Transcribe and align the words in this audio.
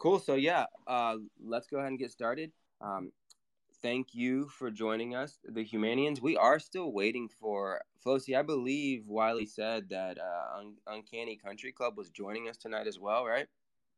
Cool. 0.00 0.18
So 0.18 0.34
yeah, 0.34 0.64
uh, 0.86 1.16
let's 1.44 1.66
go 1.66 1.76
ahead 1.76 1.90
and 1.90 1.98
get 1.98 2.10
started. 2.10 2.50
Um, 2.80 3.12
thank 3.82 4.14
you 4.14 4.48
for 4.48 4.70
joining 4.70 5.14
us, 5.14 5.38
the 5.44 5.62
Humanians. 5.62 6.22
We 6.22 6.38
are 6.38 6.58
still 6.58 6.90
waiting 6.90 7.28
for 7.28 7.82
Flosi. 8.04 8.36
I 8.36 8.40
believe 8.40 9.06
Wiley 9.06 9.44
said 9.44 9.90
that 9.90 10.18
uh, 10.18 10.58
Un- 10.58 10.76
Uncanny 10.86 11.36
Country 11.36 11.70
Club 11.70 11.98
was 11.98 12.08
joining 12.08 12.48
us 12.48 12.56
tonight 12.56 12.86
as 12.86 12.98
well, 12.98 13.26
right? 13.26 13.46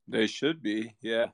They 0.09 0.27
should 0.27 0.61
be. 0.61 0.97
Yeah. 1.01 1.27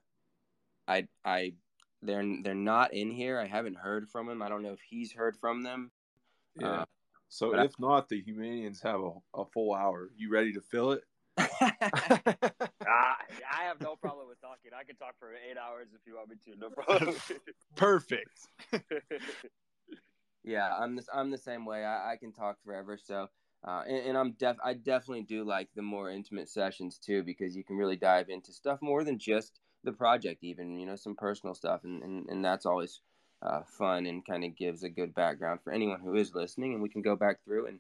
I 0.86 1.08
I 1.24 1.54
they're 2.02 2.24
they're 2.42 2.54
not 2.54 2.92
in 2.92 3.10
here. 3.10 3.40
I 3.40 3.46
haven't 3.46 3.78
heard 3.78 4.06
from 4.10 4.28
him. 4.28 4.42
I 4.42 4.50
don't 4.50 4.62
know 4.62 4.72
if 4.72 4.82
he's 4.82 5.12
heard 5.12 5.36
from 5.38 5.62
them. 5.62 5.90
Yeah. 6.56 6.80
Uh, 6.80 6.84
so 7.30 7.54
if 7.54 7.70
I, 7.70 7.74
not, 7.78 8.08
the 8.10 8.22
Humanians 8.22 8.82
have 8.82 9.00
a, 9.00 9.12
a 9.34 9.46
full 9.46 9.74
hour. 9.74 10.10
You 10.14 10.30
ready 10.30 10.52
to 10.52 10.60
fill 10.60 10.92
it? 10.92 11.04
uh, 11.52 12.62
I 12.86 13.62
have 13.62 13.80
no 13.80 13.96
problem 13.96 14.28
with 14.28 14.40
talking. 14.40 14.72
I 14.78 14.84
can 14.84 14.96
talk 14.96 15.14
for 15.18 15.30
eight 15.32 15.56
hours 15.56 15.88
if 15.94 16.00
you 16.06 16.16
want 16.16 16.30
me 16.30 16.36
to. 16.44 16.58
No 16.58 16.70
problem. 16.70 17.14
Perfect. 17.76 18.40
yeah, 20.44 20.76
I'm 20.76 20.96
the, 20.96 21.04
I'm 21.12 21.30
the 21.30 21.38
same 21.38 21.64
way. 21.64 21.84
I, 21.84 22.12
I 22.12 22.16
can 22.16 22.32
talk 22.32 22.56
forever. 22.64 22.98
So, 23.02 23.28
uh, 23.66 23.82
and, 23.86 24.08
and, 24.08 24.18
I'm 24.18 24.32
def 24.32 24.56
I 24.64 24.74
definitely 24.74 25.22
do 25.22 25.44
like 25.44 25.68
the 25.74 25.82
more 25.82 26.10
intimate 26.10 26.48
sessions 26.48 26.98
too 26.98 27.22
because 27.22 27.56
you 27.56 27.64
can 27.64 27.76
really 27.76 27.96
dive 27.96 28.28
into 28.28 28.52
stuff 28.52 28.78
more 28.80 29.04
than 29.04 29.18
just 29.18 29.60
the 29.84 29.92
project, 29.92 30.42
even 30.42 30.78
you 30.78 30.86
know 30.86 30.96
some 30.96 31.14
personal 31.14 31.54
stuff, 31.54 31.82
and 31.84 32.02
and, 32.02 32.28
and 32.28 32.44
that's 32.44 32.66
always 32.66 33.00
uh, 33.42 33.62
fun 33.78 34.06
and 34.06 34.26
kind 34.26 34.44
of 34.44 34.56
gives 34.56 34.82
a 34.82 34.88
good 34.88 35.14
background 35.14 35.60
for 35.62 35.72
anyone 35.72 36.00
who 36.00 36.14
is 36.14 36.34
listening. 36.34 36.74
And 36.74 36.82
we 36.82 36.88
can 36.88 37.02
go 37.02 37.16
back 37.16 37.44
through 37.44 37.66
and 37.66 37.78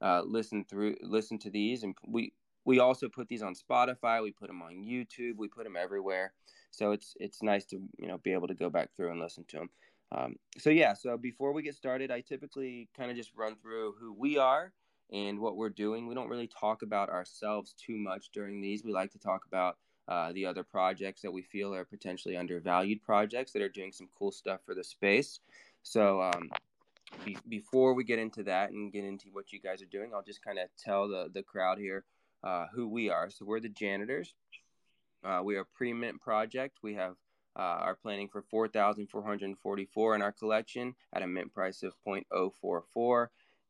uh, 0.00 0.22
listen 0.24 0.64
through 0.64 0.96
listen 1.02 1.38
to 1.40 1.50
these, 1.50 1.82
and 1.82 1.94
we 2.06 2.32
we 2.64 2.78
also 2.78 3.08
put 3.08 3.28
these 3.28 3.42
on 3.42 3.54
Spotify. 3.54 4.22
We 4.22 4.32
put 4.32 4.48
them 4.48 4.62
on 4.62 4.84
YouTube. 4.84 5.36
We 5.36 5.48
put 5.48 5.64
them 5.64 5.76
everywhere. 5.76 6.32
So 6.70 6.92
it's 6.92 7.14
it's 7.18 7.42
nice 7.42 7.64
to 7.66 7.80
you 7.98 8.06
know 8.06 8.18
be 8.18 8.32
able 8.32 8.48
to 8.48 8.54
go 8.54 8.70
back 8.70 8.90
through 8.94 9.10
and 9.10 9.20
listen 9.20 9.44
to 9.48 9.58
them. 9.58 9.70
Um, 10.12 10.36
so 10.58 10.70
yeah. 10.70 10.94
So 10.94 11.16
before 11.16 11.52
we 11.52 11.62
get 11.62 11.74
started, 11.74 12.10
I 12.10 12.20
typically 12.20 12.88
kind 12.96 13.10
of 13.10 13.16
just 13.16 13.32
run 13.36 13.56
through 13.56 13.94
who 13.98 14.12
we 14.12 14.38
are 14.38 14.72
and 15.12 15.40
what 15.40 15.56
we're 15.56 15.70
doing. 15.70 16.06
We 16.06 16.14
don't 16.14 16.28
really 16.28 16.48
talk 16.48 16.82
about 16.82 17.10
ourselves 17.10 17.74
too 17.74 17.96
much 17.96 18.30
during 18.32 18.60
these. 18.60 18.84
We 18.84 18.92
like 18.92 19.12
to 19.12 19.18
talk 19.18 19.42
about 19.46 19.76
uh, 20.08 20.32
the 20.32 20.46
other 20.46 20.64
projects 20.64 21.22
that 21.22 21.32
we 21.32 21.42
feel 21.42 21.74
are 21.74 21.84
potentially 21.84 22.36
undervalued 22.36 23.02
projects 23.02 23.52
that 23.52 23.62
are 23.62 23.68
doing 23.68 23.92
some 23.92 24.08
cool 24.18 24.32
stuff 24.32 24.60
for 24.64 24.74
the 24.74 24.84
space. 24.84 25.40
So 25.82 26.20
um, 26.22 26.50
be- 27.24 27.38
before 27.48 27.94
we 27.94 28.04
get 28.04 28.18
into 28.18 28.42
that 28.44 28.70
and 28.70 28.92
get 28.92 29.04
into 29.04 29.28
what 29.32 29.52
you 29.52 29.60
guys 29.60 29.82
are 29.82 29.86
doing, 29.86 30.10
I'll 30.14 30.22
just 30.22 30.44
kind 30.44 30.58
of 30.58 30.68
tell 30.78 31.08
the 31.08 31.30
the 31.32 31.42
crowd 31.42 31.78
here 31.78 32.04
uh, 32.42 32.66
who 32.74 32.88
we 32.88 33.10
are. 33.10 33.30
So 33.30 33.44
we're 33.44 33.60
the 33.60 33.68
janitors. 33.68 34.34
Uh, 35.24 35.40
we 35.44 35.56
are 35.56 35.60
a 35.60 35.66
pre-mint 35.76 36.20
project. 36.20 36.78
We 36.82 36.94
have 36.94 37.16
uh, 37.56 37.62
are 37.82 37.96
planning 37.96 38.28
for 38.28 38.42
4,444 38.42 40.14
in 40.14 40.22
our 40.22 40.32
collection 40.32 40.94
at 41.12 41.22
a 41.22 41.26
mint 41.26 41.52
price 41.52 41.82
of 41.82 41.94
0.044. 42.06 43.26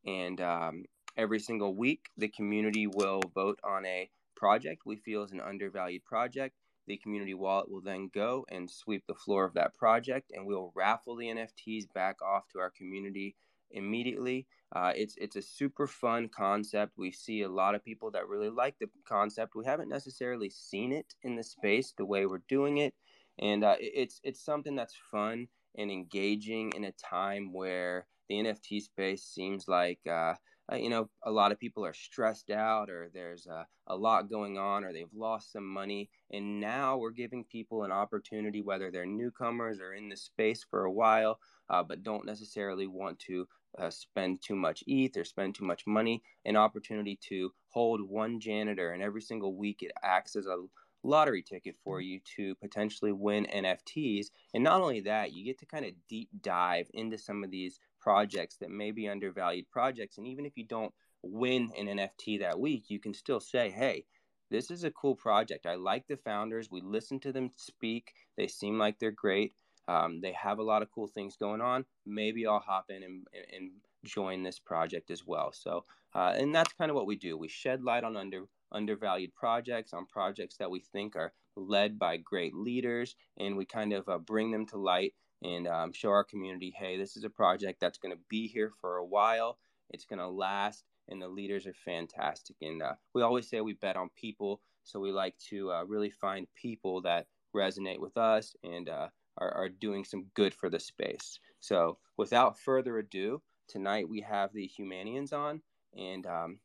And 0.07 0.41
um, 0.41 0.85
every 1.17 1.41
single 1.41 1.75
week, 1.75 2.07
the 2.17 2.29
community 2.29 2.87
will 2.87 3.21
vote 3.35 3.59
on 3.65 3.87
a 3.87 4.11
project 4.37 4.83
we 4.87 4.97
feel 4.97 5.23
is 5.23 5.33
an 5.33 5.41
undervalued 5.41 6.05
project. 6.05 6.57
The 6.87 6.97
community 6.97 7.35
wallet 7.35 7.71
will 7.71 7.83
then 7.83 8.11
go 8.13 8.47
and 8.51 8.69
sweep 8.69 9.05
the 9.07 9.15
floor 9.15 9.45
of 9.45 9.55
that 9.55 9.75
project, 9.75 10.33
and 10.35 10.47
we'll 10.47 10.73
raffle 10.75 11.15
the 11.15 11.27
NFTs 11.27 11.93
back 11.93 12.21
off 12.23 12.49
to 12.49 12.59
our 12.59 12.71
community 12.71 13.37
immediately. 13.71 14.47
Uh, 14.75 14.93
it's 14.95 15.17
it's 15.17 15.37
a 15.37 15.43
super 15.43 15.87
fun 15.87 16.29
concept. 16.29 16.97
We 16.97 17.11
see 17.11 17.43
a 17.43 17.49
lot 17.49 17.75
of 17.75 17.85
people 17.85 18.11
that 18.13 18.29
really 18.29 18.51
like 18.51 18.79
the 18.79 18.89
concept. 19.07 19.55
We 19.55 19.65
haven't 19.65 19.89
necessarily 19.89 20.51
seen 20.51 20.93
it 20.93 21.15
in 21.23 21.37
the 21.37 21.43
space 21.43 21.93
the 21.97 22.05
way 22.05 22.27
we're 22.27 22.43
doing 22.49 22.79
it, 22.79 22.95
and 23.39 23.65
uh, 23.65 23.77
it's 23.81 24.21
it's 24.23 24.45
something 24.45 24.77
that's 24.77 24.97
fun 25.11 25.49
and 25.77 25.91
engaging 25.91 26.73
in 26.77 26.85
a 26.85 26.93
time 26.93 27.53
where 27.53 28.07
the 28.29 28.37
NFT 28.37 28.81
space 28.81 29.25
seems 29.25 29.67
like 29.67 29.99
uh, 30.09 30.35
uh, 30.73 30.77
you 30.77 30.89
know 30.89 31.09
a 31.25 31.31
lot 31.31 31.53
of 31.53 31.59
people 31.59 31.85
are 31.85 31.93
stressed 31.93 32.51
out 32.51 32.89
or 32.89 33.11
there's 33.13 33.47
uh, 33.47 33.65
a 33.89 33.97
lot 33.97 34.31
going 34.31 34.57
on 34.57 34.85
or 34.85 34.93
they've 34.93 35.13
lost 35.15 35.53
some 35.53 35.67
money 35.67 36.09
and 36.31 36.61
now 36.61 36.97
we're 36.97 37.11
giving 37.11 37.45
people 37.45 37.83
an 37.83 37.91
opportunity 37.91 38.63
whether 38.63 38.91
they're 38.91 39.07
newcomers 39.07 39.81
or 39.81 39.93
in 39.93 40.09
the 40.09 40.17
space 40.17 40.65
for 40.69 40.85
a 40.85 40.93
while 40.93 41.39
uh, 41.71 41.83
but 41.83 42.03
don't 42.03 42.25
necessarily 42.25 42.87
want 42.87 43.19
to 43.19 43.47
uh, 43.79 43.91
spend 43.91 44.43
too 44.43 44.57
much 44.57 44.83
ETH 44.87 45.17
or 45.17 45.25
spend 45.25 45.55
too 45.55 45.65
much 45.65 45.87
money, 45.87 46.23
an 46.45 46.57
opportunity 46.57 47.19
to 47.29 47.53
hold 47.69 48.01
one 48.01 48.41
janitor, 48.41 48.93
and 48.93 49.03
every 49.03 49.23
single 49.23 49.55
week 49.55 49.83
it 49.83 49.93
acts 50.03 50.37
as 50.37 50.47
a 50.47 50.57
lottery 51.03 51.43
ticket 51.43 51.77
for 51.83 52.01
you 52.01 52.21
to 52.37 52.55
potentially 52.57 53.13
win 53.13 53.47
NFTs. 53.47 54.27
And 54.55 54.63
not 54.63 54.83
only 54.83 55.01
that, 55.01 55.33
you 55.33 55.45
get 55.45 55.59
to 55.61 55.67
kind 55.67 55.85
of 55.85 55.93
deep 56.09 56.29
dive 56.43 56.89
into 56.93 57.19
some 57.19 57.43
of 57.43 57.51
these 57.51 57.79
projects 58.01 58.57
that 58.57 58.71
may 58.71 58.91
be 58.91 59.09
undervalued 59.09 59.71
projects. 59.71 60.19
And 60.19 60.27
even 60.27 60.45
if 60.45 60.57
you 60.57 60.65
don't 60.65 60.93
win 61.23 61.71
an 61.79 61.87
NFT 61.87 62.41
that 62.41 62.59
week, 62.59 62.85
you 62.89 62.99
can 62.99 63.15
still 63.15 63.41
say, 63.41 63.71
hey, 63.71 64.05
this 64.51 64.71
is 64.71 64.85
a 64.85 64.91
cool 64.91 65.15
project. 65.15 65.67
I 65.67 65.77
like 65.77 66.07
the 66.09 66.17
founders. 66.17 66.71
We 66.71 66.81
listen 66.81 67.21
to 67.21 67.33
them 67.33 67.51
speak. 67.57 68.13
They 68.37 68.49
seem 68.49 68.79
like 68.79 68.99
they're 68.99 69.13
great. 69.13 69.55
Um, 69.91 70.21
they 70.21 70.33
have 70.33 70.61
a 70.61 70.63
lot 70.63 70.83
of 70.83 70.91
cool 70.95 71.09
things 71.09 71.37
going 71.37 71.61
on. 71.61 71.85
Maybe 72.07 72.47
I'll 72.47 72.61
hop 72.61 72.87
in 72.91 73.03
and, 73.03 73.27
and 73.57 73.71
join 74.05 74.45
this 74.45 74.61
project 74.61 75.11
as 75.11 75.27
well. 75.27 75.51
So, 75.53 75.85
uh, 76.15 76.35
and 76.37 76.55
that's 76.55 76.73
kind 76.75 76.91
of 76.91 76.95
what 76.95 77.07
we 77.07 77.17
do. 77.17 77.37
We 77.37 77.49
shed 77.49 77.83
light 77.83 78.05
on 78.05 78.17
under 78.17 78.45
undervalued 78.71 79.35
projects, 79.35 79.93
on 79.93 80.07
projects 80.07 80.57
that 80.59 80.71
we 80.71 80.81
think 80.93 81.17
are 81.17 81.33
led 81.57 81.99
by 81.99 82.17
great 82.19 82.55
leaders, 82.55 83.17
and 83.37 83.57
we 83.57 83.65
kind 83.65 83.93
of 83.93 84.09
uh, 84.09 84.19
bring 84.19 84.53
them 84.53 84.65
to 84.67 84.79
light 84.79 85.13
and 85.43 85.67
um, 85.67 85.93
show 85.93 86.11
our 86.11 86.23
community, 86.23 86.73
hey, 86.79 86.97
this 86.97 87.17
is 87.17 87.25
a 87.25 87.31
project 87.31 87.81
that's 87.81 87.99
going 87.99 88.15
to 88.15 88.21
be 88.29 88.47
here 88.47 88.73
for 88.81 88.99
a 88.99 89.05
while. 89.05 89.59
It's 89.91 90.05
going 90.05 90.21
to 90.21 90.29
last, 90.29 90.85
and 91.09 91.21
the 91.21 91.29
leaders 91.29 91.67
are 91.67 91.75
fantastic. 91.85 92.57
And 92.63 92.83
uh, 92.83 92.93
we 93.15 93.23
always 93.23 93.49
say 93.49 93.61
we 93.61 93.73
bet 93.73 93.97
on 93.97 94.11
people, 94.17 94.61
so 94.85 95.01
we 95.01 95.11
like 95.11 95.35
to 95.51 95.73
uh, 95.73 95.85
really 95.85 96.11
find 96.11 96.47
people 96.55 97.03
that 97.03 97.27
resonate 97.57 97.99
with 97.99 98.17
us 98.17 98.55
and 98.63 98.89
uh, 98.89 99.09
are, 99.39 99.53
are 99.53 99.69
doing 99.69 100.05
some 100.05 100.27
good 100.35 100.55
for 100.55 100.71
the 100.71 100.81
space. 100.81 101.39
So, 101.61 101.99
without 102.17 102.59
further 102.59 102.99
ado, 102.99 103.43
tonight 103.69 104.09
we 104.09 104.21
have 104.21 104.53
the 104.53 104.71
Humanians 104.79 105.33
on. 105.33 105.63
And 105.97 106.27
um, 106.27 106.59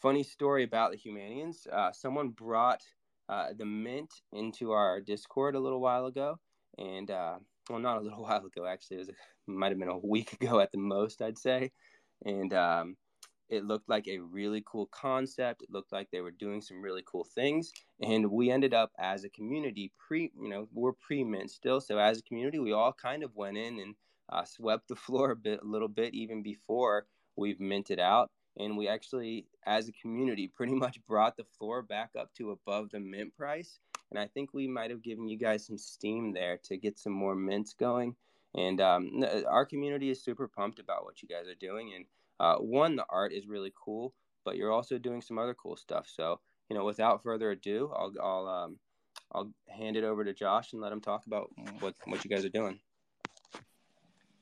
funny 0.00 0.22
story 0.22 0.64
about 0.64 0.92
the 0.92 0.98
Humanians 0.98 1.66
uh, 1.72 1.92
someone 1.92 2.30
brought 2.30 2.82
uh, 3.28 3.48
the 3.56 3.64
mint 3.64 4.12
into 4.32 4.72
our 4.72 5.00
Discord 5.00 5.54
a 5.54 5.60
little 5.60 5.80
while 5.80 6.06
ago. 6.06 6.38
And, 6.78 7.10
uh, 7.10 7.36
well, 7.70 7.78
not 7.78 7.98
a 7.98 8.00
little 8.00 8.22
while 8.22 8.44
ago, 8.44 8.66
actually, 8.66 8.98
it, 8.98 9.06
was, 9.06 9.10
might 9.46 9.70
have 9.70 9.78
been 9.78 9.88
a 9.88 9.98
week 9.98 10.32
ago 10.32 10.60
at 10.60 10.72
the 10.72 10.78
most, 10.78 11.22
I'd 11.22 11.38
say. 11.38 11.72
And 12.24 12.52
um, 12.54 12.96
it 13.48 13.64
looked 13.64 13.88
like 13.88 14.08
a 14.08 14.18
really 14.18 14.62
cool 14.66 14.86
concept. 14.86 15.62
It 15.62 15.70
looked 15.70 15.92
like 15.92 16.10
they 16.10 16.20
were 16.20 16.30
doing 16.30 16.60
some 16.60 16.80
really 16.80 17.02
cool 17.06 17.24
things. 17.24 17.72
And 18.00 18.30
we 18.30 18.50
ended 18.50 18.74
up 18.74 18.92
as 18.98 19.24
a 19.24 19.28
community, 19.28 19.92
pre, 20.06 20.32
you 20.40 20.48
know, 20.48 20.68
we're 20.72 20.92
pre 20.92 21.24
mint 21.24 21.50
still. 21.50 21.80
So 21.80 21.98
as 21.98 22.18
a 22.18 22.22
community, 22.22 22.58
we 22.58 22.72
all 22.72 22.92
kind 22.92 23.22
of 23.22 23.34
went 23.34 23.56
in 23.56 23.78
and 23.78 23.94
uh, 24.30 24.44
swept 24.44 24.88
the 24.88 24.96
floor 24.96 25.30
a 25.30 25.36
bit, 25.36 25.60
a 25.62 25.66
little 25.66 25.88
bit, 25.88 26.14
even 26.14 26.42
before 26.42 27.06
we've 27.36 27.60
minted 27.60 28.00
out. 28.00 28.30
And 28.56 28.76
we 28.76 28.88
actually, 28.88 29.46
as 29.66 29.88
a 29.88 29.92
community, 29.92 30.48
pretty 30.48 30.74
much 30.84 31.04
brought 31.06 31.36
the 31.36 31.44
floor 31.58 31.82
back 31.82 32.10
up 32.18 32.32
to 32.34 32.50
above 32.50 32.90
the 32.90 33.00
mint 33.00 33.36
price. 33.36 33.78
And 34.10 34.18
I 34.18 34.26
think 34.28 34.54
we 34.54 34.68
might 34.68 34.90
have 34.90 35.02
given 35.02 35.28
you 35.28 35.36
guys 35.36 35.66
some 35.66 35.78
steam 35.78 36.32
there 36.32 36.58
to 36.64 36.76
get 36.76 36.98
some 36.98 37.12
more 37.12 37.34
mints 37.34 37.74
going. 37.74 38.14
And 38.56 38.80
um, 38.80 39.24
our 39.48 39.66
community 39.66 40.10
is 40.10 40.22
super 40.22 40.46
pumped 40.46 40.78
about 40.78 41.04
what 41.04 41.20
you 41.20 41.28
guys 41.28 41.48
are 41.48 41.58
doing. 41.58 41.92
And 41.96 42.04
uh, 42.40 42.56
one, 42.56 42.96
the 42.96 43.06
art 43.08 43.32
is 43.32 43.46
really 43.46 43.72
cool, 43.82 44.14
but 44.44 44.56
you're 44.56 44.72
also 44.72 44.98
doing 44.98 45.22
some 45.22 45.38
other 45.38 45.54
cool 45.54 45.76
stuff. 45.76 46.08
So, 46.12 46.40
you 46.68 46.76
know, 46.76 46.84
without 46.84 47.22
further 47.22 47.50
ado, 47.50 47.92
I'll 47.94 48.12
I'll 48.22 48.46
um, 48.46 48.78
I'll 49.32 49.50
hand 49.68 49.96
it 49.96 50.04
over 50.04 50.24
to 50.24 50.32
Josh 50.32 50.72
and 50.72 50.82
let 50.82 50.92
him 50.92 51.00
talk 51.00 51.26
about 51.26 51.50
what 51.80 51.94
what 52.06 52.24
you 52.24 52.30
guys 52.30 52.44
are 52.44 52.50
doing. 52.50 52.80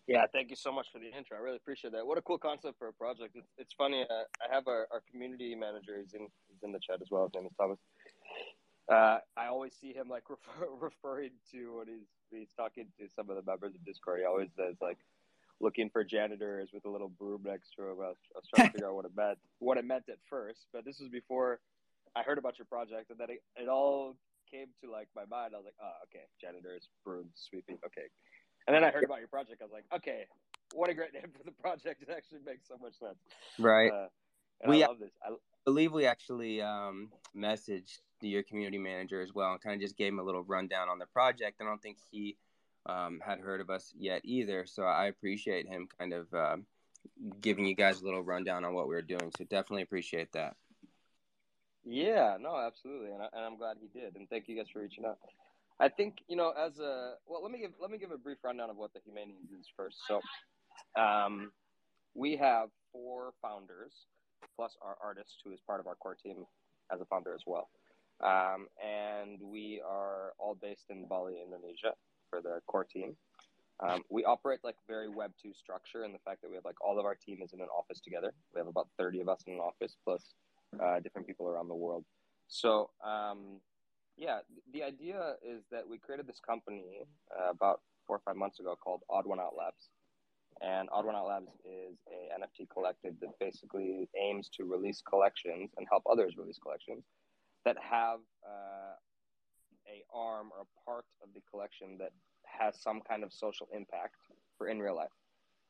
Yeah, 0.09 0.25
thank 0.33 0.51
you 0.51 0.57
so 0.57 0.73
much 0.73 0.89
for 0.93 0.99
the 0.99 1.07
intro. 1.07 1.39
I 1.39 1.41
really 1.41 1.57
appreciate 1.57 1.93
that. 1.93 2.07
What 2.07 2.19
a 2.19 2.23
cool 2.23 2.39
concept 2.39 2.77
for 2.79 2.89
a 2.89 2.93
project. 2.93 3.37
It's, 3.37 3.47
it's 3.57 3.73
funny. 3.73 4.03
Uh, 4.03 4.25
I 4.43 4.53
have 4.53 4.67
our, 4.67 4.89
our 4.91 5.03
community 5.11 5.55
manager. 5.55 5.97
He's 6.03 6.15
in 6.15 6.27
he's 6.49 6.63
in 6.63 6.73
the 6.73 6.81
chat 6.81 7.01
as 7.01 7.09
well. 7.11 7.25
His 7.25 7.35
name 7.35 7.47
is 7.47 7.53
Thomas. 7.59 7.79
Uh, 8.91 9.19
I 9.37 9.47
always 9.47 9.75
see 9.81 9.93
him 9.93 10.09
like 10.09 10.25
refer, 10.29 10.69
referring 10.81 11.31
to 11.53 11.79
when 11.79 11.87
he's 11.87 12.09
he's 12.31 12.53
talking 12.57 12.87
to 12.99 13.09
some 13.15 13.31
of 13.31 13.37
the 13.37 13.49
members 13.49 13.75
of 13.75 13.85
Discord. 13.85 14.21
He 14.21 14.27
always 14.27 14.51
says 14.57 14.77
like 14.81 14.99
looking 15.63 15.89
for 15.89 16.05
janitors 16.05 16.71
with 16.75 16.85
a 16.85 16.91
little 16.91 17.09
broom 17.09 17.43
next 17.45 17.71
to 17.77 17.83
him. 17.83 17.97
I 18.03 18.09
was, 18.09 18.17
I 18.35 18.39
was 18.39 18.49
trying 18.53 18.69
to 18.69 18.73
figure 18.73 18.89
out 18.89 18.97
what 18.97 19.05
it 19.07 19.13
meant, 19.17 19.39
what 19.61 19.79
it 19.79 19.87
meant 19.87 20.05
at 20.11 20.19
first. 20.29 20.67
But 20.73 20.85
this 20.85 20.99
was 20.99 21.09
before 21.09 21.61
I 22.15 22.23
heard 22.23 22.37
about 22.37 22.59
your 22.59 22.67
project, 22.67 23.11
and 23.11 23.19
then 23.19 23.31
it, 23.31 23.43
it 23.57 23.69
all 23.69 24.17
came 24.51 24.67
to 24.83 24.91
like 24.91 25.09
my 25.17 25.25
mind. 25.25 25.53
I 25.55 25.59
was 25.59 25.65
like, 25.65 25.79
oh, 25.81 26.05
okay, 26.05 26.25
janitors, 26.41 26.89
brooms, 27.05 27.33
sweeping, 27.37 27.79
okay. 27.87 28.09
And 28.67 28.77
then 28.77 28.85
I 28.85 28.91
heard 28.91 29.05
about 29.05 29.21
your 29.21 29.29
project. 29.29 29.63
I 29.63 29.65
was 29.65 29.73
like, 29.73 29.87
okay, 29.95 30.27
what 30.75 30.91
a 30.91 30.95
great 30.95 31.15
name 31.15 31.31
for 31.37 31.45
the 31.45 31.53
project! 31.53 32.03
It 32.03 32.11
actually 32.15 32.41
makes 32.45 32.69
so 32.69 32.77
much 32.83 32.99
sense. 32.99 33.19
Right. 33.59 33.93
Uh, 33.93 34.09
we 34.69 34.83
I 34.83 34.89
love 34.89 34.99
this. 34.99 35.11
I, 35.25 35.31
believe 35.65 35.93
we 35.93 36.07
actually 36.07 36.61
um, 36.61 37.11
messaged 37.37 38.01
your 38.21 38.43
community 38.43 38.79
manager 38.79 39.21
as 39.21 39.33
well 39.35 39.53
and 39.53 39.61
kind 39.61 39.75
of 39.75 39.81
just 39.81 39.97
gave 39.97 40.13
him 40.13 40.19
a 40.19 40.23
little 40.23 40.43
rundown 40.43 40.89
on 40.89 40.99
the 40.99 41.07
project. 41.07 41.61
I 41.61 41.65
don't 41.65 41.83
think 41.83 41.99
he 42.11 42.37
um, 42.87 43.21
had 43.25 43.41
heard 43.41 43.61
of 43.61 43.71
us 43.71 43.93
yet 43.97 44.23
either. 44.25 44.67
So 44.67 44.85
I 44.85 45.07
appreciate 45.07 45.69
him 45.69 45.89
kind 45.99 46.13
of 46.13 46.33
uh, 46.35 46.57
giving 47.41 47.67
you 47.67 47.75
guys 47.75 48.01
a 48.01 48.05
little 48.05 48.23
rundown 48.23 48.65
on 48.65 48.75
what 48.75 48.89
we 48.89 48.95
are 48.97 49.03
doing. 49.03 49.33
So 49.37 49.45
definitely 49.45 49.83
appreciate 49.83 50.33
that. 50.33 50.57
Yeah, 51.85 52.37
no, 52.41 52.57
absolutely, 52.57 53.11
and, 53.11 53.23
I, 53.23 53.27
and 53.33 53.45
I'm 53.45 53.57
glad 53.57 53.77
he 53.81 53.89
did. 53.99 54.15
And 54.15 54.29
thank 54.31 54.49
you 54.49 54.57
guys 54.57 54.67
for 54.73 54.81
reaching 54.81 55.05
out. 55.05 55.19
I 55.81 55.89
think 55.89 56.19
you 56.29 56.37
know, 56.37 56.51
as 56.51 56.79
a 56.79 57.15
well, 57.27 57.43
let 57.43 57.51
me 57.51 57.59
give 57.59 57.73
let 57.81 57.91
me 57.91 57.99
give 57.99 58.13
a 58.13 58.19
brief 58.19 58.39
rundown 58.45 58.71
of 58.71 58.77
what 58.77 58.93
the 58.93 59.01
Humanians 59.01 59.59
is 59.59 59.67
first. 59.77 59.97
So, 60.07 60.21
um, 61.01 61.51
we 62.15 62.37
have 62.37 62.69
four 62.93 63.33
founders 63.43 63.93
plus 64.55 64.77
our 64.81 64.97
artist 65.03 65.43
who 65.45 65.51
is 65.51 65.61
part 65.67 65.81
of 65.81 65.89
our 65.89 65.97
core 65.97 66.15
team 66.15 66.45
as 66.93 67.01
a 67.01 67.05
founder 67.07 67.35
as 67.35 67.43
well. 67.47 67.69
Um, 68.23 68.69
and 68.81 69.41
we 69.43 69.83
are 69.85 70.35
all 70.39 70.57
based 70.61 70.85
in 70.91 71.07
Bali, 71.09 71.43
Indonesia 71.45 71.95
for 72.33 72.41
the 72.41 72.61
core 72.67 72.85
team. 72.85 73.15
Um, 73.81 74.03
we 74.09 74.25
operate 74.25 74.61
like 74.63 74.77
very 74.89 75.09
Web 75.09 75.33
two 75.41 75.53
structure, 75.53 76.05
and 76.05 76.15
the 76.15 76.21
fact 76.25 76.41
that 76.43 76.49
we 76.49 76.57
have 76.57 76.65
like 76.65 76.81
all 76.81 76.99
of 76.99 77.05
our 77.05 77.15
team 77.15 77.39
is 77.43 77.53
in 77.53 77.61
an 77.61 77.69
office 77.77 78.01
together. 78.01 78.33
We 78.55 78.61
have 78.61 78.69
about 78.69 78.89
thirty 78.99 79.21
of 79.21 79.29
us 79.29 79.43
in 79.47 79.55
an 79.55 79.61
office, 79.61 79.97
plus 80.05 80.35
uh, 80.83 81.01
different 81.01 81.27
people 81.27 81.49
around 81.49 81.69
the 81.69 81.75
world. 81.75 82.05
So 82.49 82.91
um, 83.05 83.61
yeah, 84.17 84.39
the 84.73 84.83
idea 84.83 85.35
is 85.45 85.63
that 85.71 85.89
we 85.89 85.99
created 85.99 86.27
this 86.27 86.41
company 86.47 87.07
uh, 87.37 87.51
about 87.51 87.81
four 88.07 88.17
or 88.17 88.23
five 88.25 88.37
months 88.37 88.61
ago 88.61 88.77
called 88.77 89.03
Odd 89.11 89.27
One 89.27 89.41
Out 89.41 89.55
Labs. 89.59 89.89
And 90.61 90.89
Odd 90.93 91.07
One 91.07 91.17
Out 91.17 91.27
Labs 91.27 91.51
is 91.65 91.97
a 92.09 92.39
NFT 92.39 92.69
collective 92.71 93.15
that 93.21 93.31
basically 93.41 94.09
aims 94.21 94.49
to 94.57 94.65
release 94.65 95.03
collections 95.09 95.71
and 95.77 95.87
help 95.91 96.05
others 96.11 96.35
release 96.37 96.59
collections 96.63 97.05
that 97.65 97.77
have 97.79 98.21
uh, 98.47 98.82
a 99.93 100.05
arm 100.17 100.49
or 100.57 100.63
a 100.63 100.91
part 100.91 101.05
of 101.23 101.29
the 101.35 101.41
collection 101.51 101.97
that 101.99 102.13
has 102.45 102.81
some 102.81 103.01
kind 103.09 103.23
of 103.23 103.33
social 103.33 103.69
impact 103.75 104.17
for 104.57 104.69
in 104.69 104.79
real 104.81 104.97
life. 104.97 105.13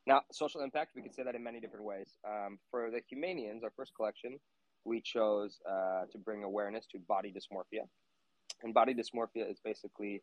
Now, 0.05 0.21
social 0.31 0.61
impact, 0.61 0.91
we 0.95 1.01
could 1.01 1.13
say 1.13 1.23
that 1.23 1.35
in 1.35 1.43
many 1.43 1.59
different 1.59 1.85
ways. 1.85 2.17
Um, 2.27 2.59
for 2.69 2.89
the 2.91 3.01
Humanians, 3.13 3.63
our 3.63 3.71
first 3.75 3.93
collection, 3.95 4.39
we 4.85 5.01
chose 5.01 5.59
uh, 5.69 6.05
to 6.11 6.17
bring 6.17 6.43
awareness 6.43 6.85
to 6.91 6.99
body 6.99 7.31
dysmorphia. 7.31 7.87
And 8.63 8.73
body 8.73 8.93
dysmorphia 8.93 9.49
is 9.49 9.59
basically 9.63 10.21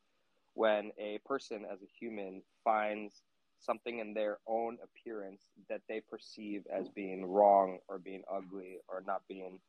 when 0.54 0.90
a 0.98 1.18
person 1.24 1.64
as 1.70 1.80
a 1.82 1.86
human 1.98 2.42
finds 2.62 3.22
something 3.60 3.98
in 3.98 4.14
their 4.14 4.38
own 4.46 4.78
appearance 4.82 5.42
that 5.68 5.82
they 5.88 6.00
perceive 6.10 6.62
as 6.74 6.88
being 6.88 7.24
wrong 7.24 7.78
or 7.88 7.98
being 7.98 8.22
ugly 8.30 8.78
or 8.88 9.02
not 9.06 9.22
being 9.28 9.60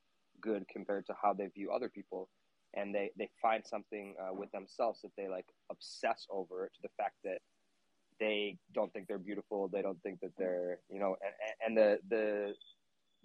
good 0.42 0.66
compared 0.68 1.06
to 1.06 1.14
how 1.22 1.34
they 1.34 1.48
view 1.48 1.72
other 1.72 1.90
people 1.90 2.30
and 2.74 2.94
they 2.94 3.12
they 3.18 3.30
find 3.42 3.66
something 3.66 4.16
uh, 4.22 4.34
with 4.34 4.52
themselves 4.52 5.02
that 5.02 5.12
they 5.18 5.28
like 5.28 5.48
obsess 5.70 6.28
over 6.30 6.70
to 6.74 6.82
the 6.82 6.90
fact 6.98 7.16
that 7.24 7.40
they 8.20 8.58
don't 8.74 8.94
think 8.94 9.08
they're 9.08 9.18
beautiful 9.18 9.68
they 9.68 9.82
don't 9.82 10.02
think 10.04 10.20
that 10.20 10.32
they're 10.38 10.80
you 10.90 11.00
know 11.00 11.16
and, 11.24 11.34
and 11.66 11.78
the 11.78 12.00
the 12.10 12.54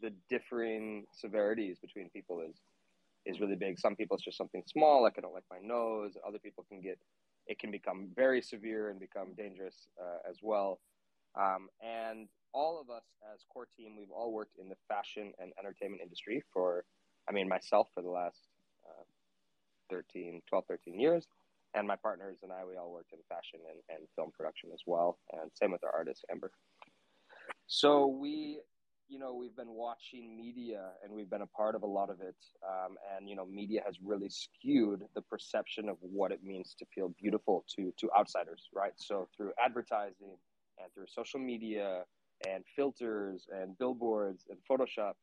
the 0.03 0.13
differing 0.29 1.05
severities 1.13 1.79
between 1.79 2.09
people 2.11 2.41
is 2.41 2.57
is 3.25 3.41
really 3.41 3.57
big. 3.57 3.79
Some 3.79 3.97
people 3.97 4.17
it's 4.17 4.25
just 4.25 4.39
something 4.39 4.63
small 4.67 5.03
like 5.03 5.15
i 5.19 5.21
don't 5.21 5.35
like 5.35 5.45
my 5.51 5.59
nose. 5.63 6.17
Other 6.27 6.39
people 6.39 6.65
can 6.69 6.81
get 6.81 6.99
it 7.47 7.59
can 7.59 7.71
become 7.71 8.09
very 8.15 8.43
severe 8.43 8.91
and 8.91 8.99
become 8.99 9.35
dangerous 9.37 9.89
uh, 10.01 10.29
as 10.29 10.37
well. 10.43 10.81
Um, 11.39 11.69
and 11.81 12.29
all 12.53 12.81
of 12.81 12.89
us 12.89 13.05
as 13.35 13.45
core 13.53 13.69
team 13.77 13.97
we've 13.99 14.11
all 14.11 14.33
worked 14.33 14.57
in 14.59 14.69
the 14.69 14.77
fashion 14.89 15.33
and 15.39 15.53
entertainment 15.59 16.01
industry 16.01 16.43
for 16.55 16.85
i 17.29 17.33
mean 17.33 17.47
myself 17.47 17.89
for 17.95 18.03
the 18.03 18.09
last 18.09 18.49
uh, 18.89 19.03
13 19.91 20.43
12 20.49 20.65
13 20.69 21.01
years. 21.01 21.27
And 21.75 21.87
my 21.87 21.97
partners 21.97 22.39
and 22.43 22.53
i 22.53 22.65
we 22.65 22.77
all 22.77 22.93
worked 22.93 23.13
in 23.13 23.19
fashion 23.29 23.61
and, 23.69 23.81
and 23.91 24.09
film 24.17 24.31
production 24.37 24.71
as 24.73 24.81
well. 24.87 25.19
And 25.33 25.51
same 25.55 25.73
with 25.73 25.85
our 25.85 25.95
artist 25.95 26.25
amber. 26.31 26.51
So 27.67 28.07
we 28.07 28.61
you 29.09 29.19
know 29.19 29.35
we've 29.35 29.55
been 29.57 29.73
watching 29.73 30.37
media 30.37 30.91
and 31.05 31.13
we've 31.13 31.31
been 31.31 31.43
a 31.43 31.47
part 31.47 31.75
of 31.75 31.83
a 31.83 31.87
lot 31.87 32.11
of 32.11 32.21
it. 32.21 32.37
Um, 32.67 32.97
and 33.17 33.29
you 33.29 33.37
know 33.37 33.47
media 33.47 33.81
has 33.85 33.97
really 34.03 34.29
skewed 34.29 35.03
the 35.15 35.23
perception 35.23 35.89
of 35.89 35.97
what 36.01 36.33
it 36.33 36.43
means 36.43 36.75
to 36.79 36.87
feel 36.95 37.15
beautiful 37.21 37.65
to 37.77 37.93
to 37.99 38.09
outsiders 38.19 38.69
right? 38.75 38.93
So 38.97 39.29
through 39.37 39.53
advertising 39.65 40.37
and 40.79 40.93
through 40.95 41.07
social 41.09 41.41
media 41.41 42.05
and 42.47 42.65
filters 42.75 43.47
and 43.51 43.79
billboards 43.79 44.45
and 44.51 44.59
photoshop 44.69 45.15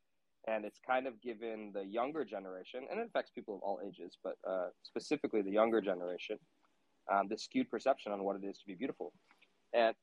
and 0.48 0.66
it's 0.66 0.80
kind 0.86 1.08
of 1.08 1.22
given 1.22 1.72
the 1.74 1.84
younger 1.84 2.26
generation 2.26 2.86
and 2.90 3.00
it 3.00 3.08
affects 3.08 3.32
people 3.32 3.56
of 3.56 3.62
all 3.62 3.80
ages 3.86 4.18
but 4.24 4.36
uh, 4.48 4.68
specifically 4.84 5.42
the 5.42 5.52
younger 5.52 5.82
generation 5.82 6.38
um, 7.12 7.28
this 7.30 7.44
skewed 7.44 7.70
perception 7.70 8.12
on 8.12 8.24
what 8.24 8.36
it 8.36 8.46
is 8.46 8.58
to 8.58 8.66
be 8.66 8.76
beautiful 8.76 9.14
and 9.74 9.96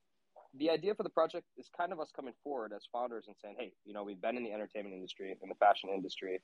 the 0.58 0.70
idea 0.70 0.94
for 0.94 1.02
the 1.02 1.10
project 1.10 1.46
is 1.56 1.70
kind 1.76 1.92
of 1.92 2.00
us 2.00 2.10
coming 2.14 2.34
forward 2.42 2.72
as 2.74 2.82
founders 2.92 3.26
and 3.28 3.36
saying, 3.40 3.56
hey, 3.58 3.72
you 3.84 3.92
know, 3.92 4.02
we've 4.02 4.20
been 4.20 4.36
in 4.36 4.44
the 4.44 4.52
entertainment 4.52 4.94
industry, 4.94 5.36
in 5.42 5.48
the 5.48 5.54
fashion 5.54 5.90
industry. 5.94 6.40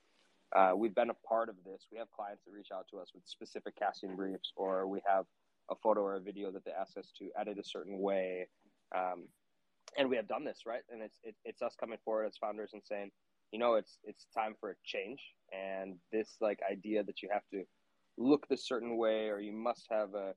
Uh, 0.55 0.71
we've 0.75 0.95
been 0.95 1.09
a 1.09 1.27
part 1.27 1.49
of 1.49 1.55
this. 1.65 1.87
We 1.91 1.97
have 1.97 2.09
clients 2.11 2.43
that 2.45 2.51
reach 2.51 2.69
out 2.73 2.85
to 2.91 2.99
us 2.99 3.09
with 3.13 3.23
specific 3.25 3.75
casting 3.77 4.15
briefs, 4.15 4.53
or 4.55 4.87
we 4.87 5.01
have 5.05 5.25
a 5.69 5.75
photo 5.75 6.01
or 6.01 6.15
a 6.15 6.21
video 6.21 6.51
that 6.51 6.63
they 6.63 6.71
ask 6.71 6.97
us 6.97 7.11
to 7.19 7.29
edit 7.37 7.59
a 7.59 7.63
certain 7.63 7.99
way. 7.99 8.47
Um, 8.95 9.27
and 9.97 10.09
we 10.09 10.15
have 10.15 10.27
done 10.27 10.45
this, 10.45 10.59
right? 10.65 10.83
And 10.89 11.01
it's, 11.01 11.19
it, 11.23 11.35
it's 11.43 11.61
us 11.61 11.75
coming 11.77 11.97
forward 12.05 12.25
as 12.25 12.37
founders 12.37 12.71
and 12.71 12.81
saying, 12.85 13.11
you 13.51 13.59
know, 13.59 13.75
it's, 13.75 13.97
it's 14.03 14.27
time 14.35 14.55
for 14.59 14.71
a 14.71 14.75
change. 14.83 15.21
And 15.51 15.95
this 16.11 16.35
like 16.41 16.59
idea 16.69 17.03
that 17.03 17.21
you 17.21 17.29
have 17.31 17.47
to 17.53 17.63
look 18.17 18.47
the 18.47 18.57
certain 18.57 18.97
way, 18.97 19.29
or 19.29 19.39
you 19.39 19.53
must 19.53 19.85
have 19.89 20.09
a, 20.13 20.33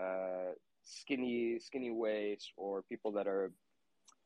uh, 0.00 0.52
skinny 0.84 1.58
skinny 1.58 1.90
waist 1.90 2.52
or 2.56 2.82
people 2.82 3.12
that 3.12 3.26
are 3.26 3.52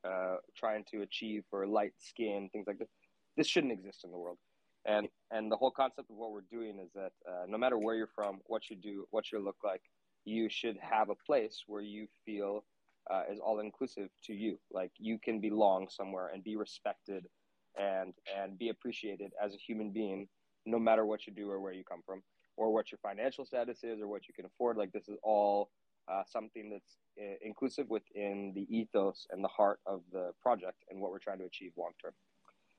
uh, 0.04 0.36
trying 0.56 0.84
to 0.90 1.02
achieve 1.02 1.44
for 1.50 1.66
light 1.66 1.92
skin 1.98 2.48
things 2.52 2.66
like 2.66 2.78
this 2.78 2.88
this 3.36 3.46
shouldn't 3.46 3.72
exist 3.72 4.04
in 4.04 4.10
the 4.10 4.18
world 4.18 4.38
and 4.86 5.08
and 5.30 5.50
the 5.50 5.56
whole 5.56 5.70
concept 5.70 6.10
of 6.10 6.16
what 6.16 6.32
we're 6.32 6.40
doing 6.50 6.78
is 6.78 6.90
that 6.94 7.12
uh, 7.28 7.44
no 7.48 7.58
matter 7.58 7.78
where 7.78 7.94
you're 7.94 8.08
from 8.14 8.40
what 8.46 8.70
you 8.70 8.76
do 8.76 9.06
what 9.10 9.30
you 9.32 9.38
look 9.38 9.56
like 9.64 9.82
you 10.24 10.48
should 10.48 10.76
have 10.80 11.10
a 11.10 11.14
place 11.26 11.62
where 11.66 11.82
you 11.82 12.06
feel 12.24 12.64
uh, 13.10 13.22
is 13.30 13.38
all 13.38 13.60
inclusive 13.60 14.08
to 14.22 14.32
you 14.32 14.58
like 14.70 14.92
you 14.98 15.18
can 15.18 15.40
belong 15.40 15.88
somewhere 15.88 16.30
and 16.34 16.44
be 16.44 16.56
respected 16.56 17.26
and 17.78 18.14
and 18.36 18.58
be 18.58 18.68
appreciated 18.68 19.32
as 19.42 19.54
a 19.54 19.58
human 19.58 19.90
being 19.90 20.28
no 20.66 20.78
matter 20.78 21.06
what 21.06 21.26
you 21.26 21.32
do 21.32 21.50
or 21.50 21.60
where 21.60 21.72
you 21.72 21.84
come 21.84 22.02
from 22.04 22.22
or 22.56 22.72
what 22.72 22.90
your 22.90 22.98
financial 22.98 23.46
status 23.46 23.84
is 23.84 24.00
or 24.00 24.08
what 24.08 24.26
you 24.28 24.34
can 24.34 24.44
afford 24.44 24.76
like 24.76 24.92
this 24.92 25.08
is 25.08 25.16
all 25.22 25.70
uh, 26.10 26.22
something 26.26 26.70
that's 26.70 26.98
uh, 27.20 27.36
inclusive 27.42 27.88
within 27.90 28.52
the 28.54 28.66
ethos 28.74 29.26
and 29.30 29.44
the 29.44 29.48
heart 29.48 29.80
of 29.86 30.02
the 30.12 30.32
project 30.40 30.84
and 30.90 31.00
what 31.00 31.10
we're 31.10 31.18
trying 31.18 31.38
to 31.38 31.44
achieve 31.44 31.72
long 31.76 31.92
term. 32.02 32.12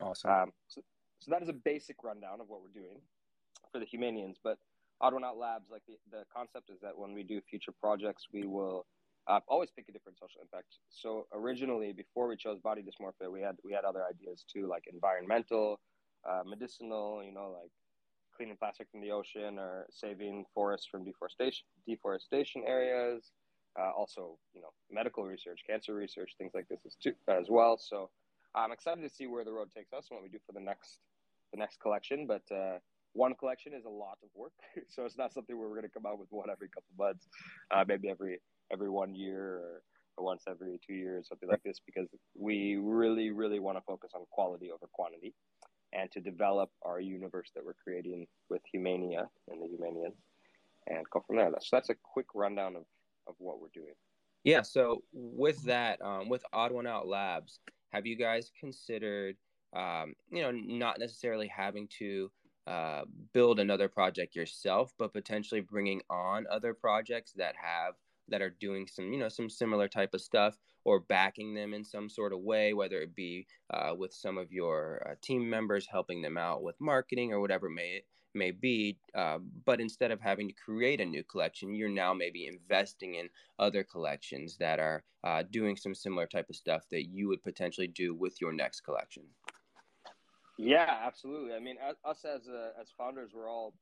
Awesome. 0.01 0.31
Um, 0.31 0.51
so, 0.67 0.81
so 1.19 1.31
that 1.31 1.41
is 1.41 1.49
a 1.49 1.53
basic 1.53 1.97
rundown 2.03 2.41
of 2.41 2.47
what 2.49 2.61
we're 2.61 2.81
doing 2.81 3.01
for 3.71 3.79
the 3.79 3.85
Humanians. 3.85 4.37
But 4.43 4.57
Out 5.03 5.13
Labs, 5.37 5.69
like 5.69 5.83
the, 5.87 5.95
the 6.11 6.23
concept 6.33 6.69
is 6.69 6.79
that 6.81 6.97
when 6.97 7.13
we 7.13 7.23
do 7.23 7.41
future 7.49 7.73
projects, 7.79 8.27
we 8.33 8.45
will 8.45 8.85
uh, 9.27 9.39
always 9.47 9.69
pick 9.69 9.85
a 9.89 9.91
different 9.91 10.17
social 10.17 10.41
impact. 10.41 10.77
So 10.89 11.27
originally, 11.33 11.91
before 11.93 12.27
we 12.27 12.35
chose 12.35 12.59
body 12.59 12.81
dysmorphia, 12.81 13.31
we 13.31 13.41
had 13.41 13.57
we 13.63 13.73
had 13.73 13.85
other 13.85 14.03
ideas 14.09 14.43
too, 14.51 14.67
like 14.67 14.85
environmental, 14.91 15.79
uh, 16.27 16.41
medicinal, 16.45 17.23
you 17.23 17.31
know, 17.31 17.55
like 17.61 17.71
cleaning 18.35 18.55
plastic 18.57 18.87
from 18.91 19.01
the 19.01 19.11
ocean 19.11 19.59
or 19.59 19.85
saving 19.91 20.45
forests 20.53 20.87
from 20.89 21.03
deforestation 21.03 21.65
deforestation 21.85 22.63
areas. 22.65 23.31
Uh, 23.79 23.91
also, 23.91 24.37
you 24.53 24.61
know, 24.61 24.69
medical 24.91 25.23
research, 25.23 25.61
cancer 25.65 25.93
research, 25.93 26.31
things 26.37 26.51
like 26.55 26.67
this 26.67 26.79
is 26.85 26.95
too, 26.95 27.13
as 27.27 27.45
well. 27.49 27.77
So 27.77 28.09
I'm 28.55 28.71
excited 28.71 29.01
to 29.03 29.09
see 29.09 29.27
where 29.27 29.45
the 29.45 29.53
road 29.53 29.69
takes 29.73 29.93
us 29.93 30.07
and 30.09 30.17
what 30.17 30.23
we 30.23 30.29
do 30.29 30.39
for 30.45 30.53
the 30.53 30.59
next 30.59 30.99
the 31.51 31.57
next 31.57 31.79
collection. 31.79 32.25
But 32.25 32.43
uh, 32.53 32.79
one 33.13 33.35
collection 33.35 33.73
is 33.73 33.85
a 33.85 33.89
lot 33.89 34.17
of 34.23 34.29
work, 34.33 34.53
so 34.89 35.05
it's 35.05 35.17
not 35.17 35.33
something 35.33 35.57
where 35.57 35.67
we're 35.67 35.75
going 35.75 35.87
to 35.87 35.93
come 35.93 36.05
out 36.05 36.19
with 36.19 36.29
one 36.31 36.49
every 36.49 36.69
couple 36.69 36.89
months, 36.97 37.27
uh, 37.71 37.85
maybe 37.87 38.09
every 38.09 38.39
every 38.71 38.89
one 38.89 39.15
year 39.15 39.57
or, 39.57 39.83
or 40.17 40.25
once 40.25 40.43
every 40.47 40.79
two 40.85 40.93
years, 40.93 41.27
something 41.27 41.49
like 41.49 41.63
this, 41.63 41.79
because 41.85 42.07
we 42.37 42.77
really, 42.81 43.31
really 43.31 43.59
want 43.59 43.77
to 43.77 43.83
focus 43.85 44.11
on 44.15 44.21
quality 44.31 44.71
over 44.71 44.87
quantity 44.91 45.33
and 45.93 46.11
to 46.11 46.19
develop 46.19 46.69
our 46.83 46.99
universe 46.99 47.49
that 47.55 47.65
we're 47.65 47.73
creating 47.83 48.27
with 48.49 48.61
Humania 48.71 49.27
and 49.47 49.61
the 49.61 49.67
Humanians 49.67 50.15
and 50.87 51.05
go 51.11 51.23
from 51.25 51.37
there. 51.37 51.51
So 51.61 51.75
that's 51.75 51.89
a 51.89 51.95
quick 52.03 52.27
rundown 52.35 52.75
of, 52.75 52.83
of 53.27 53.35
what 53.37 53.59
we're 53.59 53.69
doing. 53.73 53.93
Yeah. 54.43 54.61
So 54.61 55.03
with 55.11 55.63
that, 55.63 56.01
um, 56.01 56.29
with 56.29 56.43
Odd 56.53 56.71
One 56.71 56.87
Out 56.87 57.07
Labs, 57.07 57.59
have 57.91 58.05
you 58.05 58.15
guys 58.15 58.51
considered, 58.59 59.35
um, 59.75 60.13
you 60.31 60.41
know, 60.41 60.51
not 60.51 60.99
necessarily 60.99 61.47
having 61.47 61.87
to 61.99 62.31
uh, 62.67 63.01
build 63.33 63.59
another 63.59 63.87
project 63.89 64.35
yourself, 64.35 64.93
but 64.99 65.11
potentially 65.11 65.61
bringing 65.61 66.01
on 66.09 66.45
other 66.51 66.73
projects 66.73 67.33
that 67.35 67.55
have 67.55 67.95
that 68.29 68.41
are 68.41 68.55
doing 68.59 68.87
some, 68.87 69.11
you 69.11 69.19
know, 69.19 69.29
some 69.29 69.49
similar 69.49 69.87
type 69.87 70.13
of 70.13 70.21
stuff 70.21 70.57
or 70.85 70.99
backing 70.99 71.53
them 71.53 71.73
in 71.73 71.83
some 71.83 72.09
sort 72.09 72.33
of 72.33 72.39
way, 72.39 72.73
whether 72.73 73.01
it 73.01 73.15
be 73.15 73.47
uh, 73.73 73.93
with 73.97 74.13
some 74.13 74.37
of 74.37 74.51
your 74.51 75.05
uh, 75.09 75.15
team 75.21 75.49
members 75.49 75.87
helping 75.89 76.21
them 76.21 76.37
out 76.37 76.63
with 76.63 76.75
marketing 76.79 77.31
or 77.31 77.39
whatever 77.39 77.69
may 77.69 77.97
it 77.97 78.05
may 78.33 78.51
be. 78.51 78.97
Uh, 79.15 79.39
but 79.65 79.79
instead 79.81 80.11
of 80.11 80.21
having 80.21 80.47
to 80.47 80.53
create 80.53 81.01
a 81.01 81.05
new 81.05 81.23
collection, 81.23 81.73
you're 81.73 81.89
now 81.89 82.13
maybe 82.13 82.47
investing 82.47 83.15
in 83.15 83.29
other 83.57 83.83
collections 83.83 84.57
that 84.57 84.79
are 84.79 85.03
uh, 85.23 85.43
doing 85.51 85.75
some 85.75 85.95
similar 85.95 86.25
type 86.25 86.49
of 86.49 86.55
stuff 86.55 86.83
that 86.91 87.05
you 87.05 87.27
would 87.27 87.43
potentially 87.43 87.87
do 87.87 88.13
with 88.13 88.39
your 88.39 88.53
next 88.53 88.81
collection. 88.81 89.23
Yeah, 90.57 90.99
absolutely. 91.05 91.55
I 91.55 91.59
mean, 91.59 91.77
us 92.03 92.25
as 92.25 92.47
uh, 92.49 92.71
as 92.79 92.89
founders, 92.97 93.31
we're 93.33 93.49
all 93.49 93.73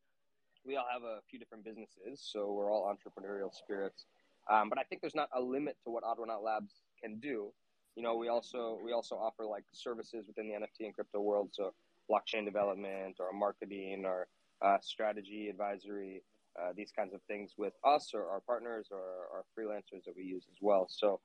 we 0.66 0.75
all 0.75 0.86
have 0.92 1.04
a 1.04 1.22
few 1.30 1.39
different 1.39 1.63
businesses, 1.63 2.22
so 2.22 2.51
we're 2.51 2.72
all 2.72 2.94
entrepreneurial 2.94 3.51
spirits. 3.54 4.06
Um, 4.50 4.70
but 4.70 4.77
I 4.77 4.84
think 4.84 5.01
there's 5.01 5.16
not 5.16 5.30
a 5.36 5.42
limit 5.42 5.77
to 5.84 5.92
what 5.92 6.04
Odd 6.04 6.20
One 6.20 6.32
Out 6.32 6.44
Labs 6.44 6.74
can 7.01 7.20
do. 7.20 7.51
You 7.96 8.04
know, 8.04 8.16
we 8.16 8.30
also 8.30 8.80
we 8.84 8.94
also 8.94 9.16
offer 9.16 9.46
like 9.46 9.63
services 9.72 10.25
within 10.27 10.48
the 10.48 10.54
NFT 10.54 10.86
and 10.86 10.94
crypto 10.94 11.20
world, 11.20 11.50
so 11.51 11.74
blockchain 12.10 12.46
development 12.46 13.18
or 13.20 13.34
marketing 13.34 14.04
or 14.06 14.27
uh, 14.62 14.77
strategy 14.82 15.50
advisory, 15.50 16.24
uh, 16.60 16.72
these 16.75 16.92
kinds 16.92 17.13
of 17.13 17.22
things 17.27 17.54
with 17.58 17.74
us 17.84 18.12
or 18.13 18.30
our 18.30 18.39
partners 18.39 18.88
or 18.92 19.01
our 19.34 19.44
freelancers 19.58 20.06
that 20.06 20.16
we 20.16 20.24
use 20.24 20.46
as 20.50 20.58
well. 20.62 20.88
So. 20.89 21.20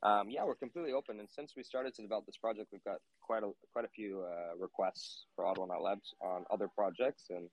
Um, 0.00 0.30
yeah, 0.30 0.44
we're 0.44 0.54
completely 0.54 0.92
open, 0.92 1.18
and 1.18 1.28
since 1.28 1.54
we 1.56 1.64
started 1.64 1.92
to 1.96 2.02
develop 2.02 2.24
this 2.24 2.36
project, 2.36 2.68
we've 2.70 2.84
got 2.84 2.98
quite 3.20 3.42
a 3.42 3.50
quite 3.72 3.84
a 3.84 3.88
few 3.88 4.22
uh, 4.22 4.56
requests 4.56 5.24
for 5.34 5.44
Odd 5.44 5.58
One 5.58 5.72
Out 5.72 5.82
Labs 5.82 6.14
on 6.22 6.44
other 6.52 6.68
projects, 6.68 7.24
and 7.30 7.50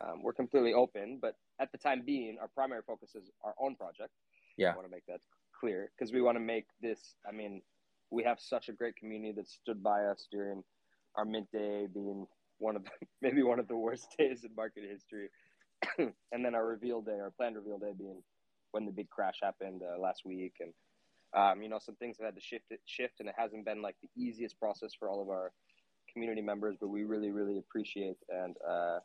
um, 0.00 0.22
we're 0.22 0.32
completely 0.32 0.74
open, 0.74 1.18
but 1.20 1.36
at 1.60 1.72
the 1.72 1.78
time 1.78 2.02
being, 2.04 2.36
our 2.40 2.48
primary 2.48 2.82
focus 2.86 3.14
is 3.14 3.30
our 3.42 3.54
own 3.60 3.74
project. 3.74 4.10
Yeah. 4.58 4.72
I 4.72 4.76
want 4.76 4.88
to 4.88 4.90
make 4.90 5.06
that 5.06 5.20
clear 5.58 5.90
because 5.96 6.12
we 6.12 6.20
want 6.20 6.36
to 6.36 6.40
make 6.40 6.66
this. 6.82 7.14
I 7.26 7.32
mean, 7.32 7.62
we 8.10 8.24
have 8.24 8.38
such 8.40 8.68
a 8.68 8.72
great 8.72 8.96
community 8.96 9.32
that 9.36 9.48
stood 9.48 9.82
by 9.82 10.04
us 10.04 10.26
during 10.30 10.62
our 11.16 11.24
mint 11.24 11.50
day 11.52 11.86
being 11.92 12.26
one 12.58 12.76
of 12.76 12.84
the, 12.84 12.90
maybe 13.22 13.42
one 13.42 13.58
of 13.58 13.68
the 13.68 13.76
worst 13.76 14.08
days 14.18 14.44
in 14.44 14.54
market 14.54 14.84
history, 14.90 15.28
and 15.98 16.44
then 16.44 16.54
our 16.54 16.66
reveal 16.66 17.00
day, 17.00 17.18
our 17.20 17.30
planned 17.30 17.56
reveal 17.56 17.78
day, 17.78 17.92
being 17.96 18.22
when 18.72 18.84
the 18.84 18.92
big 18.92 19.08
crash 19.08 19.38
happened 19.42 19.80
uh, 19.82 19.98
last 19.98 20.22
week, 20.26 20.54
and 20.60 20.72
um, 21.36 21.62
you 21.62 21.68
know 21.68 21.78
some 21.78 21.94
things 21.94 22.16
have 22.18 22.26
had 22.26 22.34
to 22.34 22.40
shift 22.40 22.64
shift, 22.84 23.20
and 23.20 23.28
it 23.28 23.34
hasn't 23.38 23.64
been 23.64 23.80
like 23.80 23.96
the 24.02 24.10
easiest 24.20 24.58
process 24.58 24.92
for 24.98 25.08
all 25.08 25.22
of 25.22 25.28
our 25.28 25.52
community 26.12 26.42
members, 26.42 26.76
but 26.80 26.88
we 26.88 27.04
really 27.04 27.30
really 27.30 27.58
appreciate 27.58 28.16
and 28.28 28.56
uh, 28.68 28.98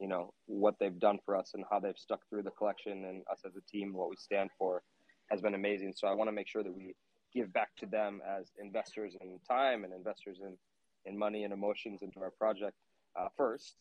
you 0.00 0.08
know 0.08 0.32
what 0.46 0.74
they've 0.78 0.98
done 0.98 1.18
for 1.24 1.36
us 1.36 1.52
and 1.54 1.64
how 1.70 1.80
they've 1.80 1.98
stuck 1.98 2.20
through 2.28 2.42
the 2.42 2.50
collection 2.50 3.04
and 3.04 3.22
us 3.30 3.40
as 3.46 3.56
a 3.56 3.70
team 3.70 3.92
what 3.92 4.10
we 4.10 4.16
stand 4.16 4.50
for 4.58 4.82
has 5.30 5.40
been 5.40 5.54
amazing. 5.54 5.92
So 5.96 6.06
i 6.06 6.14
want 6.14 6.28
to 6.28 6.32
make 6.32 6.48
sure 6.48 6.62
that 6.62 6.74
we 6.74 6.94
give 7.34 7.52
back 7.52 7.74
to 7.78 7.86
them 7.86 8.20
as 8.26 8.52
investors 8.62 9.16
in 9.20 9.38
time 9.48 9.84
and 9.84 9.92
investors 9.92 10.38
in 10.42 10.56
in 11.04 11.16
money 11.16 11.44
and 11.44 11.52
emotions 11.52 12.02
into 12.02 12.18
our 12.20 12.30
project 12.32 12.76
uh, 13.18 13.28
first. 13.36 13.76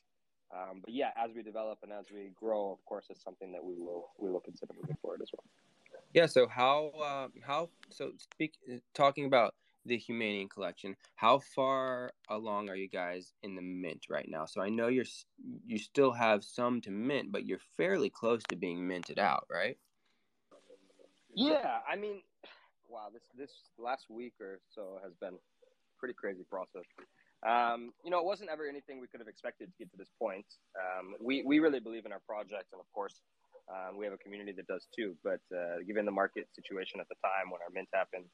Um, 0.56 0.82
but 0.84 0.94
yeah 0.94 1.10
as 1.18 1.32
we 1.36 1.42
develop 1.42 1.80
and 1.84 1.92
as 1.92 2.06
we 2.14 2.32
grow 2.36 2.72
of 2.72 2.84
course 2.86 3.06
it's 3.10 3.24
something 3.24 3.52
that 3.52 3.64
we 3.64 3.76
will 3.78 4.10
we 4.20 4.30
will 4.30 4.42
consider 4.42 4.74
moving 4.80 4.98
forward 5.02 5.22
as 5.22 5.30
well. 5.34 5.44
Yeah 6.14 6.28
so 6.28 6.48
how 6.48 6.92
uh, 7.04 7.28
how 7.46 7.70
so 7.90 8.12
speak 8.18 8.54
talking 8.94 9.26
about 9.26 9.54
the 9.86 10.00
Humanian 10.00 10.50
collection. 10.50 10.96
How 11.16 11.40
far 11.40 12.12
along 12.30 12.70
are 12.70 12.76
you 12.76 12.90
guys 12.90 13.34
in 13.44 13.56
the 13.56 13.62
mint 13.62 14.06
right 14.10 14.28
now? 14.28 14.46
So 14.46 14.62
I 14.62 14.70
know 14.70 14.88
you're 14.88 15.06
you 15.66 15.78
still 15.78 16.12
have 16.12 16.44
some 16.44 16.82
to 16.82 16.92
mint, 16.92 17.32
but 17.32 17.46
you're 17.46 17.60
fairly 17.78 18.10
close 18.10 18.44
to 18.50 18.56
being 18.56 18.88
minted 18.88 19.20
out, 19.20 19.46
right? 19.52 19.78
Yeah, 21.34 21.80
I 21.90 21.96
mean, 21.98 22.22
wow, 22.90 23.08
this 23.14 23.24
this 23.38 23.52
last 23.78 24.10
week 24.10 24.34
or 24.40 24.60
so 24.74 25.00
has 25.04 25.14
been 25.20 25.38
pretty 26.00 26.14
crazy 26.14 26.44
process. 26.50 26.86
Um, 27.46 27.92
you 28.04 28.10
know, 28.10 28.20
it 28.20 28.26
wasn't 28.26 28.50
ever 28.50 28.68
anything 28.68 29.00
we 29.00 29.08
could 29.08 29.20
have 29.20 29.28
expected 29.28 29.68
to 29.68 29.74
get 29.78 29.92
to 29.92 29.98
this 29.98 30.10
point. 30.20 30.46
Um, 30.80 31.16
we 31.22 31.44
we 31.46 31.60
really 31.60 31.80
believe 31.80 32.06
in 32.06 32.12
our 32.12 32.22
project, 32.26 32.72
and 32.72 32.80
of 32.80 32.92
course, 32.94 33.22
um, 33.70 33.98
we 33.98 34.06
have 34.06 34.14
a 34.14 34.18
community 34.18 34.52
that 34.54 34.68
does 34.68 34.88
too. 34.96 35.16
But 35.24 35.42
uh, 35.54 35.84
given 35.86 36.06
the 36.06 36.12
market 36.12 36.48
situation 36.56 37.00
at 37.00 37.10
the 37.10 37.16
time 37.22 37.52
when 37.52 37.62
our 37.62 37.70
mint 37.74 37.90
happened, 37.94 38.26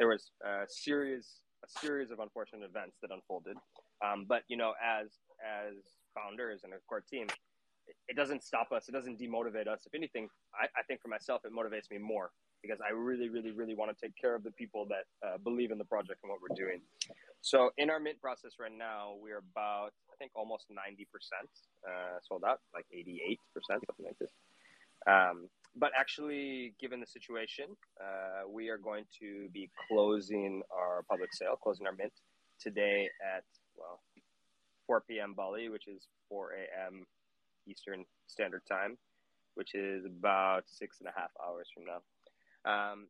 there 0.00 0.08
was 0.08 0.32
a 0.42 0.64
series 0.66 1.44
a 1.62 1.68
series 1.78 2.10
of 2.10 2.20
unfortunate 2.20 2.64
events 2.64 2.96
that 3.02 3.10
unfolded. 3.12 3.56
Um, 4.00 4.24
but 4.26 4.42
you 4.48 4.56
know, 4.56 4.72
as 4.80 5.20
as 5.44 5.76
founders 6.16 6.62
and 6.64 6.72
a 6.72 6.76
core 6.88 7.04
team, 7.04 7.26
it, 8.08 8.16
doesn't 8.16 8.42
stop 8.42 8.72
us. 8.72 8.88
It 8.88 8.92
doesn't 8.92 9.20
demotivate 9.20 9.68
us. 9.68 9.84
If 9.84 9.94
anything, 9.94 10.28
I, 10.54 10.66
I, 10.72 10.82
think 10.88 11.02
for 11.02 11.08
myself, 11.08 11.42
it 11.44 11.52
motivates 11.52 11.90
me 11.90 11.98
more 11.98 12.30
because 12.62 12.78
I 12.80 12.92
really, 12.92 13.28
really, 13.28 13.50
really 13.50 13.74
want 13.74 13.94
to 13.94 13.98
take 14.00 14.16
care 14.16 14.34
of 14.34 14.42
the 14.42 14.52
people 14.52 14.86
that 14.88 15.04
uh, 15.26 15.36
believe 15.44 15.70
in 15.70 15.76
the 15.76 15.84
project 15.84 16.20
and 16.22 16.30
what 16.30 16.40
we're 16.40 16.56
doing. 16.56 16.80
So 17.42 17.70
in 17.76 17.90
our 17.90 18.00
mint 18.00 18.20
process 18.20 18.52
right 18.58 18.72
now, 18.72 19.14
we're 19.20 19.44
about 19.52 19.92
I 20.10 20.16
think 20.18 20.32
almost 20.34 20.64
ninety 20.70 21.06
percent 21.12 21.50
uh, 21.84 22.16
sold 22.26 22.42
out, 22.46 22.60
like 22.72 22.86
eighty 22.90 23.20
eight 23.20 23.40
percent, 23.52 23.84
something 23.86 24.06
like 24.06 24.18
this. 24.18 24.32
Um, 25.06 25.48
but 25.76 25.92
actually, 25.98 26.74
given 26.80 27.00
the 27.00 27.06
situation, 27.06 27.66
uh, 28.00 28.48
we 28.48 28.68
are 28.68 28.78
going 28.78 29.04
to 29.20 29.48
be 29.52 29.70
closing 29.88 30.62
our 30.74 31.04
public 31.08 31.32
sale, 31.32 31.56
closing 31.62 31.86
our 31.86 31.92
mint 31.92 32.12
today 32.60 33.08
at 33.36 33.44
well 33.76 34.00
4 34.86 35.02
p.m. 35.08 35.34
Bali, 35.34 35.68
which 35.68 35.86
is 35.86 36.08
4 36.28 36.50
a.m. 36.52 37.06
Eastern 37.68 38.04
Standard 38.26 38.62
Time, 38.68 38.98
which 39.54 39.74
is 39.74 40.04
about 40.04 40.64
six 40.66 40.98
and 41.00 41.08
a 41.08 41.12
half 41.18 41.30
hours 41.46 41.68
from 41.72 41.84
now. 41.86 42.00
Um, 42.70 43.06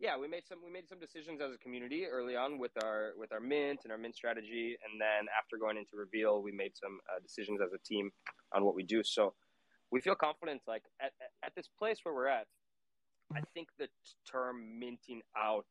yeah, 0.00 0.16
we 0.18 0.26
made 0.26 0.46
some 0.48 0.58
we 0.64 0.72
made 0.72 0.88
some 0.88 0.98
decisions 0.98 1.40
as 1.40 1.54
a 1.54 1.58
community 1.58 2.06
early 2.06 2.34
on 2.34 2.58
with 2.58 2.72
our 2.82 3.12
with 3.16 3.32
our 3.32 3.40
mint 3.40 3.80
and 3.84 3.92
our 3.92 3.98
mint 3.98 4.16
strategy, 4.16 4.76
and 4.82 5.00
then 5.00 5.28
after 5.38 5.58
going 5.58 5.76
into 5.76 5.96
reveal, 5.96 6.42
we 6.42 6.52
made 6.52 6.72
some 6.74 6.98
uh, 7.08 7.20
decisions 7.22 7.60
as 7.60 7.72
a 7.72 7.78
team 7.86 8.10
on 8.54 8.64
what 8.64 8.74
we 8.74 8.82
do. 8.82 9.02
So 9.04 9.34
we 9.90 10.00
feel 10.00 10.14
confident 10.14 10.60
like 10.66 10.82
at, 11.00 11.12
at 11.44 11.54
this 11.54 11.68
place 11.78 11.98
where 12.02 12.14
we're 12.14 12.28
at 12.28 12.46
i 13.34 13.40
think 13.54 13.68
the 13.78 13.88
term 14.30 14.78
minting 14.78 15.20
out 15.36 15.66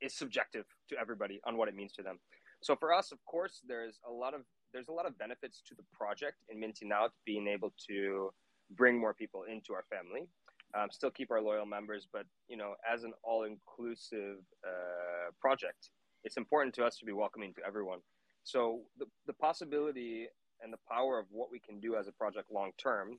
is 0.00 0.14
subjective 0.14 0.64
to 0.88 0.96
everybody 0.98 1.40
on 1.44 1.58
what 1.58 1.68
it 1.68 1.74
means 1.74 1.92
to 1.92 2.02
them. 2.02 2.18
So 2.62 2.74
for 2.74 2.92
us 2.92 3.12
of 3.12 3.18
course 3.26 3.60
there's 3.66 3.98
a 4.08 4.10
lot 4.10 4.34
of 4.34 4.42
there's 4.72 4.88
a 4.88 4.92
lot 4.92 5.06
of 5.06 5.18
benefits 5.18 5.62
to 5.68 5.74
the 5.74 5.82
project 5.92 6.36
in 6.48 6.58
minting 6.58 6.90
out 6.92 7.12
being 7.26 7.46
able 7.46 7.72
to 7.88 8.30
bring 8.76 8.98
more 8.98 9.12
people 9.12 9.44
into 9.50 9.72
our 9.74 9.84
family 9.90 10.26
um, 10.74 10.88
still 10.90 11.10
keep 11.10 11.30
our 11.30 11.42
loyal 11.42 11.66
members 11.66 12.06
but 12.12 12.24
you 12.48 12.56
know 12.56 12.74
as 12.90 13.02
an 13.04 13.12
all-inclusive 13.24 14.38
uh, 14.66 15.30
project 15.40 15.90
it's 16.24 16.36
important 16.36 16.74
to 16.74 16.84
us 16.84 16.98
to 16.98 17.04
be 17.04 17.12
welcoming 17.12 17.54
to 17.54 17.60
everyone. 17.66 18.00
So 18.44 18.80
the, 18.98 19.06
the 19.26 19.32
possibility 19.34 20.26
and 20.62 20.72
the 20.72 20.78
power 20.90 21.18
of 21.18 21.26
what 21.30 21.50
we 21.50 21.58
can 21.58 21.80
do 21.80 21.96
as 21.96 22.08
a 22.08 22.12
project 22.12 22.50
long 22.52 22.72
term, 22.78 23.16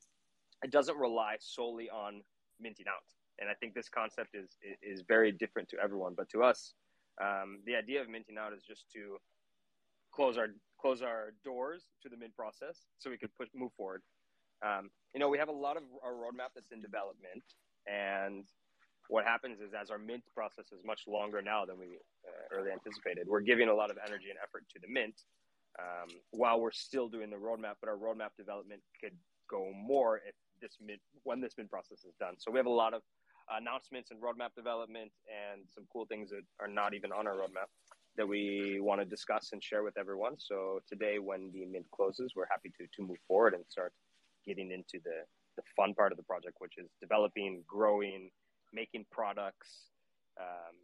it 0.63 0.71
doesn't 0.71 0.97
rely 0.97 1.35
solely 1.39 1.89
on 1.89 2.21
minting 2.59 2.87
out. 2.87 3.03
And 3.39 3.49
I 3.49 3.53
think 3.53 3.73
this 3.73 3.89
concept 3.89 4.35
is 4.35 4.57
is 4.81 5.03
very 5.07 5.31
different 5.31 5.69
to 5.69 5.77
everyone, 5.83 6.13
but 6.15 6.29
to 6.29 6.43
us, 6.43 6.73
um, 7.21 7.59
the 7.65 7.75
idea 7.75 8.01
of 8.01 8.09
minting 8.09 8.37
out 8.37 8.53
is 8.53 8.63
just 8.63 8.85
to 8.93 9.17
close 10.11 10.37
our 10.37 10.47
close 10.79 11.01
our 11.01 11.33
doors 11.43 11.83
to 12.03 12.09
the 12.09 12.17
mint 12.17 12.35
process 12.35 12.85
so 12.99 13.09
we 13.09 13.17
could 13.17 13.33
push 13.37 13.49
move 13.55 13.71
forward. 13.77 14.01
Um, 14.63 14.89
you 15.13 15.19
know, 15.19 15.29
we 15.29 15.39
have 15.39 15.49
a 15.49 15.59
lot 15.67 15.77
of 15.77 15.83
our 16.03 16.13
roadmap 16.13 16.53
that's 16.53 16.71
in 16.71 16.81
development, 16.81 17.43
and 17.87 18.45
what 19.07 19.25
happens 19.25 19.59
is 19.59 19.73
as 19.73 19.89
our 19.89 19.97
mint 19.97 20.23
process 20.33 20.71
is 20.71 20.79
much 20.85 21.01
longer 21.07 21.41
now 21.41 21.65
than 21.65 21.77
we 21.79 21.97
uh, 22.27 22.55
early 22.55 22.71
anticipated, 22.71 23.27
we're 23.27 23.41
giving 23.41 23.69
a 23.69 23.73
lot 23.73 23.89
of 23.89 23.97
energy 24.05 24.29
and 24.29 24.37
effort 24.41 24.63
to 24.71 24.79
the 24.79 24.87
mint 24.87 25.15
um, 25.79 26.09
while 26.31 26.59
we're 26.59 26.71
still 26.71 27.07
doing 27.07 27.29
the 27.29 27.37
roadmap, 27.37 27.75
but 27.79 27.89
our 27.89 27.97
roadmap 27.97 28.35
development 28.37 28.81
could 29.01 29.13
go 29.49 29.71
more 29.73 30.17
if 30.17 30.35
this 30.61 30.77
mid 30.85 30.99
when 31.23 31.41
this 31.41 31.53
mid 31.57 31.69
process 31.69 31.99
is 31.99 32.13
done. 32.19 32.35
So 32.37 32.51
we 32.51 32.57
have 32.59 32.65
a 32.65 32.69
lot 32.69 32.93
of 32.93 33.01
announcements 33.49 34.11
and 34.11 34.21
roadmap 34.21 34.55
development 34.55 35.11
and 35.27 35.61
some 35.73 35.85
cool 35.91 36.05
things 36.05 36.29
that 36.29 36.43
are 36.59 36.67
not 36.67 36.93
even 36.93 37.11
on 37.11 37.27
our 37.27 37.33
roadmap 37.33 37.67
that 38.17 38.27
we 38.27 38.79
want 38.81 38.99
to 39.01 39.05
discuss 39.05 39.49
and 39.53 39.63
share 39.63 39.83
with 39.83 39.97
everyone. 39.97 40.35
So 40.37 40.81
today, 40.87 41.19
when 41.19 41.51
the 41.53 41.65
mint 41.65 41.85
closes, 41.91 42.33
we're 42.35 42.47
happy 42.49 42.71
to 42.77 42.87
to 42.95 43.07
move 43.07 43.17
forward 43.27 43.53
and 43.53 43.63
start 43.67 43.93
getting 44.45 44.71
into 44.71 44.99
the 45.03 45.23
the 45.57 45.63
fun 45.75 45.93
part 45.93 46.11
of 46.11 46.17
the 46.17 46.23
project, 46.23 46.55
which 46.59 46.77
is 46.77 46.89
developing, 47.01 47.63
growing, 47.67 48.29
making 48.73 49.05
products, 49.11 49.87
um, 50.39 50.75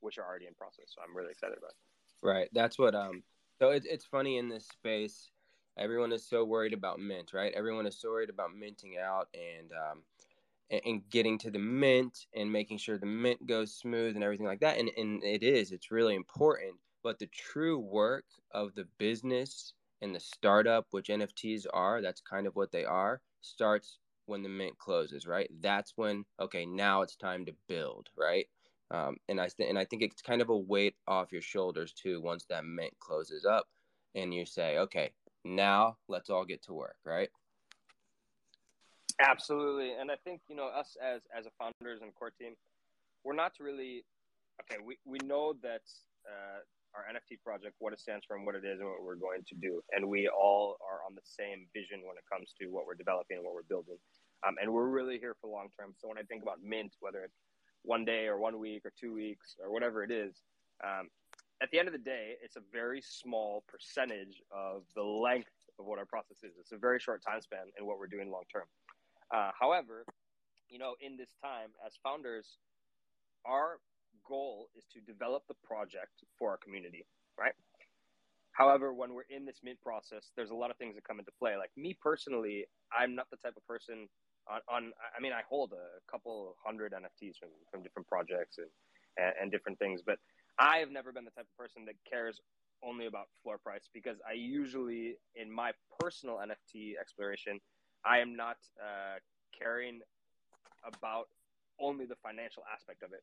which 0.00 0.18
are 0.18 0.24
already 0.24 0.46
in 0.46 0.54
process. 0.54 0.86
So 0.94 1.02
I'm 1.02 1.16
really 1.16 1.32
excited 1.32 1.58
about. 1.58 1.70
It. 1.70 2.26
Right. 2.26 2.48
That's 2.52 2.78
what 2.78 2.94
um 2.94 3.22
so 3.60 3.70
it's 3.70 3.86
it's 3.86 4.04
funny 4.04 4.38
in 4.38 4.48
this 4.48 4.66
space, 4.66 5.30
everyone 5.78 6.12
is 6.12 6.26
so 6.28 6.44
worried 6.44 6.72
about 6.72 7.00
mint, 7.00 7.32
right? 7.32 7.52
Everyone 7.54 7.86
is 7.86 7.98
so 8.00 8.10
worried 8.10 8.30
about 8.30 8.54
minting 8.54 8.98
out 8.98 9.28
and 9.34 9.72
um, 9.72 10.02
and, 10.70 10.80
and 10.84 11.10
getting 11.10 11.38
to 11.38 11.50
the 11.50 11.58
mint 11.58 12.26
and 12.34 12.52
making 12.52 12.78
sure 12.78 12.98
the 12.98 13.06
mint 13.06 13.46
goes 13.46 13.74
smooth 13.74 14.14
and 14.14 14.24
everything 14.24 14.46
like 14.46 14.60
that. 14.60 14.78
And 14.78 14.90
and 14.96 15.22
it 15.24 15.42
is, 15.42 15.72
it's 15.72 15.90
really 15.90 16.14
important. 16.14 16.74
But 17.02 17.18
the 17.18 17.28
true 17.28 17.78
work 17.78 18.24
of 18.52 18.74
the 18.74 18.86
business 18.98 19.72
and 20.02 20.14
the 20.14 20.20
startup, 20.20 20.86
which 20.90 21.08
NFTs 21.08 21.66
are, 21.72 22.02
that's 22.02 22.20
kind 22.20 22.46
of 22.46 22.56
what 22.56 22.72
they 22.72 22.84
are, 22.84 23.20
starts 23.40 23.98
when 24.26 24.42
the 24.42 24.48
mint 24.48 24.78
closes, 24.78 25.26
right? 25.26 25.50
That's 25.60 25.92
when 25.96 26.24
okay, 26.40 26.66
now 26.66 27.02
it's 27.02 27.16
time 27.16 27.46
to 27.46 27.54
build, 27.68 28.10
right? 28.16 28.46
Um, 28.90 29.16
and 29.28 29.40
I 29.40 29.48
th- 29.48 29.68
and 29.68 29.78
I 29.78 29.84
think 29.84 30.02
it's 30.02 30.22
kind 30.22 30.40
of 30.40 30.48
a 30.48 30.56
weight 30.56 30.94
off 31.06 31.32
your 31.32 31.42
shoulders 31.42 31.92
too 31.92 32.20
once 32.20 32.46
that 32.48 32.64
mint 32.64 32.92
closes 32.98 33.44
up, 33.44 33.66
and 34.14 34.32
you 34.32 34.46
say, 34.46 34.78
okay, 34.78 35.12
now 35.44 35.96
let's 36.08 36.30
all 36.30 36.44
get 36.44 36.62
to 36.64 36.72
work, 36.72 36.96
right? 37.04 37.28
Absolutely, 39.20 39.92
and 39.92 40.10
I 40.10 40.16
think 40.24 40.40
you 40.48 40.56
know 40.56 40.68
us 40.68 40.96
as 41.02 41.22
as 41.36 41.46
a 41.46 41.50
founders 41.58 42.00
and 42.02 42.14
core 42.14 42.30
team, 42.30 42.54
we're 43.24 43.34
not 43.34 43.52
really 43.60 44.04
okay. 44.62 44.80
We 44.82 44.96
we 45.04 45.18
know 45.26 45.54
that 45.62 45.82
uh, 46.24 46.64
our 46.94 47.04
NFT 47.12 47.42
project, 47.44 47.74
what 47.80 47.92
it 47.92 48.00
stands 48.00 48.24
for, 48.24 48.36
and 48.36 48.46
what 48.46 48.54
it 48.54 48.64
is, 48.64 48.80
and 48.80 48.88
what 48.88 49.02
we're 49.04 49.16
going 49.16 49.42
to 49.48 49.54
do, 49.56 49.82
and 49.92 50.08
we 50.08 50.28
all 50.28 50.78
are 50.80 51.04
on 51.04 51.14
the 51.14 51.24
same 51.24 51.66
vision 51.74 52.00
when 52.06 52.16
it 52.16 52.24
comes 52.32 52.54
to 52.60 52.68
what 52.68 52.86
we're 52.86 52.94
developing 52.94 53.36
and 53.36 53.44
what 53.44 53.54
we're 53.54 53.68
building, 53.68 53.98
um, 54.46 54.54
and 54.62 54.72
we're 54.72 54.88
really 54.88 55.18
here 55.18 55.36
for 55.40 55.50
long 55.50 55.68
term. 55.78 55.92
So 55.98 56.08
when 56.08 56.16
I 56.16 56.22
think 56.22 56.42
about 56.42 56.62
Mint, 56.62 56.94
whether 57.00 57.20
it's 57.20 57.36
one 57.82 58.04
day 58.04 58.26
or 58.26 58.38
one 58.38 58.58
week 58.58 58.84
or 58.84 58.92
two 58.98 59.14
weeks 59.14 59.56
or 59.62 59.72
whatever 59.72 60.02
it 60.02 60.10
is, 60.10 60.42
um, 60.84 61.08
at 61.60 61.70
the 61.70 61.78
end 61.78 61.88
of 61.88 61.92
the 61.92 61.98
day, 61.98 62.34
it's 62.42 62.56
a 62.56 62.62
very 62.72 63.00
small 63.00 63.64
percentage 63.66 64.42
of 64.52 64.82
the 64.94 65.02
length 65.02 65.50
of 65.78 65.86
what 65.86 65.98
our 65.98 66.06
process 66.06 66.38
is. 66.42 66.52
It's 66.60 66.72
a 66.72 66.76
very 66.76 67.00
short 67.00 67.22
time 67.22 67.40
span 67.40 67.66
in 67.78 67.86
what 67.86 67.98
we're 67.98 68.06
doing 68.06 68.30
long 68.30 68.44
term. 68.52 68.64
Uh, 69.34 69.50
however, 69.58 70.04
you 70.68 70.78
know, 70.78 70.94
in 71.00 71.16
this 71.16 71.30
time 71.42 71.70
as 71.84 71.94
founders, 72.02 72.58
our 73.44 73.80
goal 74.26 74.68
is 74.76 74.84
to 74.92 75.00
develop 75.00 75.42
the 75.48 75.54
project 75.66 76.22
for 76.38 76.50
our 76.50 76.56
community, 76.58 77.04
right? 77.38 77.54
However, 78.52 78.92
when 78.92 79.14
we're 79.14 79.28
in 79.30 79.44
this 79.46 79.60
mint 79.62 79.80
process, 79.80 80.30
there's 80.36 80.50
a 80.50 80.54
lot 80.54 80.70
of 80.70 80.76
things 80.76 80.94
that 80.96 81.04
come 81.04 81.18
into 81.18 81.30
play. 81.38 81.56
Like 81.56 81.70
me 81.76 81.96
personally, 82.00 82.66
I'm 82.96 83.14
not 83.14 83.30
the 83.30 83.36
type 83.36 83.56
of 83.56 83.66
person 83.66 84.08
on, 84.50 84.60
on 84.68 84.92
I 85.16 85.20
mean, 85.20 85.32
I 85.32 85.42
hold 85.48 85.72
a 85.72 86.10
couple 86.10 86.56
hundred 86.64 86.92
NFTs 86.92 87.38
from, 87.38 87.50
from 87.70 87.82
different 87.82 88.08
projects 88.08 88.58
and, 88.58 88.68
and, 89.16 89.34
and 89.42 89.52
different 89.52 89.78
things, 89.78 90.02
but 90.04 90.18
I 90.58 90.78
have 90.78 90.90
never 90.90 91.12
been 91.12 91.24
the 91.24 91.30
type 91.30 91.46
of 91.46 91.56
person 91.56 91.84
that 91.86 91.94
cares 92.08 92.40
only 92.82 93.06
about 93.06 93.26
floor 93.42 93.58
price 93.58 93.88
because 93.92 94.16
I 94.28 94.32
usually, 94.32 95.16
in 95.34 95.50
my 95.50 95.72
personal 96.00 96.36
NFT 96.38 96.94
exploration, 97.00 97.60
I 98.04 98.18
am 98.18 98.36
not 98.36 98.56
uh, 98.80 99.18
caring 99.58 100.00
about 100.84 101.28
only 101.80 102.06
the 102.06 102.16
financial 102.22 102.62
aspect 102.72 103.02
of 103.02 103.12
it. 103.12 103.22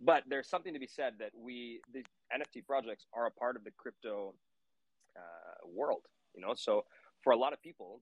But 0.00 0.24
there's 0.28 0.48
something 0.48 0.72
to 0.72 0.80
be 0.80 0.86
said 0.86 1.14
that 1.20 1.30
we 1.38 1.80
the 1.92 2.02
NFT 2.34 2.66
projects 2.66 3.06
are 3.12 3.26
a 3.26 3.30
part 3.30 3.56
of 3.56 3.64
the 3.64 3.70
crypto 3.76 4.34
uh, 5.16 5.68
world, 5.72 6.02
you 6.34 6.40
know. 6.40 6.54
So 6.56 6.84
for 7.22 7.32
a 7.32 7.36
lot 7.36 7.52
of 7.52 7.62
people, 7.62 8.00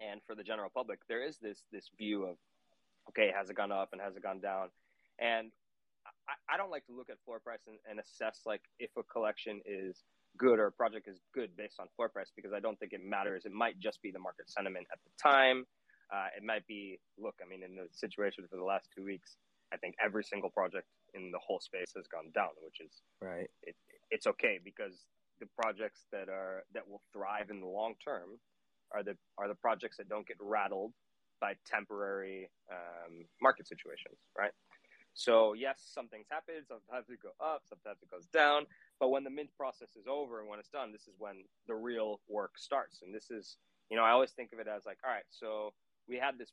and 0.00 0.20
for 0.26 0.34
the 0.34 0.42
general 0.42 0.70
public, 0.74 1.00
there 1.08 1.24
is 1.24 1.38
this 1.38 1.62
this 1.72 1.90
view 1.96 2.24
of, 2.24 2.36
okay, 3.08 3.30
has 3.36 3.50
it 3.50 3.56
gone 3.56 3.72
up 3.72 3.90
and 3.92 4.00
has 4.00 4.16
it 4.16 4.22
gone 4.22 4.40
down, 4.40 4.68
and 5.18 5.50
I, 6.28 6.54
I 6.54 6.56
don't 6.56 6.70
like 6.70 6.86
to 6.86 6.96
look 6.96 7.10
at 7.10 7.16
floor 7.24 7.40
price 7.40 7.66
and, 7.66 7.78
and 7.88 8.00
assess 8.00 8.40
like 8.46 8.62
if 8.78 8.90
a 8.96 9.02
collection 9.02 9.60
is 9.64 10.04
good 10.36 10.58
or 10.58 10.66
a 10.66 10.72
project 10.72 11.08
is 11.08 11.18
good 11.34 11.56
based 11.56 11.80
on 11.80 11.86
floor 11.96 12.08
price 12.08 12.30
because 12.34 12.52
I 12.52 12.60
don't 12.60 12.78
think 12.78 12.92
it 12.92 13.00
matters. 13.04 13.44
It 13.44 13.52
might 13.52 13.78
just 13.80 14.00
be 14.02 14.10
the 14.10 14.18
market 14.18 14.50
sentiment 14.50 14.86
at 14.92 14.98
the 15.04 15.10
time. 15.20 15.64
Uh, 16.12 16.28
it 16.36 16.42
might 16.42 16.66
be, 16.66 16.98
look, 17.18 17.34
I 17.44 17.48
mean, 17.48 17.62
in 17.62 17.74
the 17.74 17.86
situation 17.92 18.46
for 18.48 18.56
the 18.56 18.64
last 18.64 18.88
two 18.96 19.04
weeks, 19.04 19.36
I 19.72 19.76
think 19.76 19.94
every 20.02 20.24
single 20.24 20.48
project 20.48 20.86
in 21.12 21.30
the 21.30 21.38
whole 21.38 21.60
space 21.60 21.92
has 21.96 22.06
gone 22.06 22.30
down, 22.34 22.56
which 22.62 22.80
is 22.80 23.02
right. 23.20 23.50
It, 23.62 23.76
it's 24.10 24.26
okay 24.26 24.58
because 24.62 25.04
the 25.40 25.46
projects 25.60 26.06
that 26.12 26.28
are 26.28 26.64
that 26.72 26.88
will 26.88 27.02
thrive 27.12 27.50
in 27.50 27.60
the 27.60 27.66
long 27.66 27.94
term 28.02 28.40
are 28.92 29.02
the 29.02 29.16
are 29.36 29.48
the 29.48 29.54
projects 29.54 29.96
that 29.98 30.08
don't 30.08 30.26
get 30.26 30.36
rattled 30.40 30.92
by 31.40 31.54
temporary 31.66 32.50
um, 32.70 33.24
market 33.40 33.66
situations, 33.66 34.18
right? 34.36 34.52
So 35.14 35.54
yes, 35.54 35.80
some 35.82 36.08
things 36.08 36.26
happen. 36.30 36.54
Sometimes 36.66 37.08
it 37.08 37.18
go 37.22 37.30
up, 37.44 37.62
sometimes 37.68 37.98
it 38.02 38.10
goes 38.10 38.26
down. 38.26 38.66
But 39.00 39.10
when 39.10 39.24
the 39.24 39.30
mint 39.30 39.50
process 39.56 39.90
is 39.96 40.06
over 40.06 40.40
and 40.40 40.48
when 40.48 40.58
it's 40.58 40.68
done, 40.68 40.92
this 40.92 41.08
is 41.08 41.14
when 41.18 41.44
the 41.66 41.74
real 41.74 42.20
work 42.28 42.52
starts. 42.56 43.02
And 43.02 43.14
this 43.14 43.30
is, 43.30 43.56
you 43.90 43.96
know, 43.96 44.04
I 44.04 44.10
always 44.10 44.32
think 44.32 44.52
of 44.52 44.58
it 44.58 44.68
as 44.68 44.86
like, 44.86 44.98
all 45.04 45.10
right, 45.10 45.26
so 45.30 45.72
we 46.08 46.16
had 46.16 46.38
this 46.38 46.52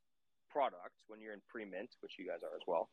product 0.49 0.93
when 1.07 1.21
you're 1.21 1.33
in 1.33 1.41
pre-mint, 1.49 1.95
which 2.01 2.13
you 2.17 2.25
guys 2.27 2.41
are 2.43 2.55
as 2.55 2.61
well, 2.65 2.89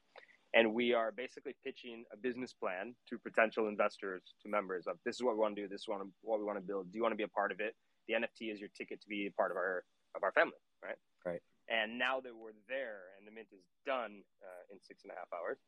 and 0.55 0.75
we 0.75 0.93
are 0.93 1.13
basically 1.13 1.55
pitching 1.65 2.05
a 2.13 2.17
business 2.17 2.53
plan 2.53 2.95
to 3.09 3.19
potential 3.19 3.69
investors, 3.69 4.23
to 4.43 4.49
members 4.49 4.87
of 4.87 4.97
this 5.05 5.17
is 5.17 5.23
what 5.23 5.35
we 5.35 5.41
want 5.41 5.57
to 5.57 5.63
do, 5.63 5.69
this 5.69 5.83
is 5.83 5.89
what 5.89 6.39
we 6.39 6.45
want 6.45 6.59
to 6.59 6.65
build. 6.65 6.91
Do 6.93 6.97
you 6.97 7.03
want 7.03 7.13
to 7.13 7.17
be 7.17 7.23
a 7.23 7.29
part 7.29 7.53
of 7.53 7.61
it? 7.61 7.75
The 8.09 8.15
NFT 8.15 8.53
is 8.53 8.61
your 8.61 8.71
ticket 8.77 9.01
to 9.03 9.09
be 9.09 9.27
a 9.27 9.33
part 9.33 9.51
of 9.51 9.57
our 9.57 9.85
of 10.15 10.23
our 10.23 10.33
family, 10.33 10.61
right? 10.83 10.99
Right. 11.25 11.41
And 11.69 11.99
now 11.99 12.21
that 12.21 12.35
we're 12.35 12.59
there 12.69 13.15
and 13.17 13.27
the 13.27 13.33
mint 13.33 13.49
is 13.53 13.65
done 13.87 14.23
uh, 14.43 14.63
in 14.73 14.79
six 14.83 15.05
and 15.05 15.13
a 15.13 15.17
half 15.17 15.31
hours, 15.33 15.59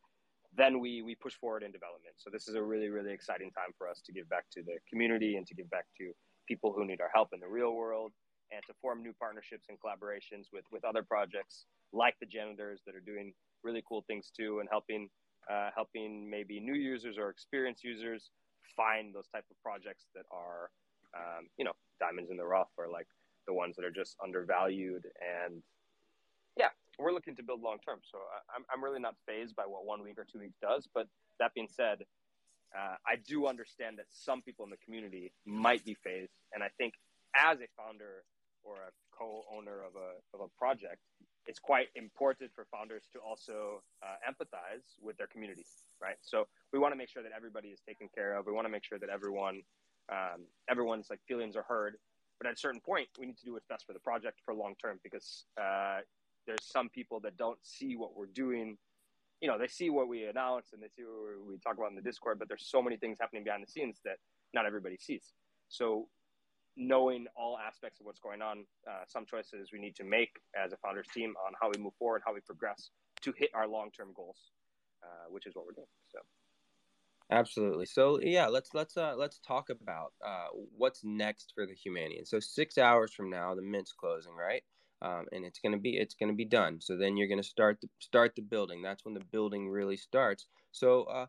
then 0.56 0.80
we 0.80 1.02
we 1.02 1.14
push 1.14 1.34
forward 1.34 1.62
in 1.62 1.72
development. 1.72 2.14
So 2.16 2.30
this 2.30 2.48
is 2.48 2.54
a 2.54 2.62
really 2.62 2.88
really 2.88 3.12
exciting 3.12 3.50
time 3.50 3.72
for 3.78 3.88
us 3.88 4.02
to 4.06 4.12
give 4.12 4.28
back 4.28 4.44
to 4.52 4.62
the 4.62 4.78
community 4.90 5.36
and 5.36 5.46
to 5.46 5.54
give 5.54 5.70
back 5.70 5.86
to 5.98 6.12
people 6.46 6.72
who 6.72 6.84
need 6.84 7.00
our 7.00 7.10
help 7.14 7.30
in 7.32 7.40
the 7.40 7.48
real 7.48 7.74
world 7.74 8.12
and 8.52 8.62
to 8.66 8.74
form 8.80 9.02
new 9.02 9.12
partnerships 9.18 9.66
and 9.68 9.78
collaborations 9.80 10.46
with 10.52 10.64
with 10.70 10.84
other 10.84 11.02
projects 11.02 11.66
like 11.92 12.14
the 12.20 12.26
janitors 12.26 12.82
that 12.86 12.94
are 12.94 13.00
doing 13.00 13.32
really 13.62 13.82
cool 13.88 14.04
things 14.06 14.30
too 14.36 14.60
and 14.60 14.68
helping 14.70 15.08
uh, 15.50 15.70
helping 15.74 16.28
maybe 16.28 16.60
new 16.60 16.74
users 16.74 17.18
or 17.18 17.28
experienced 17.28 17.84
users 17.84 18.30
find 18.76 19.14
those 19.14 19.28
type 19.28 19.44
of 19.50 19.56
projects 19.62 20.06
that 20.14 20.24
are 20.30 20.70
um, 21.14 21.46
you 21.56 21.64
know 21.64 21.74
diamonds 22.00 22.30
in 22.30 22.36
the 22.36 22.44
rough 22.44 22.68
or 22.76 22.88
like 22.88 23.06
the 23.46 23.54
ones 23.54 23.76
that 23.76 23.84
are 23.84 23.90
just 23.90 24.16
undervalued 24.22 25.04
and 25.20 25.62
yeah, 26.56 26.68
we're 26.98 27.12
looking 27.12 27.36
to 27.36 27.42
build 27.42 27.60
long 27.60 27.78
term. 27.84 27.98
So 28.10 28.18
I'm, 28.54 28.64
I'm 28.72 28.82
really 28.82 29.00
not 29.00 29.14
fazed 29.26 29.56
by 29.56 29.64
what 29.66 29.84
one 29.84 30.02
week 30.02 30.18
or 30.18 30.26
two 30.30 30.38
weeks 30.38 30.56
does. 30.62 30.88
But 30.92 31.08
that 31.40 31.52
being 31.54 31.68
said, 31.68 32.04
uh, 32.76 32.96
I 33.06 33.16
do 33.26 33.46
understand 33.46 33.98
that 33.98 34.06
some 34.10 34.42
people 34.42 34.64
in 34.64 34.70
the 34.70 34.76
community 34.84 35.32
might 35.44 35.84
be 35.84 35.94
fazed. 35.94 36.32
And 36.52 36.62
I 36.62 36.68
think 36.78 36.94
as 37.34 37.58
a 37.58 37.66
founder 37.76 38.22
or 38.62 38.76
a 38.76 38.90
co-owner 39.16 39.82
of 39.82 39.94
a, 39.96 40.36
of 40.36 40.48
a 40.48 40.58
project, 40.58 41.02
it's 41.46 41.58
quite 41.58 41.88
important 41.94 42.50
for 42.54 42.66
founders 42.72 43.04
to 43.12 43.18
also 43.18 43.82
uh, 44.02 44.16
empathize 44.26 44.96
with 45.02 45.16
their 45.18 45.26
community, 45.26 45.66
right? 46.00 46.16
So 46.22 46.46
we 46.72 46.78
want 46.78 46.92
to 46.92 46.96
make 46.96 47.10
sure 47.10 47.22
that 47.22 47.32
everybody 47.36 47.68
is 47.68 47.80
taken 47.86 48.08
care 48.14 48.38
of. 48.38 48.46
We 48.46 48.52
want 48.52 48.64
to 48.64 48.72
make 48.72 48.84
sure 48.84 48.98
that 48.98 49.10
everyone, 49.10 49.62
um, 50.10 50.46
everyone's 50.68 51.08
like 51.10 51.20
feelings 51.26 51.56
are 51.56 51.64
heard. 51.68 51.96
But 52.38 52.48
at 52.48 52.54
a 52.54 52.58
certain 52.58 52.80
point, 52.80 53.08
we 53.18 53.26
need 53.26 53.38
to 53.38 53.44
do 53.44 53.52
what's 53.52 53.66
best 53.66 53.86
for 53.86 53.92
the 53.92 54.00
project 54.00 54.40
for 54.44 54.54
long 54.54 54.74
term 54.80 54.98
because 55.02 55.44
uh, 55.60 56.00
there's 56.46 56.64
some 56.64 56.88
people 56.88 57.20
that 57.20 57.36
don't 57.36 57.58
see 57.62 57.96
what 57.96 58.16
we're 58.16 58.26
doing. 58.26 58.76
You 59.40 59.48
know, 59.48 59.58
they 59.58 59.68
see 59.68 59.90
what 59.90 60.08
we 60.08 60.24
announce 60.24 60.72
and 60.72 60.82
they 60.82 60.88
see 60.88 61.02
what 61.02 61.46
we 61.46 61.58
talk 61.58 61.76
about 61.78 61.90
in 61.90 61.96
the 61.96 62.02
Discord, 62.02 62.38
but 62.38 62.48
there's 62.48 62.66
so 62.66 62.82
many 62.82 62.96
things 62.96 63.18
happening 63.20 63.44
behind 63.44 63.62
the 63.62 63.70
scenes 63.70 64.00
that 64.04 64.16
not 64.52 64.66
everybody 64.66 64.96
sees. 64.98 65.32
So, 65.68 66.08
knowing 66.76 67.26
all 67.36 67.56
aspects 67.56 68.00
of 68.00 68.06
what's 68.06 68.18
going 68.18 68.42
on, 68.42 68.64
uh, 68.88 69.04
some 69.06 69.24
choices 69.26 69.70
we 69.72 69.78
need 69.78 69.94
to 69.94 70.04
make 70.04 70.40
as 70.60 70.72
a 70.72 70.76
founders 70.78 71.06
team 71.14 71.34
on 71.46 71.52
how 71.60 71.70
we 71.74 71.80
move 71.80 71.94
forward, 71.98 72.22
how 72.26 72.34
we 72.34 72.40
progress 72.40 72.90
to 73.22 73.32
hit 73.36 73.50
our 73.54 73.68
long 73.68 73.90
term 73.96 74.08
goals, 74.14 74.50
uh, 75.02 75.30
which 75.30 75.46
is 75.46 75.54
what 75.54 75.66
we're 75.66 75.72
doing. 75.72 75.86
So. 76.08 76.18
Absolutely. 77.30 77.86
So 77.86 78.20
yeah, 78.20 78.46
let's 78.46 78.74
let's 78.74 78.96
uh 78.96 79.14
let's 79.16 79.38
talk 79.38 79.70
about 79.70 80.12
uh 80.24 80.48
what's 80.76 81.02
next 81.04 81.52
for 81.54 81.66
the 81.66 81.74
Humanian. 81.74 82.26
So 82.26 82.38
six 82.38 82.78
hours 82.78 83.12
from 83.14 83.30
now, 83.30 83.54
the 83.54 83.62
mint's 83.62 83.92
closing, 83.92 84.34
right? 84.34 84.62
um, 85.02 85.26
and 85.32 85.44
it's 85.44 85.58
gonna 85.58 85.76
be 85.78 85.96
it's 85.98 86.14
gonna 86.14 86.32
be 86.34 86.44
done. 86.46 86.80
So 86.80 86.96
then 86.96 87.16
you're 87.16 87.28
gonna 87.28 87.42
start 87.42 87.78
the, 87.80 87.88
start 87.98 88.34
the 88.36 88.42
building. 88.42 88.82
That's 88.82 89.04
when 89.04 89.14
the 89.14 89.20
building 89.32 89.68
really 89.68 89.96
starts. 89.96 90.46
So 90.72 91.04
uh, 91.04 91.26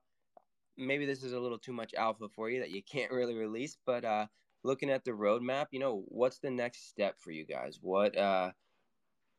maybe 0.77 1.05
this 1.05 1.23
is 1.23 1.33
a 1.33 1.39
little 1.39 1.59
too 1.59 1.73
much 1.73 1.93
alpha 1.95 2.29
for 2.29 2.49
you 2.49 2.59
that 2.61 2.71
you 2.71 2.83
can't 2.83 3.11
really 3.13 3.35
release, 3.35 3.77
but 3.85 4.05
uh, 4.05 4.27
looking 4.63 4.89
at 4.91 5.05
the 5.05 5.11
roadmap, 5.11 5.67
you 5.71 5.79
know, 5.79 6.03
what's 6.07 6.39
the 6.39 6.51
next 6.51 6.89
step 6.89 7.17
for 7.19 7.31
you 7.31 7.45
guys? 7.45 7.79
What 7.81 8.17
uh, 8.17 8.51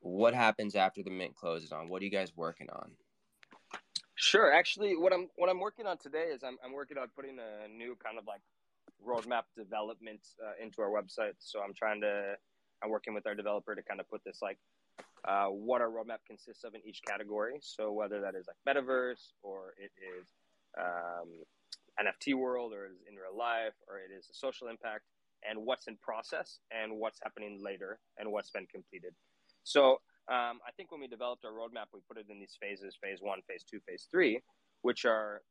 what 0.01 0.35
happens 0.35 0.75
after 0.77 1.03
the 1.03 1.11
mint 1.11 1.37
closes 1.37 1.73
on? 1.73 1.88
What 1.88 2.03
are 2.03 2.07
you 2.07 2.12
guys 2.12 2.37
working 2.37 2.71
on? 2.71 2.92
Sure. 4.27 4.53
Actually, 4.53 4.97
what 4.97 5.12
I'm 5.12 5.29
what 5.37 5.49
I'm 5.49 5.61
working 5.61 5.87
on 5.87 5.99
today 5.99 6.31
is 6.35 6.43
I'm 6.43 6.57
I'm 6.65 6.73
working 6.73 6.99
on 6.99 7.07
putting 7.15 7.39
a 7.39 7.69
new 7.69 7.97
kind 8.05 8.19
of 8.19 8.25
like 8.27 8.41
roadmap 8.99 9.45
development 9.57 10.19
uh, 10.45 10.61
into 10.61 10.83
our 10.83 10.91
website. 10.91 11.39
So 11.39 11.61
I'm 11.61 11.73
trying 11.73 12.01
to 12.01 12.35
I'm 12.83 12.91
working 12.91 13.15
with 13.15 13.25
our 13.29 13.37
developer 13.37 13.77
to 13.77 13.83
kind 13.85 14.01
of 14.01 14.11
put 14.11 14.25
this 14.25 14.41
like 14.43 14.59
uh, 15.29 15.47
what 15.47 15.81
our 15.81 15.91
roadmap 15.91 16.27
consists 16.27 16.65
of 16.65 16.75
in 16.75 16.81
each 16.85 17.03
category. 17.07 17.59
So 17.61 17.93
whether 17.93 18.21
that 18.21 18.35
is 18.35 18.49
like 18.49 18.59
metaverse 18.67 19.31
or 19.45 19.75
it 19.79 19.93
is 20.19 20.27
um, 20.77 21.31
NFT 22.05 22.35
world 22.35 22.73
or 22.73 22.87
it 22.87 22.95
is 22.99 23.03
in 23.09 23.15
real 23.15 23.39
life 23.39 23.75
or 23.87 23.99
it 23.99 24.11
is 24.12 24.29
a 24.29 24.35
social 24.35 24.67
impact 24.67 25.05
and 25.49 25.65
what's 25.65 25.87
in 25.87 25.97
process 25.99 26.59
and 26.73 26.99
what's 26.99 27.21
happening 27.23 27.61
later 27.62 28.01
and 28.19 28.33
what's 28.33 28.51
been 28.51 28.67
completed. 28.67 29.15
So 29.62 30.01
um, 30.29 30.61
I 30.67 30.73
think 30.77 30.91
when 30.93 31.01
we 31.01 31.09
developed 31.09 31.45
our 31.45 31.53
roadmap, 31.53 31.87
we 31.95 32.01
put 32.09 32.19
it 32.19 32.27
in 32.31 32.39
these 32.41 32.57
phases: 32.61 32.97
phase 33.03 33.19
one, 33.21 33.41
phase 33.49 33.65
two, 33.71 33.81
phase 33.89 34.09
three, 34.11 34.41
which 34.83 35.05
are 35.05 35.43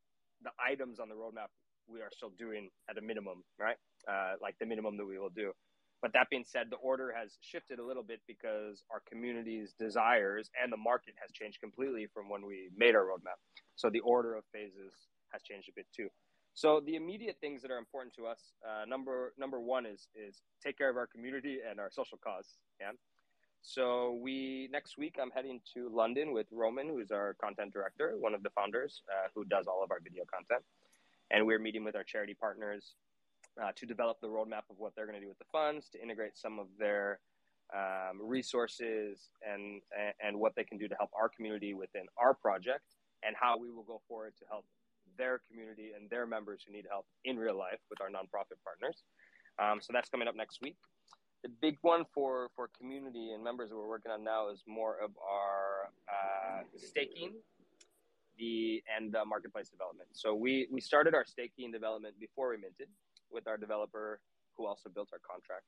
the 0.44 0.52
items 0.60 1.00
on 1.00 1.10
the 1.10 1.16
roadmap 1.16 1.50
we 1.88 2.02
are 2.02 2.10
still 2.12 2.32
doing 2.38 2.70
at 2.90 2.98
a 2.98 3.02
minimum, 3.02 3.44
right? 3.60 3.78
Uh, 4.10 4.34
like 4.42 4.56
the 4.60 4.66
minimum 4.66 4.98
that 4.98 5.06
we 5.06 5.20
will 5.20 5.30
do. 5.30 5.52
but 6.02 6.14
that 6.14 6.30
being 6.30 6.44
said, 6.46 6.68
the 6.70 6.78
order 6.78 7.14
has 7.18 7.38
shifted 7.42 7.80
a 7.80 7.86
little 7.86 8.04
bit 8.04 8.22
because 8.28 8.84
our 8.92 9.02
community's 9.10 9.74
desires 9.80 10.50
and 10.62 10.72
the 10.72 10.78
market 10.78 11.16
has 11.22 11.32
changed 11.32 11.60
completely 11.62 12.08
from 12.14 12.30
when 12.30 12.46
we 12.46 12.70
made 12.78 12.96
our 12.96 13.06
roadmap. 13.06 13.40
So 13.76 13.90
the 13.90 14.02
order 14.02 14.36
of 14.36 14.44
phases 14.54 14.94
has 15.34 15.42
changed 15.44 15.70
a 15.70 15.74
bit 15.76 15.88
too. 15.96 16.10
So 16.54 16.82
the 16.86 16.96
immediate 16.96 17.38
things 17.42 17.62
that 17.64 17.72
are 17.72 17.78
important 17.80 18.14
to 18.16 18.28
us, 18.28 18.54
uh, 18.68 18.86
number 18.86 19.34
number 19.38 19.60
one 19.60 19.86
is 19.86 20.08
is 20.16 20.42
take 20.64 20.78
care 20.78 20.90
of 20.90 20.98
our 20.98 21.08
community 21.08 21.60
and 21.70 21.80
our 21.80 21.90
social 21.92 22.18
cause. 22.24 22.58
Yeah. 22.80 22.92
So 23.68 24.20
we 24.22 24.70
next 24.72 24.96
week 24.96 25.18
I'm 25.20 25.32
heading 25.32 25.60
to 25.74 25.90
London 25.90 26.34
with 26.34 26.46
Roman, 26.52 26.88
who's 26.88 27.10
our 27.10 27.34
content 27.44 27.74
director, 27.74 28.14
one 28.20 28.36
of 28.36 28.44
the 28.44 28.52
founders, 28.52 29.02
uh, 29.10 29.30
who 29.34 29.44
does 29.44 29.66
all 29.66 29.84
of 29.84 29.90
our 29.90 30.00
video 30.04 30.24
content, 30.32 30.64
and 31.32 31.48
we're 31.48 31.58
meeting 31.58 31.84
with 31.84 31.96
our 31.96 32.04
charity 32.04 32.36
partners 32.36 32.94
uh, 33.62 33.72
to 33.76 33.88
develop 33.88 34.22
the 34.22 34.28
roadmap 34.28 34.70
of 34.70 34.78
what 34.78 34.94
they're 34.96 35.08
going 35.08 35.20
to 35.20 35.22
do 35.22 35.28
with 35.28 35.40
the 35.40 35.50
funds, 35.52 35.90
to 35.90 36.02
integrate 36.02 36.38
some 36.38 36.60
of 36.60 36.68
their 36.78 37.20
um, 37.76 38.22
resources 38.22 39.30
and 39.42 39.82
and 40.24 40.40
what 40.40 40.54
they 40.56 40.64
can 40.64 40.78
do 40.78 40.88
to 40.88 40.96
help 41.00 41.10
our 41.20 41.28
community 41.28 41.74
within 41.74 42.06
our 42.20 42.36
project, 42.36 42.86
and 43.24 43.36
how 43.36 43.58
we 43.58 43.72
will 43.72 43.84
go 43.84 44.00
forward 44.08 44.34
to 44.38 44.46
help 44.48 44.66
their 45.18 45.42
community 45.50 45.90
and 45.98 46.08
their 46.12 46.28
members 46.28 46.64
who 46.66 46.72
need 46.72 46.86
help 46.88 47.08
in 47.26 47.36
real 47.36 47.58
life 47.58 47.80
with 47.90 48.00
our 48.00 48.10
nonprofit 48.10 48.62
partners. 48.64 49.02
Um, 49.58 49.82
so 49.82 49.92
that's 49.92 50.10
coming 50.10 50.28
up 50.28 50.36
next 50.36 50.60
week. 50.62 50.78
The 51.46 51.52
big 51.62 51.78
one 51.82 52.06
for 52.12 52.50
for 52.56 52.72
community 52.76 53.34
and 53.34 53.44
members 53.44 53.70
that 53.70 53.76
we're 53.76 53.88
working 53.88 54.12
on 54.12 54.24
now 54.24 54.50
is 54.50 54.64
more 54.66 54.98
of 54.98 55.12
our 55.22 55.92
uh, 56.10 56.64
staking 56.76 57.34
the 58.40 58.82
and 58.98 59.14
the 59.14 59.24
marketplace 59.24 59.70
development. 59.70 60.10
So 60.14 60.34
we 60.34 60.68
we 60.72 60.82
started 60.82 61.14
our 61.14 61.24
staking 61.24 61.72
development 61.72 62.20
before 62.20 62.50
we 62.50 62.58
minted 62.58 62.88
with 63.30 63.48
our 63.48 63.58
developer 63.58 64.22
who 64.58 64.66
also 64.66 64.90
built 64.90 65.10
our 65.14 65.20
contract. 65.20 65.66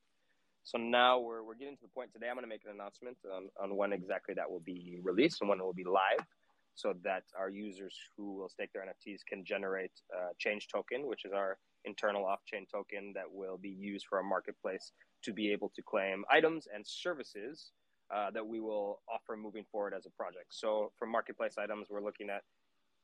So 0.64 0.78
now 0.78 1.20
we're, 1.20 1.44
we're 1.44 1.54
getting 1.54 1.76
to 1.76 1.82
the 1.82 1.94
point 1.94 2.12
today. 2.12 2.26
I'm 2.26 2.34
going 2.34 2.42
to 2.42 2.48
make 2.48 2.64
an 2.64 2.72
announcement 2.74 3.16
on, 3.32 3.48
on 3.62 3.76
when 3.76 3.92
exactly 3.92 4.34
that 4.34 4.50
will 4.50 4.60
be 4.60 4.98
released 5.02 5.40
and 5.40 5.48
when 5.48 5.60
it 5.60 5.62
will 5.62 5.72
be 5.72 5.84
live 5.84 6.26
so 6.74 6.94
that 7.04 7.22
our 7.38 7.50
users 7.50 7.94
who 8.16 8.34
will 8.34 8.48
stake 8.48 8.72
their 8.72 8.82
NFTs 8.82 9.20
can 9.28 9.44
generate 9.44 9.92
a 10.12 10.34
change 10.38 10.66
token, 10.68 11.06
which 11.06 11.24
is 11.24 11.32
our 11.32 11.58
internal 11.88 12.24
off 12.24 12.44
chain 12.44 12.66
token 12.70 13.12
that 13.14 13.24
will 13.30 13.58
be 13.58 13.70
used 13.70 14.06
for 14.08 14.18
our 14.18 14.24
marketplace 14.24 14.92
to 15.24 15.32
be 15.32 15.50
able 15.50 15.70
to 15.74 15.82
claim 15.82 16.24
items 16.30 16.68
and 16.72 16.86
services 16.86 17.72
uh, 18.14 18.30
that 18.30 18.46
we 18.46 18.60
will 18.60 19.00
offer 19.12 19.36
moving 19.36 19.64
forward 19.72 19.94
as 19.96 20.06
a 20.06 20.10
project. 20.10 20.46
So 20.50 20.92
for 20.98 21.06
marketplace 21.06 21.56
items, 21.58 21.88
we're 21.90 22.04
looking 22.04 22.30
at 22.30 22.42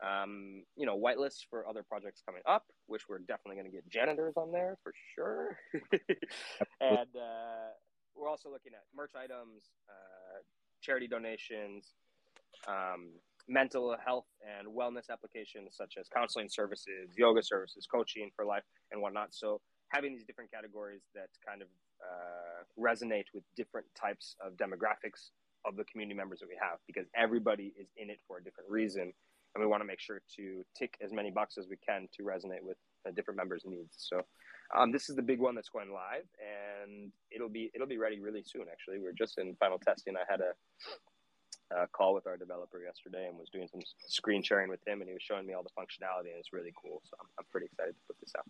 um, 0.03 0.65
you 0.77 0.87
know, 0.87 0.99
whitelists 0.99 1.45
for 1.49 1.69
other 1.69 1.83
projects 1.83 2.23
coming 2.27 2.43
up, 2.47 2.65
which 2.87 3.03
we're 3.09 3.21
definitely 3.21 3.57
going 3.57 3.71
to 3.71 3.73
get 3.73 3.89
janitors 3.89 4.35
on 4.37 4.51
there 4.51 4.77
for 4.83 4.93
sure. 5.15 5.59
and 6.81 7.15
uh, 7.15 7.71
we're 8.17 8.29
also 8.29 8.51
looking 8.51 8.73
at 8.75 8.83
merch 8.95 9.13
items, 9.17 9.71
uh, 9.89 10.43
charity 10.81 11.07
donations, 11.07 11.95
um, 12.67 13.11
mental 13.49 13.97
health 14.05 14.27
and 14.43 14.69
wellness 14.69 15.11
applications 15.11 15.77
such 15.77 15.95
as 15.99 16.09
counseling 16.09 16.49
services, 16.49 17.11
yoga 17.17 17.43
services, 17.43 17.87
coaching 17.91 18.31
for 18.35 18.45
life, 18.45 18.65
and 18.91 19.01
whatnot. 19.01 19.35
So 19.35 19.61
having 19.89 20.13
these 20.13 20.25
different 20.25 20.51
categories 20.51 21.03
that 21.15 21.29
kind 21.47 21.63
of 21.63 21.69
uh, 22.03 22.65
resonate 22.79 23.27
with 23.35 23.45
different 23.57 23.87
types 23.95 24.37
of 24.45 24.55
demographics 24.55 25.31
of 25.67 25.77
the 25.77 25.85
community 25.85 26.17
members 26.17 26.41
that 26.41 26.49
we 26.49 26.59
have, 26.61 26.79
because 26.87 27.07
everybody 27.17 27.73
is 27.79 27.89
in 27.97 28.11
it 28.11 28.19
for 28.27 28.39
a 28.39 28.43
different 28.43 28.71
reason 28.71 29.13
and 29.55 29.63
we 29.63 29.69
want 29.69 29.81
to 29.81 29.87
make 29.87 30.01
sure 30.01 30.21
to 30.37 30.65
tick 30.77 30.97
as 31.01 31.13
many 31.13 31.31
boxes 31.31 31.65
as 31.65 31.71
we 31.71 31.77
can 31.77 32.09
to 32.17 32.23
resonate 32.23 32.63
with 32.63 32.77
uh, 33.07 33.11
different 33.13 33.37
members' 33.37 33.63
needs. 33.65 33.95
So 33.97 34.23
um, 34.77 34.91
this 34.91 35.09
is 35.09 35.17
the 35.17 35.23
big 35.23 35.39
one 35.39 35.55
that's 35.55 35.69
going 35.69 35.93
live, 35.93 36.25
and 36.41 37.13
it'll 37.31 37.49
be 37.49 37.71
it'll 37.75 37.87
be 37.87 37.99
ready 37.99 38.19
really 38.19 38.43
soon. 38.43 38.65
Actually, 38.71 38.99
we're 38.99 39.13
just 39.13 39.39
in 39.39 39.55
final 39.61 39.79
testing. 39.79 40.15
I 40.17 40.25
had 40.29 40.41
a, 40.41 40.53
a, 41.77 41.87
call 41.89 42.15
with 42.15 42.27
our 42.27 42.37
developer 42.37 42.81
yesterday 42.81 43.27
and 43.29 43.39
was 43.39 43.49
doing 43.51 43.69
some 43.71 43.81
screen 44.09 44.43
sharing 44.43 44.69
with 44.69 44.87
him, 44.87 45.01
and 45.01 45.09
he 45.09 45.15
was 45.15 45.23
showing 45.23 45.47
me 45.47 45.55
all 45.55 45.63
the 45.63 45.71
functionality, 45.71 46.31
and 46.31 46.39
it's 46.39 46.53
really 46.53 46.73
cool. 46.81 47.03
So 47.05 47.17
I'm, 47.21 47.27
I'm 47.39 47.45
pretty 47.51 47.67
excited 47.67 47.93
to 47.93 48.01
put 48.07 48.17
this 48.21 48.33
out. 48.37 48.47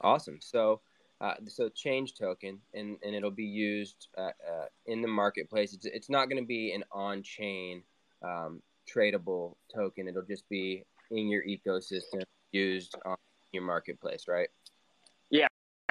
Awesome. 0.00 0.38
So. 0.40 0.80
Uh, 1.20 1.34
so 1.48 1.68
change 1.68 2.14
token 2.14 2.60
and, 2.74 2.96
and 3.04 3.12
it'll 3.12 3.28
be 3.28 3.42
used 3.42 4.06
uh, 4.16 4.30
uh, 4.48 4.66
in 4.86 5.02
the 5.02 5.08
marketplace 5.08 5.74
it's, 5.74 5.84
it's 5.84 6.08
not 6.08 6.28
going 6.28 6.40
to 6.40 6.46
be 6.46 6.70
an 6.70 6.84
on-chain 6.92 7.82
um, 8.22 8.62
tradable 8.88 9.56
token. 9.74 10.08
It'll 10.08 10.22
just 10.22 10.48
be 10.48 10.84
in 11.10 11.28
your 11.28 11.42
ecosystem 11.44 12.22
used 12.52 12.94
on 13.04 13.16
your 13.52 13.62
marketplace, 13.62 14.24
right? 14.28 14.48
Yeah, 15.30 15.48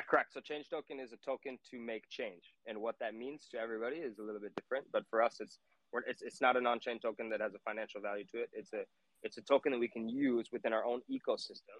correct. 0.07 0.33
So 0.33 0.39
change 0.39 0.69
token 0.69 0.99
is 0.99 1.13
a 1.13 1.17
token 1.17 1.57
to 1.71 1.79
make 1.79 2.09
change, 2.09 2.53
and 2.65 2.79
what 2.81 2.97
that 2.99 3.15
means 3.15 3.47
to 3.51 3.59
everybody 3.59 3.97
is 3.97 4.19
a 4.19 4.23
little 4.23 4.41
bit 4.41 4.55
different. 4.55 4.85
But 4.91 5.03
for 5.09 5.21
us, 5.21 5.37
it's 5.39 5.59
it's 6.07 6.21
it's 6.21 6.41
not 6.41 6.57
an 6.57 6.67
on-chain 6.67 6.99
token 6.99 7.29
that 7.29 7.41
has 7.41 7.53
a 7.53 7.59
financial 7.59 8.01
value 8.01 8.25
to 8.33 8.41
it. 8.41 8.49
It's 8.53 8.73
a 8.73 8.83
it's 9.23 9.37
a 9.37 9.41
token 9.41 9.71
that 9.71 9.79
we 9.79 9.87
can 9.87 10.07
use 10.07 10.49
within 10.51 10.73
our 10.73 10.85
own 10.85 11.01
ecosystem 11.09 11.79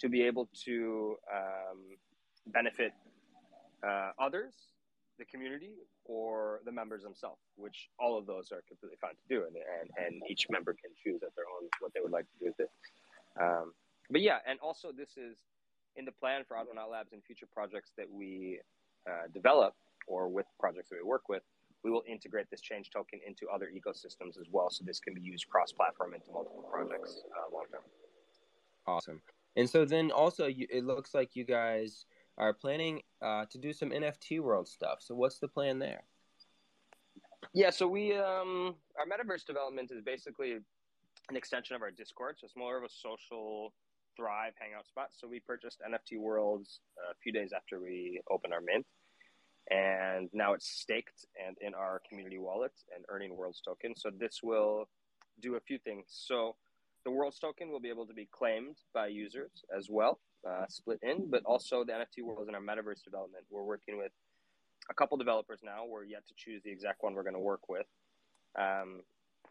to 0.00 0.08
be 0.08 0.22
able 0.22 0.48
to 0.64 1.16
um, 1.34 1.80
benefit 2.46 2.92
uh, 3.86 4.10
others 4.18 4.54
the 5.18 5.24
community 5.24 5.74
or 6.04 6.60
the 6.64 6.72
members 6.72 7.02
themselves, 7.02 7.40
which 7.56 7.88
all 7.98 8.16
of 8.16 8.26
those 8.26 8.52
are 8.52 8.62
completely 8.68 8.96
fine 9.00 9.14
to 9.14 9.26
do, 9.28 9.44
and, 9.44 9.56
and, 9.56 9.90
and 9.98 10.22
each 10.30 10.46
member 10.48 10.72
can 10.72 10.90
choose 11.02 11.20
at 11.22 11.34
their 11.34 11.44
own 11.44 11.68
what 11.80 11.92
they 11.92 12.00
would 12.00 12.12
like 12.12 12.24
to 12.24 12.38
do 12.38 12.46
with 12.46 12.60
it. 12.60 12.70
Um, 13.40 13.72
but 14.10 14.20
yeah, 14.20 14.38
and 14.46 14.58
also 14.60 14.92
this 14.96 15.16
is 15.16 15.36
in 15.96 16.04
the 16.04 16.12
plan 16.12 16.44
for 16.46 16.56
Odd 16.56 16.68
One 16.68 16.78
Out 16.78 16.90
Labs 16.90 17.12
and 17.12 17.22
future 17.24 17.48
projects 17.52 17.90
that 17.98 18.06
we 18.10 18.60
uh, 19.08 19.26
develop 19.34 19.74
or 20.06 20.28
with 20.28 20.46
projects 20.58 20.88
that 20.90 20.96
we 21.02 21.06
work 21.06 21.28
with, 21.28 21.42
we 21.84 21.90
will 21.90 22.02
integrate 22.08 22.50
this 22.50 22.60
change 22.60 22.90
token 22.90 23.20
into 23.26 23.46
other 23.52 23.66
ecosystems 23.66 24.38
as 24.40 24.46
well. 24.50 24.70
So 24.70 24.84
this 24.84 25.00
can 25.00 25.14
be 25.14 25.20
used 25.20 25.48
cross-platform 25.48 26.14
into 26.14 26.30
multiple 26.32 26.68
projects 26.70 27.22
uh, 27.36 27.54
long 27.54 27.64
term. 27.70 27.82
Awesome. 28.86 29.20
And 29.56 29.68
so 29.68 29.84
then 29.84 30.10
also, 30.10 30.46
you, 30.46 30.66
it 30.70 30.84
looks 30.84 31.14
like 31.14 31.34
you 31.34 31.44
guys 31.44 32.06
are 32.36 32.52
planning 32.52 33.02
uh, 33.22 33.44
to 33.50 33.58
do 33.58 33.72
some 33.72 33.90
NFT 33.90 34.40
world 34.40 34.68
stuff. 34.68 34.98
So 35.00 35.14
what's 35.14 35.38
the 35.38 35.48
plan 35.48 35.78
there? 35.78 36.02
Yeah, 37.54 37.70
so 37.70 37.86
we 37.86 38.14
um, 38.14 38.74
our 38.98 39.06
metaverse 39.06 39.44
development 39.44 39.90
is 39.90 40.02
basically 40.02 40.58
an 41.28 41.36
extension 41.36 41.76
of 41.76 41.82
our 41.82 41.90
Discord. 41.90 42.36
So 42.38 42.44
it's 42.46 42.56
more 42.56 42.76
of 42.76 42.84
a 42.84 42.88
social 42.88 43.72
thrive 44.16 44.52
hangout 44.58 44.86
spot. 44.86 45.08
So 45.12 45.28
we 45.28 45.40
purchased 45.40 45.80
NFT 45.88 46.18
Worlds 46.18 46.80
a 47.10 47.14
few 47.22 47.32
days 47.32 47.52
after 47.54 47.80
we 47.80 48.20
opened 48.30 48.52
our 48.52 48.60
mint, 48.60 48.84
and 49.70 50.30
now 50.32 50.54
it's 50.54 50.68
staked 50.68 51.26
and 51.46 51.56
in 51.60 51.74
our 51.74 52.00
community 52.08 52.38
wallet 52.38 52.72
and 52.94 53.04
earning 53.08 53.36
Worlds 53.36 53.60
token. 53.60 53.94
So 53.96 54.10
this 54.16 54.40
will 54.42 54.88
do 55.40 55.56
a 55.56 55.60
few 55.60 55.78
things. 55.78 56.06
So 56.08 56.56
the 57.04 57.10
Worlds 57.10 57.38
token 57.38 57.70
will 57.70 57.80
be 57.80 57.88
able 57.88 58.06
to 58.06 58.14
be 58.14 58.28
claimed 58.32 58.76
by 58.94 59.08
users 59.08 59.50
as 59.76 59.88
well 59.90 60.20
uh, 60.48 60.64
split 60.68 60.98
in, 61.02 61.30
but 61.30 61.42
also 61.44 61.84
the 61.84 61.92
NFT 61.92 62.24
world 62.24 62.48
in 62.48 62.54
our 62.54 62.60
metaverse 62.60 63.02
development. 63.04 63.44
We're 63.50 63.62
working 63.62 63.98
with 63.98 64.12
a 64.90 64.94
couple 64.94 65.16
developers 65.18 65.60
now. 65.62 65.84
We're 65.86 66.04
yet 66.04 66.26
to 66.28 66.34
choose 66.36 66.62
the 66.64 66.70
exact 66.70 67.02
one 67.02 67.14
we're 67.14 67.22
going 67.22 67.34
to 67.34 67.40
work 67.40 67.68
with 67.68 67.86
um, 68.58 69.02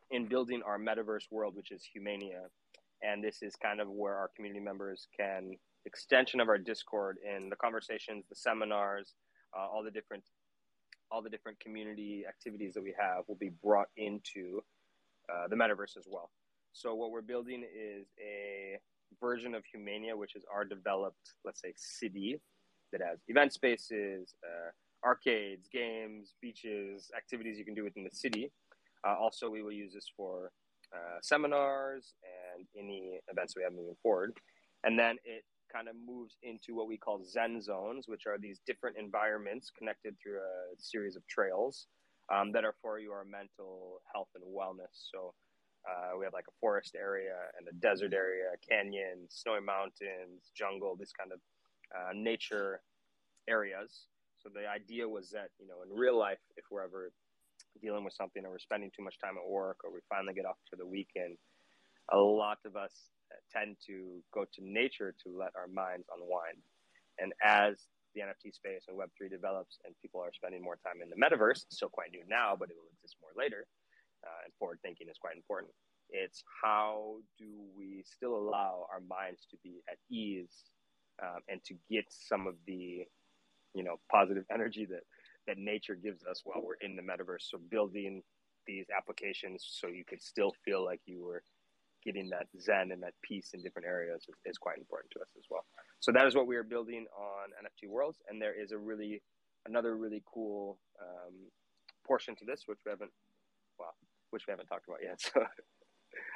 in 0.10 0.26
building 0.26 0.62
our 0.66 0.80
metaverse 0.80 1.32
world, 1.32 1.56
which 1.56 1.72
is 1.72 1.84
Humania. 1.94 2.44
And 3.04 3.24
this 3.24 3.44
is 3.44 3.56
kind 3.56 3.80
of 3.80 3.90
where 3.90 4.16
our 4.16 4.30
community 4.36 4.64
members 4.64 5.08
can 5.16 5.58
extension 5.86 6.40
of 6.40 6.50
our 6.50 6.58
Discord 6.58 7.18
in 7.24 7.50
the 7.50 7.56
conversations, 7.56 8.26
the 8.30 8.36
seminars, 8.36 9.14
uh, 9.56 9.68
all 9.68 9.84
the 9.84 9.92
different 9.92 10.24
all 11.10 11.22
the 11.22 11.30
different 11.30 11.60
community 11.60 12.26
activities 12.28 12.74
that 12.74 12.84
we 12.84 12.94
have 13.00 13.24
will 13.28 13.36
be 13.36 13.52
brought 13.64 13.88
into 13.96 14.62
uh, 15.32 15.48
the 15.48 15.56
metaverse 15.56 15.96
as 15.98 16.06
well. 16.06 16.30
So 16.74 16.94
what 16.96 17.12
we're 17.12 17.22
building 17.22 17.64
is 17.64 18.08
a 18.20 18.78
version 19.22 19.56
of 19.56 19.64
Humania, 19.74 20.18
which 20.18 20.36
is 20.36 20.44
our 20.54 20.66
developed, 20.66 21.34
let's 21.46 21.62
say, 21.62 21.74
city 21.78 22.42
that 22.92 23.02
has 23.02 23.20
event 23.28 23.54
spaces, 23.54 24.36
uh, 24.44 25.08
arcades, 25.08 25.68
games, 25.72 26.34
beaches, 26.42 27.10
activities 27.16 27.58
you 27.58 27.66
can 27.66 27.74
do 27.74 27.84
within 27.84 28.04
the 28.04 28.12
city. 28.12 28.52
Uh, 29.08 29.16
also, 29.16 29.50
we 29.50 29.62
will 29.62 29.72
use 29.72 29.94
this 29.94 30.12
for 30.16 30.52
uh, 30.94 31.20
seminars 31.22 32.14
and 32.58 32.68
any 32.78 33.20
events 33.32 33.56
we 33.56 33.64
have 33.64 33.74
moving 33.74 33.96
forward. 34.02 34.38
And 34.84 34.98
then 34.98 35.16
it 35.24 35.44
kind 35.78 35.88
of 35.88 35.96
moves 35.96 36.38
into 36.42 36.74
what 36.74 36.88
we 36.88 36.98
call 36.98 37.22
Zen 37.24 37.62
zones, 37.62 38.08
which 38.08 38.26
are 38.26 38.38
these 38.40 38.60
different 38.66 38.98
environments 38.98 39.70
connected 39.78 40.16
through 40.22 40.38
a 40.38 40.76
series 40.78 41.16
of 41.16 41.26
trails 41.28 41.88
um, 42.34 42.52
that 42.54 42.66
are 42.66 42.76
for 42.82 43.00
your 43.00 43.24
mental 43.24 44.02
health 44.12 44.30
and 44.34 44.44
wellness. 44.44 45.10
So 45.14 45.34
uh, 45.86 46.18
we 46.18 46.26
have 46.26 46.34
like 46.34 46.50
a 46.50 46.58
forest 46.60 46.96
area 46.98 47.36
and 47.58 47.68
a 47.68 47.76
desert 47.80 48.14
area, 48.14 48.50
canyon, 48.68 49.28
snowy 49.30 49.62
mountains, 49.62 50.52
jungle, 50.56 50.96
this 50.98 51.14
kind 51.14 51.32
of 51.32 51.40
uh, 51.94 52.12
nature 52.16 52.82
areas. 53.48 54.08
So 54.42 54.50
the 54.54 54.68
idea 54.68 55.08
was 55.08 55.30
that 55.32 55.50
you 55.60 55.68
know 55.68 55.86
in 55.86 55.98
real 55.98 56.18
life, 56.18 56.42
if 56.58 56.66
we're 56.72 56.84
ever 56.84 57.12
dealing 57.82 58.04
with 58.04 58.14
something 58.14 58.44
or 58.46 58.50
we're 58.50 58.60
spending 58.60 58.90
too 58.96 59.04
much 59.04 59.20
time 59.20 59.36
at 59.38 59.48
work 59.48 59.78
or 59.84 59.94
we 59.94 60.00
finally 60.10 60.34
get 60.34 60.46
off 60.46 60.58
for 60.70 60.76
the 60.76 60.86
weekend, 60.86 61.38
a 62.12 62.18
lot 62.18 62.58
of 62.66 62.76
us 62.76 62.94
tend 63.52 63.78
to 63.88 64.22
go 64.34 64.46
to 64.46 64.62
nature 64.62 65.14
to 65.24 65.38
let 65.38 65.52
our 65.56 65.68
minds 65.68 66.08
unwind. 66.16 66.62
And 67.20 67.34
as 67.44 67.88
the 68.16 68.22
NFT 68.22 68.54
space 68.54 68.86
and 68.88 68.98
Web3 68.98 69.30
develops 69.30 69.78
and 69.86 69.94
people 70.02 70.22
are 70.22 70.34
spending 70.34 70.62
more 70.62 70.78
time 70.84 71.02
in 71.02 71.10
the 71.10 71.16
metaverse, 71.16 71.66
still 71.70 71.90
quite 71.90 72.12
new 72.12 72.24
now, 72.28 72.56
but 72.58 72.70
it 72.70 72.76
will 72.76 72.90
exist 72.98 73.16
more 73.22 73.32
later. 73.38 73.68
Uh, 74.26 74.46
and 74.46 74.54
forward 74.58 74.80
thinking 74.82 75.08
is 75.10 75.18
quite 75.18 75.36
important. 75.36 75.72
It's 76.10 76.44
how 76.64 77.18
do 77.38 77.46
we 77.78 78.04
still 78.06 78.36
allow 78.36 78.88
our 78.92 79.02
minds 79.02 79.46
to 79.52 79.58
be 79.64 79.82
at 79.90 79.98
ease 80.10 80.72
um, 81.22 81.42
and 81.50 81.64
to 81.66 81.76
get 81.92 82.06
some 82.10 82.48
of 82.48 82.56
the, 82.66 83.06
you 83.74 83.84
know, 83.84 84.00
positive 84.12 84.46
energy 84.52 84.86
that 84.86 85.04
that 85.48 85.58
nature 85.58 85.96
gives 85.96 86.26
us 86.26 86.42
while 86.44 86.62
we're 86.62 86.76
in 86.82 86.96
the 86.96 87.02
metaverse. 87.02 87.50
So 87.50 87.58
building 87.70 88.22
these 88.68 88.86
applications 88.96 89.66
so 89.70 89.88
you 89.88 90.04
could 90.04 90.22
still 90.22 90.54
feel 90.66 90.84
like 90.84 91.00
you 91.06 91.24
were 91.24 91.42
getting 92.04 92.30
that 92.30 92.48
zen 92.60 92.92
and 92.92 93.02
that 93.04 93.14
peace 93.22 93.52
in 93.54 93.62
different 93.62 93.88
areas 93.88 94.26
is, 94.28 94.36
is, 94.46 94.58
quite 94.58 94.78
important 94.78 95.12
to 95.12 95.20
us 95.20 95.28
as 95.38 95.44
well. 95.50 95.66
So 96.00 96.12
that 96.12 96.26
is 96.26 96.36
what 96.36 96.48
we 96.48 96.56
are 96.56 96.64
building 96.64 97.06
on 97.18 97.50
NFT 97.64 97.90
Worlds, 97.90 98.20
and 98.30 98.42
there 98.42 98.60
is 98.60 98.72
a 98.72 98.78
really 98.78 99.22
another 99.66 99.98
really 99.98 100.24
cool 100.32 100.80
um, 101.02 101.34
portion 102.06 102.36
to 102.38 102.46
this 102.46 102.64
which 102.68 102.80
we 102.86 102.90
haven't 102.92 103.12
well 103.78 103.94
which 104.30 104.44
we 104.48 104.52
haven't 104.52 104.68
talked 104.68 104.88
about 104.88 105.00
yet. 105.04 105.20
So 105.34 105.46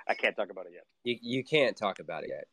I 0.07 0.13
can't 0.13 0.35
talk 0.35 0.51
about 0.51 0.65
it 0.65 0.73
yet. 0.73 0.83
You 1.03 1.17
you 1.21 1.43
can't 1.43 1.77
talk 1.77 1.99
about 1.99 2.23
it 2.23 2.29
yet. 2.29 2.45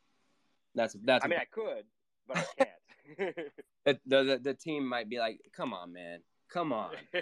That's 0.74 0.96
that's. 1.04 1.24
I 1.24 1.28
mean, 1.28 1.38
I 1.40 1.46
could, 1.50 1.84
but 2.26 2.38
I 2.38 2.44
can't. 2.56 3.36
the, 3.84 3.98
the 4.06 4.40
the 4.42 4.54
team 4.54 4.86
might 4.86 5.08
be 5.08 5.18
like, 5.18 5.40
"Come 5.54 5.72
on, 5.74 5.92
man, 5.92 6.20
come 6.52 6.72
on." 6.72 6.90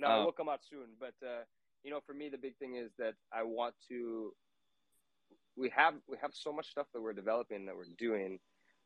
no, 0.00 0.08
um, 0.08 0.22
it 0.22 0.24
will 0.24 0.32
come 0.32 0.48
out 0.48 0.60
soon. 0.68 0.88
But 0.98 1.14
uh, 1.24 1.42
you 1.84 1.90
know, 1.90 2.00
for 2.06 2.14
me, 2.14 2.28
the 2.28 2.38
big 2.38 2.56
thing 2.56 2.76
is 2.76 2.90
that 2.98 3.14
I 3.32 3.42
want 3.42 3.74
to. 3.88 4.32
We 5.56 5.70
have 5.74 5.94
we 6.08 6.16
have 6.22 6.30
so 6.34 6.52
much 6.52 6.70
stuff 6.70 6.86
that 6.94 7.02
we're 7.02 7.12
developing 7.12 7.66
that 7.66 7.76
we're 7.76 7.84
doing. 7.98 8.38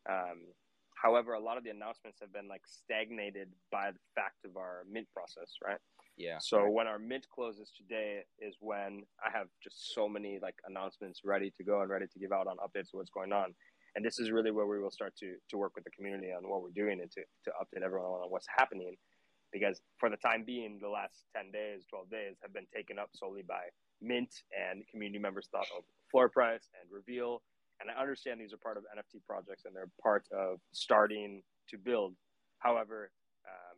Um, 0.09 0.53
however, 0.95 1.35
a 1.35 1.41
lot 1.41 1.59
of 1.59 1.65
the 1.65 1.71
announcements 1.71 2.19
have 2.21 2.33
been 2.33 2.49
like 2.49 2.63
stagnated 2.67 3.49
by 3.71 3.91
the 3.91 3.99
fact 4.15 4.45
of 4.45 4.57
our 4.57 4.85
mint 4.91 5.07
process, 5.13 5.53
right? 5.65 5.79
Yeah. 6.17 6.39
So 6.41 6.59
right. 6.59 6.73
when 6.73 6.87
our 6.87 6.99
mint 6.99 7.27
closes 7.35 7.73
today 7.77 8.21
is 8.39 8.57
when 8.61 9.03
I 9.25 9.37
have 9.37 9.49
just 9.63 9.95
so 9.95 10.09
many 10.09 10.39
like 10.41 10.55
announcements 10.67 11.21
ready 11.25 11.53
to 11.57 11.65
go 11.65 11.81
and 11.81 11.91
ready 11.91 12.07
to 12.07 12.19
give 12.19 12.33
out 12.33 12.47
on 12.47 12.57
updates 12.59 12.93
of 12.93 12.99
what's 12.99 13.11
going 13.11 13.33
on. 13.33 13.55
And 13.95 14.05
this 14.05 14.19
is 14.19 14.31
really 14.31 14.51
where 14.51 14.67
we 14.67 14.81
will 14.81 14.91
start 14.91 15.15
to 15.19 15.35
to 15.51 15.59
work 15.59 15.73
with 15.75 15.85
the 15.85 15.91
community 15.91 16.33
on 16.33 16.49
what 16.49 16.63
we're 16.63 16.71
doing 16.71 17.01
and 17.01 17.11
to, 17.13 17.21
to 17.45 17.51
update 17.61 17.85
everyone 17.85 18.23
on 18.23 18.31
what's 18.31 18.47
happening. 18.57 18.97
Because 19.53 19.81
for 19.99 20.09
the 20.09 20.17
time 20.17 20.45
being, 20.45 20.79
the 20.81 20.89
last 20.89 21.27
10 21.37 21.53
days, 21.53 21.85
12 21.91 22.11
days 22.11 22.37
have 22.43 22.53
been 22.53 22.67
taken 22.75 22.99
up 22.99 23.11
solely 23.15 23.43
by 23.43 23.69
Mint 24.01 24.43
and 24.51 24.83
community 24.89 25.19
members 25.19 25.49
thought 25.53 25.69
of 25.77 25.85
floor 26.11 26.29
price 26.29 26.69
and 26.81 26.91
reveal. 26.91 27.43
And 27.81 27.91
I 27.91 28.01
understand 28.01 28.41
these 28.41 28.53
are 28.53 28.59
part 28.59 28.77
of 28.77 28.85
NFT 28.85 29.21
projects 29.27 29.65
and 29.65 29.75
they're 29.75 29.91
part 30.03 30.27
of 30.33 30.59
starting 30.73 31.43
to 31.69 31.79
build. 31.79 32.15
However, 32.59 33.11
um, 33.47 33.77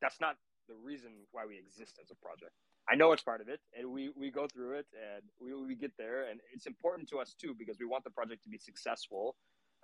that's 0.00 0.20
not 0.20 0.36
the 0.68 0.74
reason 0.74 1.10
why 1.32 1.46
we 1.46 1.58
exist 1.58 1.98
as 2.00 2.10
a 2.10 2.16
project. 2.16 2.52
I 2.90 2.96
know 2.96 3.12
it's 3.12 3.22
part 3.22 3.40
of 3.40 3.48
it, 3.48 3.60
and 3.78 3.88
we 3.90 4.10
we 4.16 4.30
go 4.30 4.48
through 4.48 4.78
it, 4.78 4.86
and 4.92 5.22
we 5.40 5.54
we 5.54 5.76
get 5.76 5.92
there, 5.96 6.28
and 6.28 6.40
it's 6.52 6.66
important 6.66 7.08
to 7.10 7.18
us 7.18 7.34
too 7.40 7.54
because 7.56 7.78
we 7.78 7.86
want 7.86 8.02
the 8.02 8.10
project 8.10 8.42
to 8.42 8.48
be 8.48 8.58
successful 8.58 9.36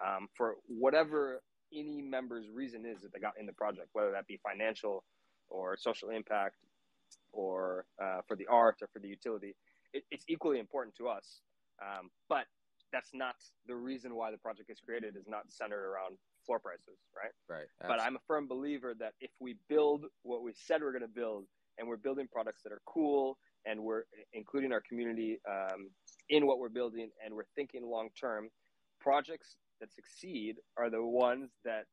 um, 0.04 0.28
for 0.34 0.56
whatever 0.66 1.40
any 1.72 2.02
member's 2.02 2.46
reason 2.52 2.84
is 2.86 3.00
that 3.02 3.12
they 3.12 3.18
got 3.18 3.34
in 3.38 3.46
the 3.46 3.52
project, 3.52 3.88
whether 3.92 4.10
that 4.12 4.26
be 4.26 4.38
financial 4.42 5.04
or 5.48 5.76
social 5.76 6.10
impact 6.10 6.56
or 7.32 7.86
uh, 8.02 8.20
for 8.26 8.36
the 8.36 8.46
art 8.46 8.76
or 8.82 8.88
for 8.92 8.98
the 8.98 9.08
utility. 9.08 9.54
It, 9.92 10.04
it's 10.10 10.24
equally 10.28 10.58
important 10.58 10.96
to 10.96 11.08
us, 11.08 11.40
um, 11.82 12.10
but 12.28 12.46
that's 12.92 13.10
not 13.12 13.36
the 13.66 13.74
reason 13.74 14.14
why 14.14 14.30
the 14.30 14.38
project 14.38 14.70
is 14.70 14.80
created. 14.80 15.16
Is 15.16 15.26
not 15.26 15.42
centered 15.48 15.84
around 15.84 16.18
floor 16.46 16.58
prices, 16.58 16.98
right? 17.16 17.32
Right. 17.48 17.66
Absolutely. 17.80 17.96
But 17.96 18.06
I'm 18.06 18.16
a 18.16 18.24
firm 18.26 18.46
believer 18.46 18.94
that 18.98 19.12
if 19.20 19.30
we 19.40 19.56
build 19.68 20.06
what 20.22 20.42
we 20.42 20.52
said 20.54 20.82
we're 20.82 20.92
going 20.92 21.02
to 21.02 21.08
build, 21.08 21.44
and 21.78 21.86
we're 21.88 21.96
building 21.96 22.28
products 22.30 22.62
that 22.62 22.72
are 22.72 22.82
cool, 22.86 23.38
and 23.66 23.82
we're 23.82 24.04
including 24.32 24.72
our 24.72 24.80
community 24.80 25.38
um, 25.48 25.90
in 26.28 26.46
what 26.46 26.58
we're 26.58 26.68
building, 26.68 27.10
and 27.24 27.34
we're 27.34 27.48
thinking 27.54 27.86
long 27.86 28.08
term, 28.18 28.48
projects 29.00 29.56
that 29.80 29.92
succeed 29.92 30.56
are 30.76 30.90
the 30.90 31.04
ones 31.04 31.50
that 31.64 31.84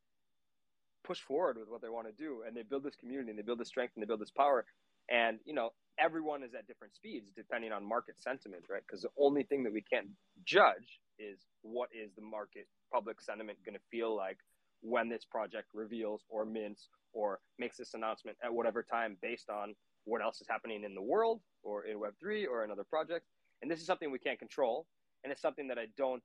push 1.03 1.19
forward 1.19 1.57
with 1.57 1.69
what 1.69 1.81
they 1.81 1.89
want 1.89 2.07
to 2.07 2.13
do, 2.13 2.43
and 2.47 2.55
they 2.55 2.63
build 2.63 2.83
this 2.83 2.95
community, 2.95 3.29
and 3.29 3.37
they 3.37 3.43
build 3.43 3.59
this 3.59 3.67
strength, 3.67 3.93
and 3.95 4.01
they 4.01 4.07
build 4.07 4.21
this 4.21 4.31
power. 4.31 4.65
And 5.09 5.39
you 5.45 5.53
know, 5.53 5.69
everyone 5.99 6.43
is 6.43 6.53
at 6.53 6.67
different 6.67 6.95
speeds 6.95 7.31
depending 7.35 7.71
on 7.71 7.87
market 7.87 8.15
sentiment, 8.19 8.63
right? 8.69 8.81
Because 8.85 9.01
the 9.03 9.09
only 9.19 9.43
thing 9.43 9.63
that 9.63 9.73
we 9.73 9.81
can't 9.81 10.07
judge 10.43 10.99
is 11.19 11.39
what 11.61 11.89
is 11.93 12.11
the 12.15 12.21
market 12.21 12.67
public 12.91 13.21
sentiment 13.21 13.57
going 13.65 13.75
to 13.75 13.81
feel 13.91 14.15
like 14.15 14.37
when 14.81 15.09
this 15.09 15.25
project 15.25 15.69
reveals 15.73 16.21
or 16.29 16.45
mints 16.45 16.89
or 17.13 17.39
makes 17.57 17.77
this 17.77 17.93
announcement 17.93 18.37
at 18.43 18.53
whatever 18.53 18.83
time 18.83 19.17
based 19.21 19.49
on 19.49 19.73
what 20.03 20.21
else 20.21 20.41
is 20.41 20.47
happening 20.49 20.83
in 20.83 20.93
the 20.93 21.01
world 21.01 21.41
or 21.63 21.85
in 21.85 21.97
web3 21.97 22.45
or 22.47 22.63
another 22.63 22.83
project 22.83 23.25
and 23.61 23.71
this 23.71 23.79
is 23.79 23.85
something 23.85 24.11
we 24.11 24.19
can't 24.19 24.37
control 24.37 24.85
and 25.23 25.31
it's 25.31 25.41
something 25.41 25.67
that 25.67 25.79
i 25.79 25.85
don't 25.97 26.21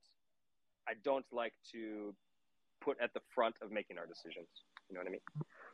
i 0.91 0.95
don't 1.03 1.25
like 1.31 1.53
to 1.71 2.13
put 2.81 2.97
at 3.01 3.13
the 3.13 3.21
front 3.33 3.55
of 3.61 3.71
making 3.71 3.97
our 3.97 4.05
decisions 4.05 4.47
you 4.89 4.95
know 4.95 5.01
what 5.01 5.07
i 5.07 5.11
mean 5.11 5.21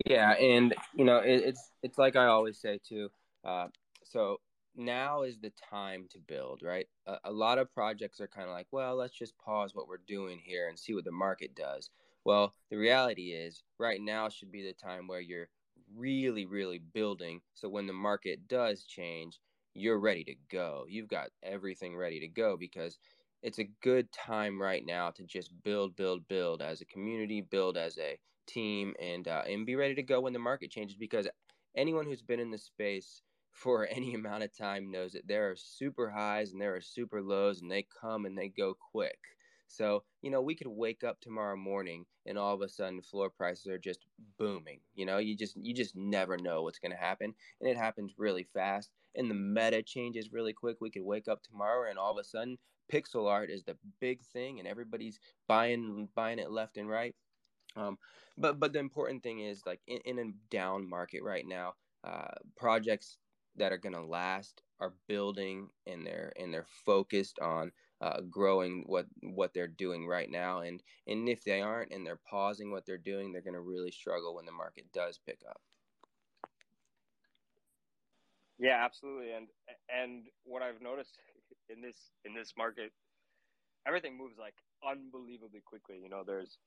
yeah 0.05 0.31
and 0.33 0.75
you 0.93 1.03
know 1.03 1.17
it, 1.17 1.41
it's 1.45 1.71
it's 1.83 1.97
like 1.97 2.15
i 2.15 2.25
always 2.27 2.59
say 2.59 2.79
too 2.87 3.09
uh, 3.43 3.67
so 4.03 4.37
now 4.77 5.23
is 5.23 5.39
the 5.39 5.51
time 5.69 6.05
to 6.11 6.19
build, 6.19 6.61
right? 6.63 6.87
A, 7.07 7.17
a 7.25 7.31
lot 7.31 7.57
of 7.57 7.73
projects 7.73 8.21
are 8.21 8.27
kind 8.27 8.47
of 8.47 8.53
like, 8.53 8.67
well, 8.71 8.95
let's 8.95 9.17
just 9.17 9.37
pause 9.39 9.73
what 9.73 9.87
we're 9.87 10.01
doing 10.07 10.39
here 10.43 10.69
and 10.69 10.77
see 10.77 10.93
what 10.93 11.05
the 11.05 11.11
market 11.11 11.55
does. 11.55 11.89
Well, 12.23 12.53
the 12.69 12.77
reality 12.77 13.31
is, 13.31 13.63
right 13.79 13.99
now 13.99 14.29
should 14.29 14.51
be 14.51 14.63
the 14.63 14.73
time 14.73 15.07
where 15.07 15.21
you're 15.21 15.49
really, 15.95 16.45
really 16.45 16.79
building. 16.79 17.41
So 17.53 17.69
when 17.69 17.87
the 17.87 17.93
market 17.93 18.47
does 18.47 18.83
change, 18.83 19.39
you're 19.73 19.99
ready 19.99 20.23
to 20.25 20.35
go. 20.51 20.85
You've 20.87 21.07
got 21.07 21.29
everything 21.43 21.95
ready 21.95 22.19
to 22.19 22.27
go 22.27 22.57
because 22.57 22.97
it's 23.41 23.59
a 23.59 23.69
good 23.81 24.11
time 24.11 24.61
right 24.61 24.85
now 24.85 25.11
to 25.11 25.23
just 25.23 25.51
build, 25.63 25.95
build, 25.95 26.27
build 26.27 26.61
as 26.61 26.81
a 26.81 26.85
community, 26.85 27.41
build 27.41 27.77
as 27.77 27.97
a 27.97 28.19
team, 28.47 28.95
and 28.99 29.27
uh, 29.27 29.43
and 29.47 29.65
be 29.65 29.75
ready 29.75 29.95
to 29.95 30.03
go 30.03 30.21
when 30.21 30.33
the 30.33 30.39
market 30.39 30.71
changes. 30.71 30.97
Because 30.97 31.27
anyone 31.75 32.05
who's 32.05 32.21
been 32.21 32.39
in 32.39 32.51
the 32.51 32.57
space 32.57 33.21
for 33.51 33.87
any 33.91 34.13
amount 34.13 34.43
of 34.43 34.55
time 34.55 34.91
knows 34.91 35.13
that 35.13 35.27
there 35.27 35.49
are 35.49 35.55
super 35.55 36.09
highs 36.09 36.51
and 36.51 36.61
there 36.61 36.75
are 36.75 36.81
super 36.81 37.21
lows 37.21 37.61
and 37.61 37.71
they 37.71 37.83
come 38.01 38.25
and 38.25 38.37
they 38.37 38.49
go 38.49 38.73
quick. 38.73 39.19
So, 39.67 40.03
you 40.21 40.31
know, 40.31 40.41
we 40.41 40.55
could 40.55 40.67
wake 40.67 41.03
up 41.03 41.19
tomorrow 41.19 41.55
morning 41.57 42.05
and 42.25 42.37
all 42.37 42.53
of 42.53 42.61
a 42.61 42.69
sudden 42.69 43.01
floor 43.01 43.29
prices 43.29 43.67
are 43.67 43.77
just 43.77 44.05
booming. 44.37 44.81
You 44.95 45.05
know, 45.05 45.17
you 45.17 45.35
just 45.35 45.55
you 45.57 45.73
just 45.73 45.95
never 45.95 46.37
know 46.37 46.63
what's 46.63 46.79
going 46.79 46.91
to 46.91 46.97
happen 46.97 47.33
and 47.59 47.69
it 47.69 47.77
happens 47.77 48.15
really 48.17 48.43
fast 48.43 48.91
and 49.15 49.29
the 49.29 49.35
meta 49.35 49.81
changes 49.83 50.31
really 50.31 50.53
quick. 50.53 50.77
We 50.79 50.91
could 50.91 51.03
wake 51.03 51.27
up 51.27 51.43
tomorrow 51.43 51.89
and 51.89 51.99
all 51.99 52.11
of 52.11 52.17
a 52.17 52.23
sudden 52.23 52.57
pixel 52.91 53.29
art 53.29 53.49
is 53.49 53.63
the 53.63 53.77
big 53.99 54.23
thing 54.23 54.59
and 54.59 54.67
everybody's 54.67 55.19
buying 55.47 56.09
buying 56.15 56.39
it 56.39 56.51
left 56.51 56.77
and 56.77 56.89
right. 56.89 57.15
Um, 57.75 57.97
but 58.37 58.59
but 58.59 58.73
the 58.73 58.79
important 58.79 59.23
thing 59.23 59.39
is 59.39 59.65
like 59.65 59.81
in, 59.87 59.99
in 60.05 60.19
a 60.19 60.31
down 60.49 60.89
market 60.89 61.23
right 61.23 61.45
now, 61.45 61.75
uh, 62.03 62.35
projects 62.55 63.17
that 63.55 63.71
are 63.71 63.77
going 63.77 63.93
to 63.95 64.05
last 64.05 64.61
are 64.79 64.93
building 65.07 65.69
and 65.85 66.05
they're 66.05 66.31
and 66.37 66.53
they're 66.53 66.67
focused 66.85 67.39
on 67.39 67.71
uh, 68.01 68.21
growing 68.21 68.83
what 68.87 69.07
what 69.21 69.53
they're 69.53 69.67
doing 69.67 70.07
right 70.07 70.29
now 70.29 70.59
and 70.61 70.83
and 71.07 71.27
if 71.29 71.43
they 71.43 71.61
aren't 71.61 71.91
and 71.91 72.05
they're 72.05 72.19
pausing 72.29 72.71
what 72.71 72.85
they're 72.85 72.97
doing 72.97 73.31
they're 73.31 73.41
going 73.41 73.53
to 73.53 73.61
really 73.61 73.91
struggle 73.91 74.35
when 74.35 74.45
the 74.45 74.51
market 74.51 74.91
does 74.93 75.19
pick 75.25 75.41
up. 75.49 75.61
Yeah 78.59 78.83
absolutely 78.83 79.31
and 79.33 79.47
and 79.89 80.27
what 80.43 80.61
i've 80.63 80.81
noticed 80.81 81.19
in 81.69 81.81
this 81.81 82.11
in 82.25 82.33
this 82.33 82.53
market 82.57 82.91
everything 83.87 84.17
moves 84.17 84.37
like 84.37 84.55
unbelievably 84.87 85.61
quickly 85.65 85.99
you 86.01 86.09
know 86.09 86.23
there's 86.25 86.57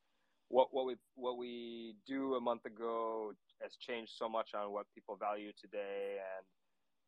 what 0.49 0.69
what 0.73 0.87
we 0.87 0.97
what 1.15 1.39
we 1.39 1.97
do 2.07 2.35
a 2.35 2.41
month 2.41 2.65
ago 2.67 3.33
has 3.63 3.77
changed 3.77 4.13
so 4.17 4.29
much 4.29 4.51
on 4.55 4.73
what 4.73 4.87
people 4.95 5.17
value 5.17 5.53
today 5.61 6.19
and 6.19 6.47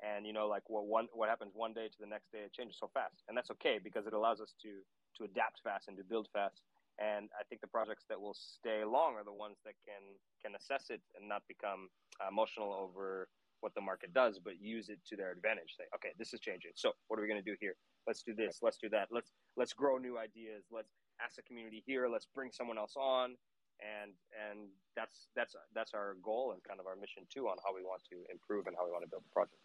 and 0.03 0.27
you 0.27 0.33
know 0.33 0.47
like 0.47 0.69
what 0.69 0.87
one 0.87 1.07
what 1.15 1.29
happens 1.29 1.53
one 1.55 1.73
day 1.73 1.87
to 1.87 1.99
the 2.01 2.07
next 2.07 2.31
day 2.33 2.43
it 2.45 2.53
changes 2.53 2.77
so 2.79 2.91
fast. 2.93 3.23
And 3.29 3.37
that's 3.37 3.51
okay 3.53 3.79
because 3.83 4.07
it 4.07 4.13
allows 4.13 4.41
us 4.41 4.55
to 4.63 4.83
to 5.19 5.25
adapt 5.25 5.63
fast 5.63 5.89
and 5.89 5.97
to 5.97 6.05
build 6.05 6.29
fast. 6.33 6.61
And 6.99 7.31
i 7.39 7.43
think 7.49 7.61
the 7.61 7.71
projects 7.71 8.05
that 8.11 8.21
will 8.21 8.35
stay 8.35 8.85
long 8.85 9.15
are 9.15 9.25
the 9.25 9.33
ones 9.33 9.57
that 9.65 9.75
can 9.87 10.03
can 10.43 10.55
assess 10.59 10.91
it 10.91 11.01
and 11.17 11.29
not 11.29 11.43
become 11.49 11.89
emotional 12.29 12.75
over 12.75 13.29
what 13.61 13.75
the 13.75 13.81
market 13.81 14.13
does 14.13 14.41
but 14.43 14.61
use 14.61 14.89
it 14.91 14.99
to 15.07 15.17
their 15.17 15.31
advantage. 15.31 15.79
Say 15.79 15.87
okay 15.95 16.13
this 16.19 16.35
is 16.35 16.41
changing. 16.41 16.73
So 16.75 16.93
what 17.09 17.19
are 17.19 17.23
we 17.23 17.29
going 17.29 17.43
to 17.43 17.51
do 17.51 17.57
here? 17.61 17.77
Let's 18.07 18.23
do 18.23 18.35
this. 18.35 18.59
Let's 18.61 18.79
do 18.79 18.91
that. 18.91 19.09
Let's 19.11 19.31
let's 19.57 19.73
grow 19.73 19.97
new 19.99 20.19
ideas. 20.19 20.67
Let's 20.71 20.91
ask 21.23 21.37
the 21.37 21.43
community 21.43 21.83
here. 21.87 22.09
Let's 22.09 22.27
bring 22.35 22.51
someone 22.51 22.77
else 22.77 22.95
on. 22.99 23.39
And 23.83 24.13
and 24.35 24.69
that's 24.95 25.31
that's 25.35 25.55
that's 25.75 25.95
our 25.95 26.17
goal 26.23 26.53
and 26.53 26.63
kind 26.63 26.79
of 26.79 26.87
our 26.87 26.95
mission 26.95 27.23
too 27.33 27.47
on 27.49 27.57
how 27.65 27.75
we 27.75 27.83
want 27.83 28.03
to 28.11 28.23
improve 28.31 28.67
and 28.67 28.77
how 28.77 28.85
we 28.85 28.93
want 28.93 29.03
to 29.03 29.11
build 29.11 29.25
the 29.25 29.35
project 29.35 29.62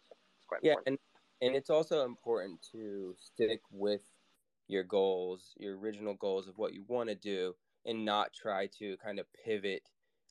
quite 0.48 0.60
yeah, 0.62 0.72
important. 0.72 1.00
and 1.40 1.48
and 1.48 1.56
it's 1.56 1.70
also 1.70 2.04
important 2.04 2.60
to 2.72 3.14
stick 3.16 3.60
with 3.70 4.02
your 4.66 4.82
goals, 4.82 5.54
your 5.56 5.78
original 5.78 6.14
goals 6.14 6.48
of 6.48 6.58
what 6.58 6.74
you 6.74 6.84
want 6.88 7.08
to 7.08 7.14
do, 7.14 7.54
and 7.86 8.04
not 8.04 8.32
try 8.32 8.68
to 8.78 8.96
kind 8.98 9.18
of 9.18 9.26
pivot 9.44 9.82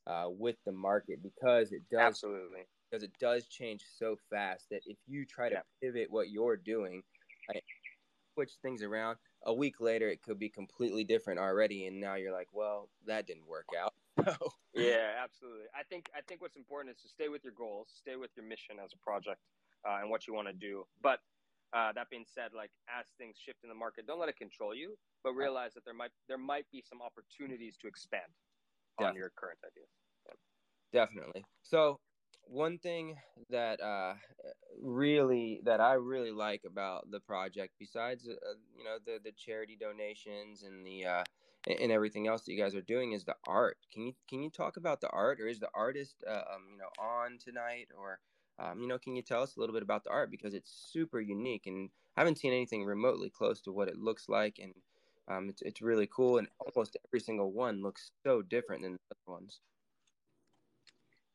uh, 0.05 0.25
with 0.29 0.57
the 0.65 0.71
market 0.71 1.21
because 1.23 1.71
it 1.71 1.81
does 1.89 1.99
absolutely 2.01 2.61
because 2.89 3.03
it 3.03 3.11
does 3.19 3.47
change 3.47 3.83
so 3.97 4.15
fast 4.29 4.69
that 4.69 4.81
if 4.85 4.97
you 5.07 5.25
try 5.25 5.49
to 5.49 5.55
yeah. 5.55 5.61
pivot 5.81 6.09
what 6.09 6.29
you're 6.29 6.55
doing, 6.55 7.03
like, 7.53 7.63
switch 8.33 8.51
things 8.61 8.81
around, 8.81 9.17
a 9.45 9.53
week 9.53 9.81
later 9.81 10.07
it 10.07 10.21
could 10.21 10.39
be 10.39 10.49
completely 10.49 11.03
different 11.03 11.39
already, 11.39 11.87
and 11.87 11.99
now 11.99 12.15
you're 12.15 12.31
like, 12.31 12.47
well, 12.53 12.89
that 13.05 13.27
didn't 13.27 13.47
work 13.47 13.67
out. 13.77 13.93
yeah, 14.73 15.11
absolutely. 15.21 15.65
I 15.75 15.83
think 15.89 16.09
I 16.15 16.21
think 16.21 16.41
what's 16.41 16.55
important 16.55 16.95
is 16.95 17.01
to 17.03 17.09
stay 17.09 17.27
with 17.27 17.43
your 17.43 17.53
goals, 17.53 17.87
stay 17.95 18.15
with 18.15 18.31
your 18.35 18.45
mission 18.45 18.77
as 18.83 18.93
a 18.93 18.97
project, 18.97 19.41
uh, 19.87 20.01
and 20.01 20.09
what 20.09 20.27
you 20.27 20.33
want 20.33 20.47
to 20.47 20.53
do. 20.53 20.85
But 21.01 21.19
uh, 21.73 21.91
that 21.93 22.09
being 22.09 22.25
said, 22.25 22.51
like 22.55 22.71
as 22.87 23.05
things 23.17 23.35
shift 23.37 23.59
in 23.63 23.69
the 23.69 23.75
market, 23.75 24.07
don't 24.07 24.19
let 24.19 24.29
it 24.29 24.37
control 24.37 24.73
you, 24.73 24.97
but 25.23 25.33
realize 25.33 25.73
that 25.73 25.83
there 25.83 25.93
might 25.93 26.11
there 26.27 26.37
might 26.37 26.65
be 26.71 26.81
some 26.81 27.01
opportunities 27.01 27.75
to 27.77 27.87
expand 27.87 28.31
Definitely. 28.97 29.09
on 29.09 29.15
your 29.17 29.31
current 29.35 29.59
ideas. 29.65 29.89
Yeah. 30.25 31.05
Definitely. 31.05 31.45
So 31.63 31.99
one 32.49 32.77
thing 32.77 33.15
that 33.49 33.81
uh, 33.81 34.13
really 34.81 35.61
that 35.65 35.81
I 35.81 35.93
really 35.93 36.31
like 36.31 36.61
about 36.65 37.09
the 37.11 37.19
project, 37.19 37.73
besides 37.79 38.27
uh, 38.27 38.33
you 38.77 38.83
know 38.83 38.97
the 39.05 39.19
the 39.23 39.31
charity 39.31 39.77
donations 39.79 40.63
and 40.63 40.85
the 40.85 41.05
uh, 41.05 41.23
and 41.67 41.91
everything 41.91 42.27
else 42.27 42.43
that 42.43 42.53
you 42.53 42.61
guys 42.61 42.75
are 42.75 42.81
doing, 42.81 43.11
is 43.11 43.25
the 43.25 43.35
art. 43.45 43.77
Can 43.93 44.03
you 44.03 44.13
can 44.29 44.41
you 44.41 44.49
talk 44.49 44.77
about 44.77 45.01
the 45.01 45.09
art, 45.09 45.39
or 45.41 45.47
is 45.47 45.59
the 45.59 45.69
artist 45.73 46.23
uh, 46.27 46.31
um, 46.31 46.63
you 46.71 46.77
know 46.77 46.89
on 46.99 47.37
tonight, 47.43 47.89
or 47.97 48.19
um, 48.59 48.81
you 48.81 48.87
know 48.87 48.97
can 48.97 49.15
you 49.15 49.21
tell 49.21 49.41
us 49.41 49.55
a 49.55 49.59
little 49.59 49.73
bit 49.73 49.83
about 49.83 50.03
the 50.03 50.09
art 50.09 50.31
because 50.31 50.53
it's 50.53 50.89
super 50.91 51.19
unique 51.19 51.67
and 51.67 51.89
I 52.17 52.21
haven't 52.21 52.39
seen 52.39 52.51
anything 52.51 52.83
remotely 52.83 53.29
close 53.29 53.61
to 53.61 53.71
what 53.71 53.87
it 53.87 53.97
looks 53.97 54.27
like, 54.27 54.57
and 54.59 54.73
um, 55.27 55.49
it's 55.49 55.61
it's 55.61 55.83
really 55.83 56.07
cool, 56.07 56.39
and 56.39 56.47
almost 56.59 56.97
every 57.07 57.19
single 57.19 57.51
one 57.51 57.83
looks 57.83 58.09
so 58.25 58.41
different 58.41 58.81
than 58.81 58.93
the 58.93 58.99
other 59.11 59.39
ones. 59.39 59.59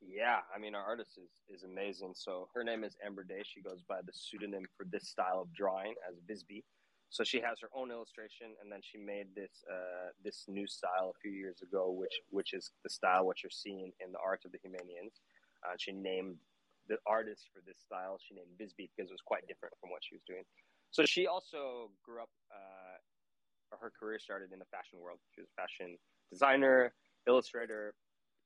Yeah, 0.01 0.39
I 0.53 0.59
mean, 0.59 0.75
our 0.75 0.83
artist 0.83 1.17
is, 1.17 1.29
is 1.47 1.63
amazing. 1.63 2.11
So 2.15 2.49
her 2.53 2.65
name 2.65 2.83
is 2.83 2.97
Amber 3.03 3.23
Day. 3.23 3.43
She 3.45 3.61
goes 3.61 3.81
by 3.87 4.01
the 4.05 4.11
pseudonym 4.11 4.65
for 4.75 4.85
this 4.91 5.07
style 5.07 5.39
of 5.41 5.53
drawing 5.53 5.93
as 6.09 6.19
Visby. 6.27 6.65
So 7.09 7.23
she 7.23 7.39
has 7.39 7.59
her 7.61 7.69
own 7.73 7.89
illustration, 7.89 8.47
and 8.61 8.69
then 8.69 8.81
she 8.81 8.97
made 8.97 9.27
this 9.33 9.63
uh, 9.71 10.09
this 10.21 10.43
new 10.49 10.67
style 10.67 11.13
a 11.15 11.19
few 11.21 11.31
years 11.31 11.61
ago, 11.61 11.91
which 11.91 12.19
which 12.29 12.53
is 12.53 12.71
the 12.83 12.89
style 12.89 13.25
what 13.25 13.41
you're 13.41 13.49
seeing 13.49 13.93
in 14.05 14.11
the 14.11 14.19
art 14.19 14.41
of 14.43 14.51
the 14.51 14.57
Humanians. 14.57 15.21
Uh, 15.63 15.75
she 15.77 15.93
named 15.93 16.35
the 16.87 16.97
artist 17.07 17.49
for 17.53 17.61
this 17.65 17.79
style. 17.79 18.19
She 18.19 18.35
named 18.35 18.55
Visby 18.59 18.89
because 18.91 19.09
it 19.09 19.13
was 19.13 19.23
quite 19.25 19.47
different 19.47 19.73
from 19.79 19.89
what 19.89 20.01
she 20.03 20.15
was 20.15 20.23
doing. 20.27 20.43
So 20.91 21.05
she 21.05 21.27
also 21.27 21.91
grew 22.03 22.21
up. 22.21 22.29
Uh, 22.51 22.97
her 23.81 23.89
career 23.89 24.19
started 24.19 24.53
in 24.53 24.59
the 24.59 24.69
fashion 24.69 24.99
world. 25.01 25.17
She 25.33 25.41
was 25.41 25.49
a 25.49 25.57
fashion 25.57 25.97
designer, 26.29 26.93
illustrator, 27.25 27.95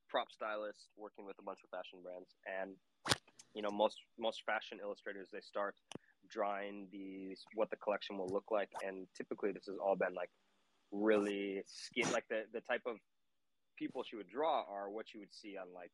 prop 0.08 0.32
stylist 0.32 0.88
working 0.96 1.24
with 1.24 1.36
a 1.38 1.42
bunch 1.42 1.60
of 1.62 1.70
fashion 1.70 2.00
brands 2.02 2.34
and 2.46 2.72
you 3.54 3.62
know 3.62 3.70
most 3.70 3.96
most 4.18 4.42
fashion 4.44 4.78
illustrators 4.82 5.28
they 5.32 5.40
start 5.40 5.74
drawing 6.30 6.88
these 6.90 7.44
what 7.54 7.70
the 7.70 7.76
collection 7.76 8.18
will 8.18 8.28
look 8.28 8.50
like 8.50 8.70
and 8.86 9.06
typically 9.16 9.52
this 9.52 9.66
has 9.66 9.76
all 9.76 9.96
been 9.96 10.14
like 10.14 10.30
really 10.92 11.62
skin 11.66 12.10
like 12.12 12.24
the 12.28 12.42
the 12.52 12.60
type 12.60 12.82
of 12.86 12.96
people 13.76 14.02
she 14.02 14.16
would 14.16 14.28
draw 14.28 14.64
are 14.70 14.90
what 14.90 15.06
you 15.14 15.20
would 15.20 15.32
see 15.32 15.56
on 15.56 15.66
like 15.74 15.92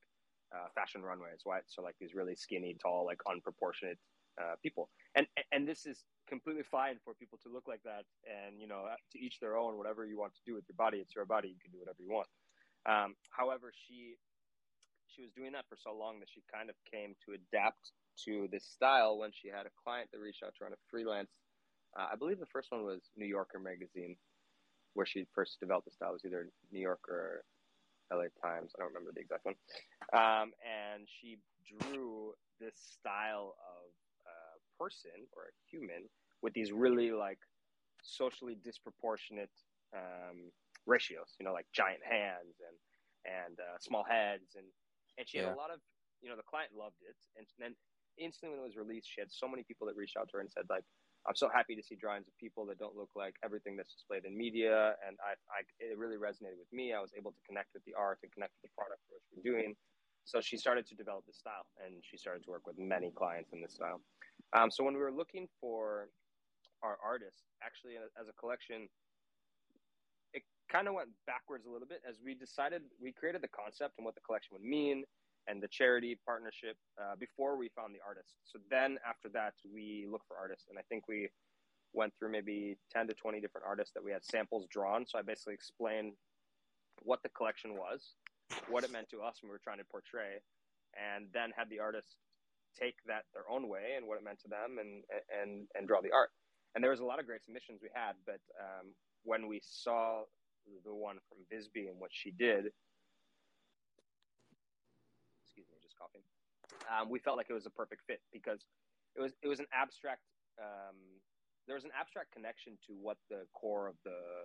uh, 0.55 0.69
fashion 0.75 1.03
runways 1.03 1.43
right 1.45 1.65
so 1.67 1.83
like 1.83 1.97
these 2.01 2.15
really 2.15 2.35
skinny 2.35 2.77
tall 2.81 3.05
like 3.05 3.19
unproportionate 3.27 3.99
uh, 4.41 4.55
people 4.63 4.89
and 5.15 5.27
and 5.53 5.67
this 5.67 5.87
is 5.87 6.05
completely 6.29 6.63
fine 6.63 6.97
for 7.05 7.15
people 7.15 7.39
to 7.43 7.53
look 7.53 7.67
like 7.69 7.83
that 7.85 8.05
and 8.25 8.61
you 8.61 8.67
know 8.67 8.87
to 9.13 9.19
each 9.19 9.39
their 9.41 9.57
own 9.57 9.77
whatever 9.77 10.07
you 10.07 10.19
want 10.19 10.33
to 10.35 10.41
do 10.47 10.55
with 10.55 10.65
your 10.69 10.77
body 10.77 10.99
it's 10.99 11.15
your 11.15 11.25
body 11.25 11.49
you 11.49 11.61
can 11.63 11.71
do 11.71 11.79
whatever 11.79 12.03
you 12.03 12.11
want 12.11 12.27
um, 12.87 13.17
however, 13.31 13.73
she 13.73 14.17
she 15.09 15.23
was 15.23 15.31
doing 15.33 15.53
that 15.53 15.65
for 15.69 15.79
so 15.79 15.95
long 15.95 16.19
that 16.19 16.29
she 16.29 16.43
kind 16.53 16.69
of 16.69 16.77
came 16.91 17.15
to 17.25 17.39
adapt 17.39 17.93
to 18.27 18.49
this 18.51 18.67
style 18.67 19.19
when 19.19 19.31
she 19.33 19.49
had 19.49 19.67
a 19.67 19.75
client 19.83 20.11
that 20.11 20.19
reached 20.19 20.43
out 20.43 20.55
to 20.59 20.61
her 20.61 20.67
on 20.67 20.73
a 20.73 20.83
freelance. 20.91 21.31
Uh, 21.97 22.09
I 22.13 22.17
believe 22.17 22.41
the 22.41 22.51
first 22.51 22.73
one 22.73 22.83
was 22.83 23.01
New 23.17 23.27
Yorker 23.27 23.61
magazine, 23.61 24.17
where 24.95 25.07
she 25.07 25.27
first 25.35 25.61
developed 25.61 25.87
the 25.87 25.93
style. 25.93 26.11
It 26.11 26.21
was 26.21 26.25
either 26.27 26.51
New 26.73 26.81
Yorker 26.81 27.15
or 27.15 27.45
LA 28.13 28.29
Times. 28.43 28.73
I 28.77 28.83
don't 28.83 28.93
remember 28.93 29.13
the 29.15 29.21
exact 29.21 29.45
one. 29.45 29.55
Um, 30.13 30.53
and 30.63 31.09
she 31.09 31.39
drew 31.65 32.35
this 32.61 32.75
style 32.77 33.57
of 33.59 33.91
a 34.27 34.83
person 34.83 35.27
or 35.33 35.45
a 35.45 35.55
human 35.71 36.09
with 36.43 36.53
these 36.53 36.73
really 36.73 37.11
like 37.11 37.39
socially 38.03 38.57
disproportionate 38.63 39.51
um, 39.97 40.53
ratios, 40.87 41.35
you 41.39 41.47
know, 41.47 41.53
like 41.53 41.67
giant 41.73 42.01
hands 42.05 42.61
and 42.61 42.77
and 43.25 43.57
uh, 43.59 43.79
small 43.81 44.05
heads, 44.05 44.55
and 44.57 44.67
and 45.17 45.29
she 45.29 45.39
had 45.39 45.49
a 45.49 45.57
lot 45.57 45.71
of, 45.71 45.81
you 46.21 46.29
know, 46.29 46.37
the 46.37 46.45
client 46.45 46.71
loved 46.77 47.01
it, 47.09 47.17
and 47.39 47.47
then 47.59 47.75
instantly 48.19 48.57
when 48.57 48.61
it 48.61 48.69
was 48.69 48.77
released, 48.77 49.09
she 49.11 49.21
had 49.21 49.33
so 49.33 49.49
many 49.49 49.63
people 49.65 49.87
that 49.87 49.97
reached 49.97 50.17
out 50.17 50.29
to 50.29 50.37
her 50.37 50.41
and 50.41 50.51
said 50.53 50.65
like, 50.69 50.85
I'm 51.27 51.37
so 51.37 51.49
happy 51.49 51.75
to 51.75 51.83
see 51.83 51.97
drawings 51.97 52.29
of 52.29 52.37
people 52.37 52.67
that 52.67 52.79
don't 52.79 52.97
look 52.97 53.09
like 53.17 53.35
everything 53.45 53.77
that's 53.77 53.95
displayed 53.95 54.25
in 54.25 54.37
media, 54.37 54.93
and 55.07 55.17
I, 55.25 55.33
I 55.49 55.65
it 55.81 55.97
really 55.97 56.17
resonated 56.21 56.61
with 56.61 56.69
me. 56.73 56.93
I 56.93 57.01
was 57.01 57.13
able 57.17 57.33
to 57.33 57.43
connect 57.49 57.73
with 57.73 57.85
the 57.85 57.95
art 57.97 58.19
and 58.23 58.31
connect 58.33 58.53
with 58.61 58.69
the 58.69 58.75
product 58.77 59.01
which 59.09 59.25
we're 59.33 59.45
doing. 59.45 59.75
So 60.25 60.41
she 60.41 60.57
started 60.57 60.87
to 60.89 60.95
develop 60.95 61.25
this 61.27 61.39
style, 61.39 61.65
and 61.81 62.05
she 62.05 62.17
started 62.17 62.45
to 62.45 62.51
work 62.51 62.67
with 62.67 62.77
many 62.79 63.11
clients 63.11 63.53
in 63.53 63.61
this 63.61 63.75
style. 63.75 64.01
Um, 64.53 64.71
so 64.71 64.85
when 64.85 64.95
we 64.95 65.01
were 65.01 65.13
looking 65.13 65.49
for 65.61 66.09
our 66.83 66.99
artists, 67.03 67.45
actually 67.65 67.97
as 67.97 68.29
a 68.29 68.33
collection, 68.37 68.89
it 70.33 70.43
kind 70.69 70.89
of 70.89 70.95
went 70.95 71.09
backwards 71.27 71.65
a 71.65 71.71
little 71.71 71.89
bit 71.89 72.01
as 72.09 72.21
we 72.25 72.35
decided 72.35 72.83
we 73.01 73.13
created 73.13 73.41
the 73.41 73.49
concept 73.49 73.95
and 73.97 74.05
what 74.05 74.15
the 74.15 74.21
collection 74.21 74.53
would 74.53 74.65
mean 74.65 75.05
and 75.47 75.63
the 75.63 75.69
charity 75.69 76.19
partnership 76.25 76.77
uh, 77.01 77.17
before 77.19 77.57
we 77.57 77.69
found 77.77 77.95
the 77.95 78.01
artist. 78.07 78.37
So 78.45 78.59
then 78.71 78.99
after 79.09 79.29
that, 79.31 79.55
we 79.73 80.07
looked 80.11 80.27
for 80.27 80.37
artists, 80.37 80.67
and 80.69 80.79
I 80.79 80.83
think 80.89 81.09
we 81.09 81.29
went 81.93 82.13
through 82.19 82.33
maybe 82.33 82.77
10 82.93 83.09
to 83.09 83.15
20 83.15 83.41
different 83.41 83.67
artists 83.67 83.93
that 83.95 84.03
we 84.03 84.11
had 84.11 84.25
samples 84.25 84.67
drawn. 84.71 85.07
So 85.07 85.19
I 85.19 85.23
basically 85.23 85.55
explained 85.55 86.15
what 87.03 87.23
the 87.23 87.29
collection 87.29 87.75
was, 87.75 88.15
what 88.69 88.85
it 88.85 88.91
meant 88.91 89.09
to 89.11 89.21
us 89.21 89.39
when 89.41 89.51
we 89.51 89.55
were 89.55 89.63
trying 89.63 89.79
to 89.79 89.85
portray, 89.85 90.41
and 90.95 91.27
then 91.33 91.53
had 91.57 91.69
the 91.71 91.81
artist 91.81 92.17
take 92.79 92.97
that 93.07 93.23
their 93.33 93.49
own 93.49 93.69
way 93.69 93.95
and 93.97 94.07
what 94.07 94.19
it 94.19 94.25
meant 94.25 94.41
to 94.41 94.49
them 94.49 94.79
and 94.81 95.05
and 95.31 95.69
and 95.75 95.87
draw 95.87 96.01
the 96.01 96.11
art. 96.11 96.31
And 96.75 96.83
there 96.83 96.91
was 96.91 96.99
a 96.99 97.05
lot 97.05 97.21
of 97.21 97.27
great 97.27 97.45
submissions 97.45 97.79
we 97.81 97.89
had, 97.95 98.15
but 98.27 98.43
um, 98.59 98.91
when 99.23 99.47
we 99.47 99.61
saw 99.63 100.25
the 100.85 100.95
one 100.95 101.17
from 101.29 101.39
Visby 101.51 101.89
and 101.89 101.99
what 101.99 102.11
she 102.13 102.31
did. 102.31 102.73
Coughing. 106.05 106.21
Um, 106.93 107.09
we 107.09 107.19
felt 107.19 107.37
like 107.37 107.47
it 107.49 107.55
was 107.55 107.65
a 107.65 107.71
perfect 107.71 108.03
fit 108.07 108.21
because 108.33 108.61
it 109.17 109.21
was 109.21 109.33
it 109.43 109.49
was 109.49 109.61
an 109.61 109.67
abstract. 109.73 110.21
Um, 110.61 110.97
there 111.67 111.77
was 111.77 111.85
an 111.85 111.97
abstract 111.99 112.33
connection 112.33 112.77
to 112.87 112.93
what 112.93 113.17
the 113.31 113.49
core 113.55 113.89
of 113.89 113.95
the 114.05 114.45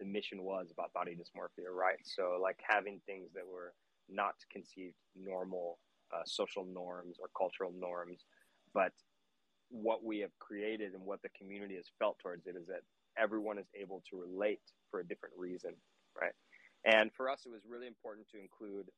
the 0.00 0.06
mission 0.06 0.42
was 0.42 0.72
about 0.72 0.92
body 0.92 1.14
dysmorphia, 1.14 1.70
right? 1.70 2.02
So 2.02 2.38
like 2.42 2.58
having 2.66 3.00
things 3.06 3.30
that 3.34 3.46
were 3.46 3.74
not 4.08 4.34
conceived 4.50 4.96
normal 5.14 5.78
uh, 6.12 6.22
social 6.26 6.64
norms 6.64 7.18
or 7.20 7.28
cultural 7.38 7.72
norms, 7.78 8.24
but 8.74 8.92
what 9.70 10.04
we 10.04 10.18
have 10.18 10.36
created 10.38 10.94
and 10.94 11.04
what 11.04 11.22
the 11.22 11.28
community 11.38 11.76
has 11.76 11.86
felt 11.98 12.18
towards 12.18 12.46
it 12.46 12.56
is 12.56 12.66
that 12.66 12.82
everyone 13.16 13.58
is 13.58 13.66
able 13.80 14.02
to 14.10 14.20
relate 14.20 14.60
for 14.90 15.00
a 15.00 15.06
different 15.06 15.34
reason, 15.38 15.72
right? 16.20 16.34
And 16.84 17.10
for 17.16 17.30
us, 17.30 17.46
it 17.46 17.52
was 17.52 17.62
really 17.68 17.86
important 17.86 18.28
to 18.30 18.40
include 18.40 18.90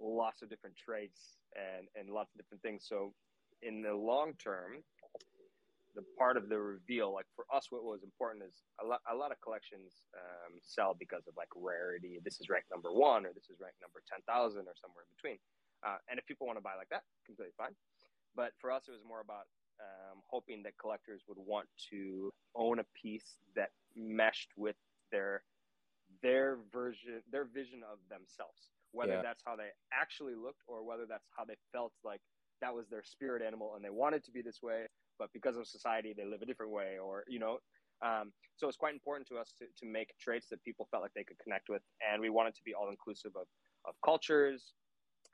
lots 0.00 0.42
of 0.42 0.50
different 0.50 0.76
traits 0.76 1.38
and, 1.54 1.88
and 1.94 2.12
lots 2.12 2.32
of 2.34 2.38
different 2.40 2.62
things. 2.62 2.84
So, 2.88 3.12
in 3.62 3.80
the 3.80 3.94
long 3.94 4.34
term, 4.42 4.84
the 5.94 6.02
part 6.18 6.36
of 6.36 6.48
the 6.48 6.58
reveal, 6.58 7.14
like 7.14 7.26
for 7.34 7.46
us, 7.54 7.70
what 7.70 7.84
was 7.84 8.02
important 8.02 8.44
is 8.44 8.66
a 8.82 8.86
lot, 8.86 9.00
a 9.10 9.14
lot 9.14 9.30
of 9.30 9.40
collections 9.40 10.02
um, 10.14 10.58
sell 10.60 10.94
because 10.98 11.26
of 11.26 11.34
like 11.36 11.48
rarity. 11.54 12.18
This 12.22 12.40
is 12.40 12.50
ranked 12.50 12.68
number 12.70 12.92
one, 12.92 13.24
or 13.24 13.32
this 13.32 13.48
is 13.48 13.62
ranked 13.62 13.78
number 13.80 14.02
10,000, 14.10 14.26
or 14.66 14.74
somewhere 14.74 15.06
in 15.06 15.10
between. 15.14 15.38
Uh, 15.86 16.02
and 16.10 16.18
if 16.18 16.26
people 16.26 16.46
want 16.46 16.58
to 16.58 16.64
buy 16.66 16.74
like 16.76 16.90
that, 16.90 17.06
completely 17.24 17.54
fine. 17.56 17.72
But 18.34 18.52
for 18.58 18.72
us, 18.72 18.84
it 18.88 18.92
was 18.92 19.06
more 19.06 19.22
about 19.22 19.46
um, 19.80 20.18
hoping 20.26 20.62
that 20.64 20.74
collectors 20.78 21.22
would 21.28 21.38
want 21.38 21.68
to 21.90 22.32
own 22.54 22.78
a 22.78 22.86
piece 22.94 23.38
that 23.54 23.70
meshed 23.94 24.50
with 24.56 24.76
their 25.10 25.42
their 26.22 26.58
version 26.72 27.22
their 27.30 27.44
vision 27.44 27.82
of 27.82 27.98
themselves 28.08 28.73
whether 28.94 29.14
yeah. 29.14 29.22
that's 29.22 29.42
how 29.44 29.56
they 29.56 29.68
actually 29.92 30.34
looked 30.34 30.62
or 30.66 30.86
whether 30.86 31.04
that's 31.08 31.26
how 31.36 31.44
they 31.44 31.58
felt 31.72 31.92
like 32.04 32.20
that 32.60 32.72
was 32.72 32.88
their 32.88 33.02
spirit 33.02 33.42
animal 33.42 33.74
and 33.74 33.84
they 33.84 33.90
wanted 33.90 34.24
to 34.24 34.30
be 34.30 34.40
this 34.40 34.62
way 34.62 34.86
but 35.18 35.28
because 35.34 35.56
of 35.56 35.66
society 35.66 36.14
they 36.16 36.24
live 36.24 36.40
a 36.40 36.46
different 36.46 36.72
way 36.72 36.96
or 37.02 37.24
you 37.28 37.38
know 37.38 37.58
um, 38.02 38.32
so 38.56 38.68
it's 38.68 38.76
quite 38.76 38.92
important 38.92 39.26
to 39.28 39.36
us 39.36 39.54
to, 39.58 39.66
to 39.78 39.86
make 39.90 40.10
traits 40.20 40.48
that 40.50 40.62
people 40.62 40.86
felt 40.90 41.02
like 41.02 41.14
they 41.14 41.24
could 41.24 41.38
connect 41.38 41.68
with 41.68 41.82
and 42.00 42.20
we 42.20 42.30
wanted 42.30 42.54
to 42.54 42.62
be 42.64 42.74
all 42.74 42.88
inclusive 42.88 43.32
of, 43.34 43.46
of 43.84 43.94
cultures 44.04 44.72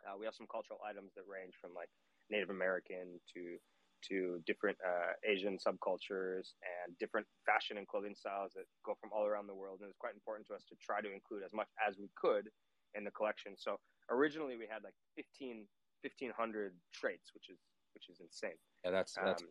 uh, 0.08 0.16
we 0.18 0.24
have 0.24 0.34
some 0.34 0.48
cultural 0.50 0.80
items 0.88 1.12
that 1.14 1.24
range 1.28 1.52
from 1.60 1.70
like 1.76 1.88
native 2.30 2.50
american 2.50 3.20
to 3.28 3.60
to 4.02 4.40
different 4.46 4.76
uh, 4.80 5.12
Asian 5.28 5.58
subcultures 5.58 6.56
and 6.64 6.96
different 6.98 7.26
fashion 7.44 7.76
and 7.76 7.86
clothing 7.86 8.14
styles 8.16 8.52
that 8.56 8.64
go 8.84 8.96
from 9.00 9.10
all 9.12 9.26
around 9.26 9.46
the 9.46 9.54
world. 9.54 9.80
And 9.80 9.88
it's 9.88 9.98
quite 9.98 10.14
important 10.14 10.48
to 10.48 10.54
us 10.54 10.64
to 10.68 10.76
try 10.80 11.00
to 11.00 11.12
include 11.12 11.42
as 11.44 11.52
much 11.52 11.68
as 11.76 11.98
we 11.98 12.08
could 12.16 12.48
in 12.94 13.04
the 13.04 13.10
collection. 13.10 13.52
So 13.56 13.78
originally 14.10 14.56
we 14.56 14.66
had 14.70 14.82
like 14.82 14.94
15, 15.16 15.66
1500 16.02 16.72
traits, 16.92 17.30
which 17.34 17.48
is 17.48 17.58
which 17.94 18.08
is 18.08 18.20
insane. 18.20 18.58
Yeah, 18.84 18.90
that's 18.90 19.14
that's. 19.14 19.42
Um, 19.42 19.48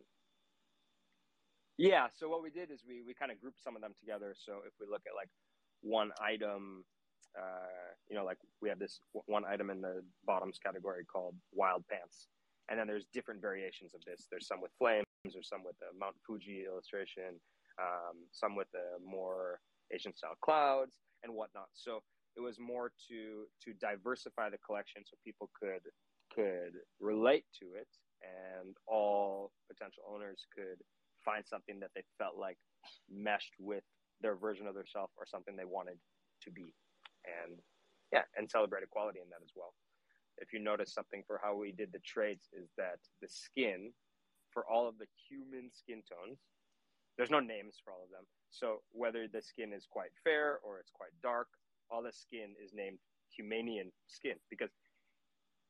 yeah, 1.78 2.08
so 2.12 2.28
what 2.28 2.42
we 2.42 2.50
did 2.50 2.70
is 2.70 2.84
we 2.86 3.02
we 3.06 3.14
kind 3.14 3.30
of 3.30 3.40
grouped 3.40 3.62
some 3.62 3.76
of 3.76 3.82
them 3.82 3.94
together. 3.98 4.34
So 4.36 4.60
if 4.66 4.72
we 4.80 4.86
look 4.90 5.02
at 5.06 5.14
like 5.16 5.28
one 5.82 6.10
item, 6.20 6.84
uh, 7.38 7.94
you 8.08 8.16
know, 8.16 8.24
like 8.24 8.38
we 8.60 8.68
have 8.68 8.78
this 8.78 9.00
one 9.12 9.44
item 9.44 9.70
in 9.70 9.80
the 9.80 10.02
bottoms 10.26 10.58
category 10.58 11.04
called 11.04 11.34
wild 11.52 11.84
pants, 11.88 12.28
and 12.68 12.78
then 12.78 12.86
there's 12.86 13.06
different 13.12 13.40
variations 13.40 13.94
of 13.94 14.00
this. 14.04 14.26
There's 14.30 14.46
some 14.46 14.60
with 14.60 14.72
flames, 14.78 15.06
there's 15.24 15.48
some 15.48 15.64
with 15.64 15.78
the 15.78 15.96
Mount 15.98 16.16
Fuji 16.26 16.64
illustration, 16.68 17.40
um, 17.80 18.28
some 18.32 18.56
with 18.56 18.68
the 18.72 19.00
more 19.04 19.60
Asian 19.92 20.14
style 20.14 20.36
clouds 20.42 20.96
and 21.22 21.34
whatnot. 21.34 21.68
So 21.74 22.00
it 22.40 22.42
was 22.42 22.58
more 22.58 22.90
to 23.08 23.44
to 23.60 23.76
diversify 23.76 24.48
the 24.48 24.56
collection 24.64 25.02
so 25.04 25.16
people 25.24 25.50
could 25.52 25.84
could 26.34 26.80
relate 27.00 27.44
to 27.52 27.76
it 27.76 27.88
and 28.24 28.76
all 28.86 29.52
potential 29.68 30.02
owners 30.08 30.46
could 30.54 30.80
find 31.24 31.44
something 31.44 31.78
that 31.80 31.90
they 31.94 32.02
felt 32.16 32.36
like 32.38 32.56
meshed 33.12 33.52
with 33.58 33.84
their 34.22 34.36
version 34.36 34.66
of 34.66 34.74
themselves 34.74 35.12
or 35.16 35.26
something 35.26 35.56
they 35.56 35.68
wanted 35.68 35.98
to 36.40 36.50
be. 36.50 36.72
And 37.28 37.60
yeah 38.12 38.24
and 38.36 38.48
celebrate 38.48 38.84
equality 38.84 39.20
in 39.20 39.28
that 39.28 39.44
as 39.44 39.52
well. 39.54 39.74
If 40.38 40.54
you 40.54 40.60
notice 40.60 40.94
something 40.94 41.22
for 41.26 41.38
how 41.42 41.56
we 41.56 41.72
did 41.72 41.92
the 41.92 42.00
traits 42.00 42.48
is 42.56 42.70
that 42.78 43.04
the 43.20 43.28
skin 43.28 43.92
for 44.48 44.64
all 44.64 44.88
of 44.88 44.96
the 44.96 45.06
human 45.28 45.68
skin 45.72 46.02
tones 46.08 46.38
there's 47.18 47.30
no 47.30 47.40
names 47.40 47.76
for 47.84 47.92
all 47.92 48.04
of 48.04 48.10
them. 48.10 48.24
So 48.48 48.80
whether 48.92 49.28
the 49.28 49.42
skin 49.42 49.74
is 49.74 49.84
quite 49.90 50.14
fair 50.24 50.58
or 50.64 50.78
it's 50.78 50.92
quite 50.94 51.12
dark 51.22 51.48
all 51.90 52.02
the 52.02 52.12
skin 52.12 52.54
is 52.62 52.72
named 52.74 52.98
humanian 53.30 53.90
skin 54.06 54.34
because 54.48 54.70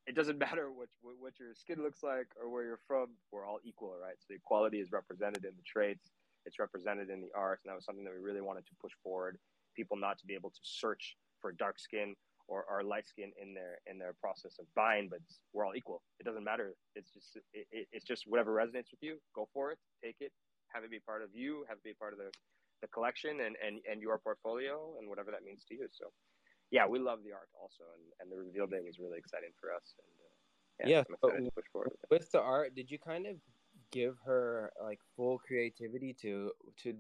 it 0.07 0.15
doesn't 0.15 0.39
matter 0.47 0.71
what 0.73 0.89
what 1.19 1.39
your 1.39 1.55
skin 1.55 1.83
looks 1.83 2.03
like 2.03 2.27
or 2.41 2.51
where 2.51 2.65
you're 2.65 2.85
from. 2.87 3.09
We're 3.33 3.47
all 3.47 3.61
equal, 3.65 3.95
right? 4.01 4.17
So 4.19 4.35
equality 4.35 4.79
is 4.81 4.93
represented 4.93 5.45
in 5.45 5.53
the 5.57 5.67
traits. 5.67 6.11
It's 6.47 6.59
represented 6.59 7.11
in 7.11 7.21
the 7.21 7.29
arts, 7.37 7.65
and 7.65 7.71
that 7.71 7.77
was 7.77 7.85
something 7.85 8.05
that 8.05 8.15
we 8.15 8.21
really 8.21 8.41
wanted 8.41 8.67
to 8.67 8.75
push 8.81 8.93
forward. 9.03 9.39
People 9.77 9.97
not 9.97 10.19
to 10.19 10.27
be 10.27 10.35
able 10.35 10.51
to 10.51 10.61
search 10.63 11.17
for 11.41 11.53
dark 11.53 11.79
skin 11.79 12.15
or, 12.49 12.65
or 12.69 12.83
light 12.83 13.07
skin 13.07 13.31
in 13.41 13.55
their 13.55 13.79
in 13.87 13.99
their 13.99 14.15
process 14.21 14.57
of 14.59 14.67
buying, 14.75 15.09
but 15.09 15.21
we're 15.53 15.65
all 15.65 15.77
equal. 15.77 16.03
It 16.19 16.25
doesn't 16.25 16.45
matter. 16.45 16.75
It's 16.97 17.11
just 17.13 17.39
it, 17.53 17.87
it's 17.93 18.05
just 18.05 18.25
whatever 18.27 18.53
resonates 18.53 18.91
with 18.91 19.03
you. 19.03 19.19
Go 19.35 19.49
for 19.55 19.71
it. 19.71 19.79
Take 20.03 20.17
it. 20.21 20.33
Have 20.75 20.85
it 20.85 20.91
be 20.91 21.01
part 21.01 21.23
of 21.23 21.31
you. 21.33 21.65
Have 21.69 21.79
it 21.79 21.85
be 21.85 21.95
part 21.95 22.13
of 22.13 22.19
the 22.19 22.31
the 22.81 22.89
collection 22.89 23.41
and 23.41 23.57
and 23.65 23.81
and 23.91 24.01
your 24.01 24.19
portfolio 24.19 24.95
and 24.99 25.09
whatever 25.09 25.31
that 25.31 25.45
means 25.45 25.65
to 25.69 25.75
you. 25.75 25.87
So 25.91 26.07
yeah, 26.71 26.87
we 26.87 26.99
love 26.99 27.21
the 27.25 27.33
art 27.33 27.49
also, 27.61 27.85
and, 27.95 28.05
and 28.21 28.31
the 28.31 28.37
reveal 28.37 28.67
day 28.67 28.79
was 28.85 28.99
really 28.99 29.19
exciting 29.19 29.51
for 29.61 29.75
us. 29.75 29.95
And 29.99 30.89
uh, 30.89 30.91
yeah, 30.91 30.99
yeah 30.99 31.43
push 31.55 31.65
forward. 31.73 31.91
With, 32.09 32.21
with 32.21 32.31
the 32.33 32.41
art, 32.41 32.75
did 32.75 32.91
you 32.91 32.99
kind 32.99 33.27
of 33.27 33.37
give 33.91 34.17
her 34.25 34.73
like 34.83 35.01
full 35.17 35.39
creativity 35.39 36.15
to 36.23 36.53
to 36.83 36.95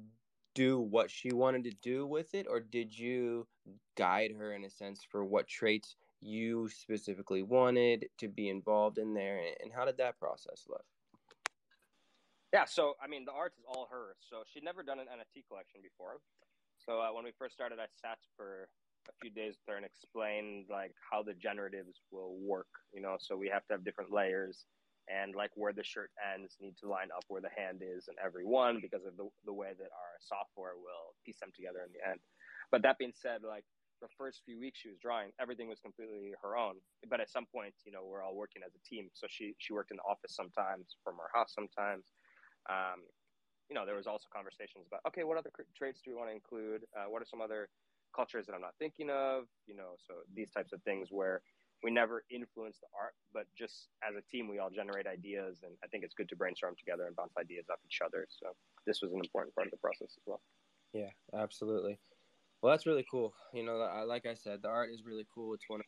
do 0.55 0.81
what 0.81 1.11
she 1.11 1.33
wanted 1.33 1.65
to 1.65 1.71
do 1.83 2.07
with 2.07 2.35
it, 2.35 2.47
or 2.49 2.61
did 2.61 2.97
you 2.97 3.47
guide 3.97 4.33
her 4.37 4.53
in 4.53 4.65
a 4.65 4.71
sense 4.71 5.01
for 5.09 5.25
what 5.25 5.47
traits 5.47 5.95
you 6.21 6.69
specifically 6.69 7.43
wanted 7.43 8.07
to 8.19 8.29
be 8.29 8.49
involved 8.49 8.99
in 8.99 9.15
there, 9.15 9.41
and 9.63 9.73
how 9.73 9.85
did 9.85 9.97
that 9.99 10.19
process 10.19 10.65
look? 10.69 10.85
Yeah, 12.53 12.65
so 12.65 12.95
I 13.03 13.07
mean, 13.07 13.25
the 13.25 13.33
art 13.33 13.53
is 13.59 13.65
all 13.67 13.89
hers. 13.91 14.17
So 14.29 14.43
she'd 14.47 14.65
never 14.65 14.83
done 14.83 14.99
an 14.99 15.07
NFT 15.07 15.47
collection 15.47 15.81
before. 15.83 16.19
So 16.79 17.01
uh, 17.01 17.13
when 17.15 17.25
we 17.25 17.33
first 17.39 17.55
started, 17.55 17.79
I 17.79 17.87
sat 18.01 18.19
for 18.37 18.69
a 19.09 19.13
few 19.21 19.31
days 19.31 19.57
there 19.67 19.77
and 19.77 19.87
explained 19.87 20.67
like 20.69 20.93
how 20.99 21.23
the 21.23 21.35
generatives 21.35 22.03
will 22.11 22.35
work. 22.43 22.69
You 22.93 23.03
know, 23.03 23.17
so 23.21 23.37
we 23.37 23.49
have 23.49 23.67
to 23.69 23.75
have 23.75 23.85
different 23.85 24.13
layers 24.13 24.67
and 25.09 25.35
like 25.35 25.51
where 25.55 25.73
the 25.73 25.83
shirt 25.83 26.11
ends 26.35 26.57
need 26.61 26.77
to 26.79 26.89
line 26.89 27.09
up 27.15 27.25
where 27.29 27.41
the 27.43 27.51
hand 27.55 27.83
is 27.83 28.07
and 28.09 28.17
every 28.23 28.45
one 28.45 28.79
because 28.81 29.05
of 29.07 29.17
the, 29.17 29.27
the 29.45 29.53
way 29.53 29.71
that 29.75 29.91
our 29.91 30.15
software 30.21 30.79
will 30.79 31.15
piece 31.25 31.41
them 31.41 31.51
together 31.55 31.83
in 31.87 31.91
the 31.93 32.03
end. 32.07 32.21
But 32.71 32.83
that 32.83 32.99
being 32.99 33.15
said, 33.15 33.43
like 33.43 33.65
the 34.01 34.09
first 34.17 34.43
few 34.47 34.59
weeks 34.59 34.79
she 34.81 34.89
was 34.89 34.99
drawing, 34.99 35.31
everything 35.41 35.69
was 35.69 35.81
completely 35.81 36.33
her 36.43 36.57
own. 36.57 36.79
But 37.09 37.21
at 37.21 37.31
some 37.31 37.47
point, 37.47 37.75
you 37.85 37.93
know, 37.93 38.07
we're 38.07 38.23
all 38.23 38.35
working 38.35 38.63
as 38.65 38.73
a 38.75 38.83
team. 38.87 39.11
So 39.13 39.27
she 39.29 39.55
she 39.59 39.73
worked 39.73 39.91
in 39.91 39.99
the 39.99 40.09
office 40.09 40.35
sometimes, 40.35 40.97
from 41.05 41.17
her 41.17 41.31
house 41.35 41.53
sometimes. 41.55 42.07
Um, 42.69 43.07
you 43.69 43.75
know, 43.75 43.87
there 43.87 43.97
was 43.97 44.07
also 44.07 44.27
conversations 44.35 44.87
about 44.87 45.01
okay, 45.09 45.23
what 45.23 45.39
other 45.39 45.51
traits 45.77 46.01
do 46.05 46.11
we 46.11 46.17
want 46.17 46.29
to 46.29 46.35
include? 46.35 46.83
Uh, 46.97 47.09
what 47.09 47.23
are 47.23 47.27
some 47.27 47.41
other 47.41 47.69
cultures 48.15 48.47
that 48.47 48.55
I'm 48.55 48.61
not 48.61 48.75
thinking 48.79 49.11
of, 49.11 49.45
you 49.67 49.77
know, 49.77 49.95
so 50.07 50.15
these 50.35 50.51
types 50.51 50.73
of 50.73 50.83
things 50.83 51.09
where 51.11 51.43
we 51.83 51.91
never 51.91 52.25
influence 52.31 52.79
the 52.81 52.89
art, 52.99 53.15
but 53.33 53.47
just 53.57 53.89
as 54.07 54.15
a 54.17 54.23
team, 54.31 54.49
we 54.49 54.59
all 54.59 54.69
generate 54.69 55.07
ideas. 55.07 55.61
And 55.63 55.73
I 55.83 55.87
think 55.87 56.05
it's 56.05 56.15
good 56.15 56.29
to 56.29 56.37
brainstorm 56.37 56.75
together 56.77 57.07
and 57.07 57.17
bounce 57.17 57.33
ideas 57.39 57.67
off 57.71 57.79
each 57.87 58.01
other. 58.05 58.27
So 58.29 58.53
this 58.87 59.01
was 59.01 59.13
an 59.13 59.21
important 59.21 59.55
part 59.55 59.67
of 59.67 59.71
the 59.71 59.79
process 59.79 60.13
as 60.19 60.23
well. 60.27 60.43
Yeah, 60.93 61.11
absolutely. 61.33 61.99
Well, 62.61 62.73
that's 62.73 62.87
really 62.87 63.07
cool. 63.11 63.33
You 63.55 63.65
know, 63.65 63.77
like 64.07 64.27
I 64.27 64.35
said, 64.35 64.61
the 64.63 64.69
art 64.69 64.91
is 64.93 65.05
really 65.07 65.27
cool. 65.33 65.55
It's 65.55 65.69
one 65.69 65.81
of 65.81 65.87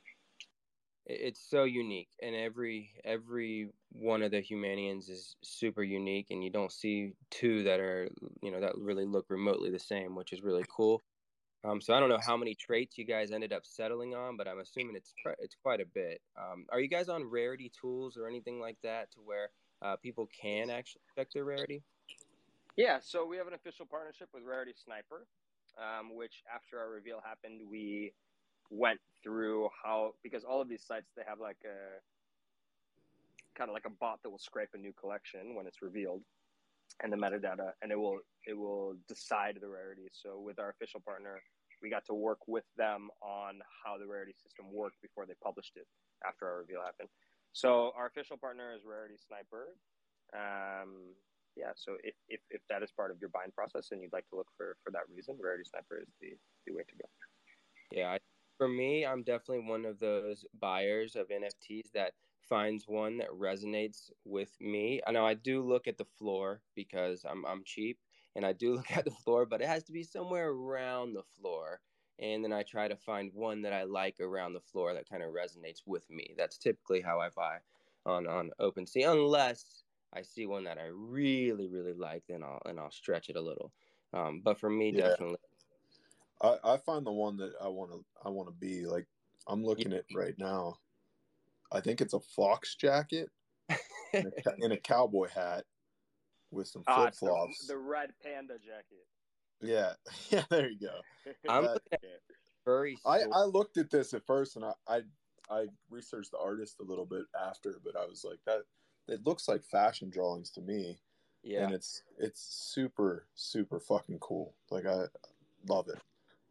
it's 1.06 1.40
so 1.40 1.64
unique 1.64 2.10
and 2.22 2.34
every 2.36 2.90
every 3.04 3.68
one 3.90 4.22
of 4.22 4.30
the 4.30 4.40
humanians 4.40 5.08
is 5.08 5.36
super 5.42 5.82
unique 5.82 6.28
and 6.30 6.44
you 6.44 6.50
don't 6.50 6.70
see 6.70 7.12
two 7.30 7.64
that 7.64 7.80
are 7.80 8.08
you 8.40 8.50
know 8.50 8.60
that 8.60 8.76
really 8.76 9.04
look 9.04 9.26
remotely 9.28 9.70
the 9.70 9.78
same 9.78 10.14
which 10.14 10.32
is 10.32 10.42
really 10.42 10.64
cool 10.74 11.02
um, 11.64 11.80
so 11.80 11.94
I 11.94 12.00
don't 12.00 12.08
know 12.08 12.18
how 12.20 12.36
many 12.36 12.54
traits 12.54 12.98
you 12.98 13.04
guys 13.04 13.30
ended 13.30 13.52
up 13.52 13.64
settling 13.64 14.14
on, 14.14 14.36
but 14.36 14.48
I'm 14.48 14.58
assuming 14.58 14.96
it's 14.96 15.14
it's 15.38 15.54
quite 15.62 15.80
a 15.80 15.86
bit. 15.86 16.20
Um, 16.36 16.66
are 16.70 16.80
you 16.80 16.88
guys 16.88 17.08
on 17.08 17.24
rarity 17.24 17.70
tools 17.80 18.16
or 18.16 18.26
anything 18.26 18.58
like 18.58 18.78
that 18.82 19.12
to 19.12 19.20
where 19.20 19.50
uh, 19.80 19.96
people 19.96 20.28
can 20.40 20.70
actually 20.70 21.02
check 21.16 21.28
their 21.32 21.44
rarity? 21.44 21.82
Yeah, 22.76 22.98
so 23.00 23.24
we 23.24 23.36
have 23.36 23.46
an 23.46 23.54
official 23.54 23.86
partnership 23.86 24.28
with 24.34 24.42
Rarity 24.44 24.72
Sniper, 24.74 25.26
um, 25.78 26.16
which 26.16 26.42
after 26.52 26.80
our 26.80 26.90
reveal 26.90 27.20
happened, 27.24 27.60
we 27.70 28.12
went 28.70 29.00
through 29.22 29.68
how 29.82 30.12
because 30.22 30.44
all 30.44 30.60
of 30.60 30.68
these 30.68 30.84
sites 30.84 31.10
they 31.16 31.22
have 31.26 31.38
like 31.38 31.58
a 31.64 32.00
kind 33.56 33.68
of 33.68 33.74
like 33.74 33.84
a 33.86 33.90
bot 34.00 34.18
that 34.22 34.30
will 34.30 34.38
scrape 34.38 34.70
a 34.74 34.78
new 34.78 34.92
collection 34.98 35.54
when 35.54 35.66
it's 35.66 35.82
revealed 35.82 36.22
and 37.02 37.12
the 37.12 37.16
metadata 37.16 37.72
and 37.82 37.92
it 37.92 37.98
will 37.98 38.18
it 38.46 38.56
will 38.56 38.94
decide 39.08 39.58
the 39.60 39.68
rarity. 39.68 40.08
So 40.12 40.40
with 40.40 40.58
our 40.58 40.70
official 40.70 41.00
partner 41.00 41.40
we 41.82 41.90
got 41.90 42.04
to 42.06 42.14
work 42.14 42.38
with 42.46 42.64
them 42.76 43.10
on 43.20 43.58
how 43.84 43.98
the 43.98 44.06
rarity 44.06 44.34
system 44.40 44.66
worked 44.72 45.00
before 45.02 45.26
they 45.26 45.34
published 45.42 45.72
it 45.76 45.86
after 46.26 46.46
our 46.46 46.58
reveal 46.58 46.80
happened. 46.84 47.08
So 47.52 47.92
our 47.96 48.06
official 48.06 48.36
partner 48.36 48.72
is 48.74 48.82
rarity 48.86 49.16
sniper. 49.18 49.74
Um, 50.32 51.12
yeah 51.56 51.72
so 51.76 51.96
if, 52.02 52.14
if, 52.28 52.40
if 52.50 52.62
that 52.70 52.82
is 52.82 52.90
part 52.92 53.10
of 53.10 53.18
your 53.20 53.28
buying 53.28 53.52
process 53.52 53.88
and 53.92 54.00
you'd 54.00 54.12
like 54.12 54.26
to 54.30 54.36
look 54.36 54.48
for 54.56 54.76
for 54.82 54.90
that 54.90 55.04
reason 55.14 55.36
rarity 55.42 55.64
sniper 55.68 56.00
is 56.00 56.08
the, 56.20 56.32
the 56.66 56.72
way 56.72 56.82
to 56.88 56.96
go. 56.96 57.08
Yeah 57.90 58.16
for 58.62 58.68
me 58.68 59.04
i'm 59.04 59.22
definitely 59.22 59.64
one 59.68 59.84
of 59.84 59.98
those 59.98 60.44
buyers 60.54 61.16
of 61.16 61.28
nfts 61.28 61.90
that 61.92 62.14
finds 62.40 62.86
one 62.88 63.18
that 63.18 63.30
resonates 63.30 64.10
with 64.24 64.60
me. 64.60 65.00
I 65.06 65.12
know 65.12 65.24
I 65.24 65.34
do 65.34 65.62
look 65.62 65.86
at 65.86 65.96
the 65.96 66.04
floor 66.04 66.62
because 66.74 67.24
I'm 67.24 67.44
I'm 67.46 67.62
cheap 67.64 68.00
and 68.34 68.44
I 68.44 68.52
do 68.52 68.74
look 68.76 68.90
at 68.90 69.04
the 69.04 69.10
floor, 69.12 69.46
but 69.46 69.62
it 69.62 69.68
has 69.68 69.84
to 69.84 69.92
be 69.92 70.02
somewhere 70.02 70.50
around 70.50 71.12
the 71.14 71.22
floor. 71.22 71.80
And 72.18 72.44
then 72.44 72.52
I 72.52 72.62
try 72.62 72.88
to 72.88 72.96
find 72.96 73.32
one 73.32 73.62
that 73.62 73.72
I 73.72 73.84
like 73.84 74.20
around 74.20 74.52
the 74.52 74.60
floor 74.60 74.92
that 74.94 75.08
kind 75.08 75.22
of 75.22 75.32
resonates 75.32 75.82
with 75.86 76.10
me. 76.10 76.34
That's 76.36 76.58
typically 76.58 77.00
how 77.00 77.20
I 77.20 77.30
buy 77.30 77.60
on 78.04 78.26
on 78.26 78.50
OpenSea, 78.60 79.10
unless 79.12 79.84
I 80.12 80.22
see 80.22 80.46
one 80.46 80.64
that 80.64 80.78
I 80.78 80.86
really 80.86 81.68
really 81.68 81.94
like, 81.94 82.26
then 82.26 82.42
I'll 82.42 82.60
and 82.66 82.78
I'll 82.80 82.90
stretch 82.90 83.30
it 83.30 83.36
a 83.36 83.40
little. 83.40 83.72
Um, 84.12 84.40
but 84.42 84.58
for 84.58 84.68
me, 84.70 84.90
yeah. 84.90 85.14
definitely. 85.14 85.38
I, 86.42 86.56
I 86.64 86.76
find 86.78 87.06
the 87.06 87.12
one 87.12 87.36
that 87.38 87.52
I 87.62 87.68
want 87.68 87.92
to 87.92 88.04
I 88.24 88.28
want 88.28 88.48
to 88.48 88.54
be 88.54 88.86
like 88.86 89.06
I'm 89.46 89.64
looking 89.64 89.92
at 89.92 90.04
right 90.14 90.34
now 90.38 90.78
I 91.72 91.80
think 91.80 92.00
it's 92.00 92.14
a 92.14 92.20
fox 92.20 92.74
jacket 92.74 93.30
and, 94.12 94.26
a, 94.26 94.50
and 94.60 94.72
a 94.72 94.76
cowboy 94.76 95.28
hat 95.28 95.64
with 96.50 96.68
some 96.68 96.82
ah, 96.86 96.96
flip 96.96 97.14
flops. 97.14 97.66
The, 97.66 97.74
the, 97.74 97.78
red 97.78 98.10
panda 98.22 98.54
jacket. 98.58 99.06
Yeah, 99.60 99.92
yeah. 100.30 100.44
There 100.50 100.68
you 100.68 100.78
go. 100.78 101.00
I'm 101.48 101.64
that, 101.64 101.82
very. 102.64 102.98
I, 103.06 103.20
I 103.34 103.44
looked 103.44 103.78
at 103.78 103.90
this 103.90 104.12
at 104.14 104.26
first, 104.26 104.56
and 104.56 104.64
I, 104.64 104.72
I 104.86 105.00
I 105.50 105.66
researched 105.90 106.30
the 106.30 106.38
artist 106.38 106.76
a 106.80 106.84
little 106.84 107.06
bit 107.06 107.24
after, 107.40 107.80
but 107.84 107.96
I 107.96 108.04
was 108.04 108.24
like 108.24 108.38
that. 108.46 108.62
It 109.08 109.26
looks 109.26 109.48
like 109.48 109.64
fashion 109.64 110.10
drawings 110.10 110.50
to 110.52 110.60
me. 110.60 111.00
Yeah, 111.42 111.64
and 111.64 111.74
it's 111.74 112.02
it's 112.18 112.40
super 112.40 113.26
super 113.34 113.80
fucking 113.80 114.18
cool. 114.20 114.54
Like 114.70 114.86
I 114.86 115.06
love 115.66 115.88
it. 115.88 115.98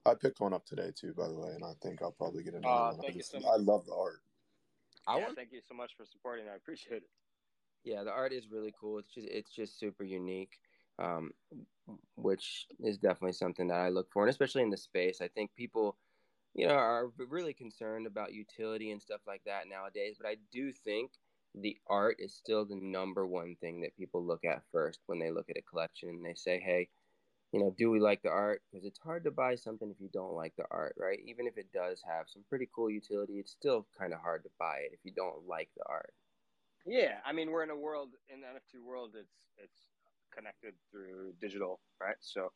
I 0.06 0.16
picked 0.16 0.40
one 0.40 0.54
up 0.54 0.66
today 0.66 0.92
too, 0.96 1.14
by 1.16 1.28
the 1.28 1.36
way, 1.36 1.52
and 1.54 1.64
I 1.64 1.74
think 1.82 2.02
I'll 2.02 2.12
probably 2.12 2.44
get 2.44 2.54
another 2.54 2.74
uh, 2.74 2.92
one. 2.96 3.06
I, 3.08 3.12
just, 3.12 3.32
so 3.32 3.38
I 3.38 3.58
love 3.58 3.86
the 3.86 3.94
art. 3.94 4.22
I 5.08 5.18
yeah, 5.18 5.24
want... 5.26 5.36
thank 5.36 5.52
you 5.52 5.62
so 5.68 5.76
much 5.76 5.92
for 5.96 6.06
supporting. 6.06 6.46
I 6.52 6.56
appreciate 6.56 6.98
it. 6.98 7.10
Yeah, 7.84 8.04
the 8.04 8.12
art 8.12 8.34
is 8.34 8.50
really 8.52 8.74
cool. 8.80 9.00
It's 9.00 9.14
just 9.14 9.28
it's 9.28 9.52
just 9.52 9.80
super 9.80 10.04
unique, 10.04 10.60
um, 11.00 11.32
which 12.16 12.68
is 12.84 12.98
definitely 12.98 13.34
something 13.34 13.68
that 13.68 13.80
I 13.80 13.90
look 13.90 14.12
for, 14.12 14.24
and 14.24 14.30
especially 14.30 14.64
in 14.64 14.70
the 14.70 14.78
space. 14.78 15.20
I 15.22 15.28
think 15.28 15.52
people, 15.56 15.98
you 16.54 16.68
know, 16.68 16.76
are 16.76 17.10
really 17.18 17.54
concerned 17.54 18.08
about 18.08 18.34
utility 18.34 18.92
and 18.92 19.02
stuff 19.02 19.22
like 19.28 19.42
that 19.46 19.64
nowadays. 19.70 20.18
But 20.22 20.30
I 20.30 20.38
do 20.52 20.72
think 20.72 21.12
the 21.56 21.78
art 21.88 22.18
is 22.20 22.34
still 22.34 22.66
the 22.66 22.76
number 22.76 23.28
one 23.28 23.56
thing 23.60 23.82
that 23.82 23.98
people 23.98 24.26
look 24.26 24.46
at 24.46 24.64
first 24.72 25.00
when 25.08 25.20
they 25.20 25.32
look 25.32 25.50
at 25.50 25.58
a 25.58 25.62
collection 25.64 26.10
and 26.10 26.26
they 26.26 26.36
say, 26.36 26.60
hey, 26.60 26.88
you 27.52 27.60
know, 27.60 27.74
do 27.78 27.92
we 27.92 28.00
like 28.00 28.22
the 28.22 28.30
art? 28.30 28.62
Because 28.72 28.86
it's 28.86 29.00
hard 29.00 29.26
to 29.26 29.32
buy 29.32 29.56
something 29.56 29.90
if 29.90 30.00
you 30.00 30.10
don't 30.14 30.34
like 30.34 30.54
the 30.58 30.64
art, 30.72 30.96
right? 30.98 31.20
Even 31.28 31.48
if 31.48 31.58
it 31.58 31.68
does 31.74 32.02
have 32.08 32.28
some 32.28 32.44
pretty 32.48 32.68
cool 32.74 32.90
utility, 32.90 33.40
it's 33.40 33.52
still 33.52 33.86
kind 33.98 34.14
of 34.14 34.20
hard 34.22 34.44
to 34.44 34.50
buy 34.58 34.78
it 34.86 34.92
if 34.94 35.00
you 35.04 35.12
don't 35.12 35.48
like 35.48 35.70
the 35.76 35.84
art. 35.90 36.14
Yeah, 36.86 37.20
I 37.26 37.34
mean, 37.34 37.52
we're 37.52 37.64
in 37.64 37.70
a 37.70 37.76
world 37.76 38.10
in 38.30 38.42
the 38.42 38.48
NFT 38.48 38.82
world. 38.84 39.12
It's 39.20 39.36
it's 39.58 39.86
connected 40.34 40.74
through 40.90 41.34
digital, 41.42 41.80
right? 42.00 42.16
So 42.22 42.52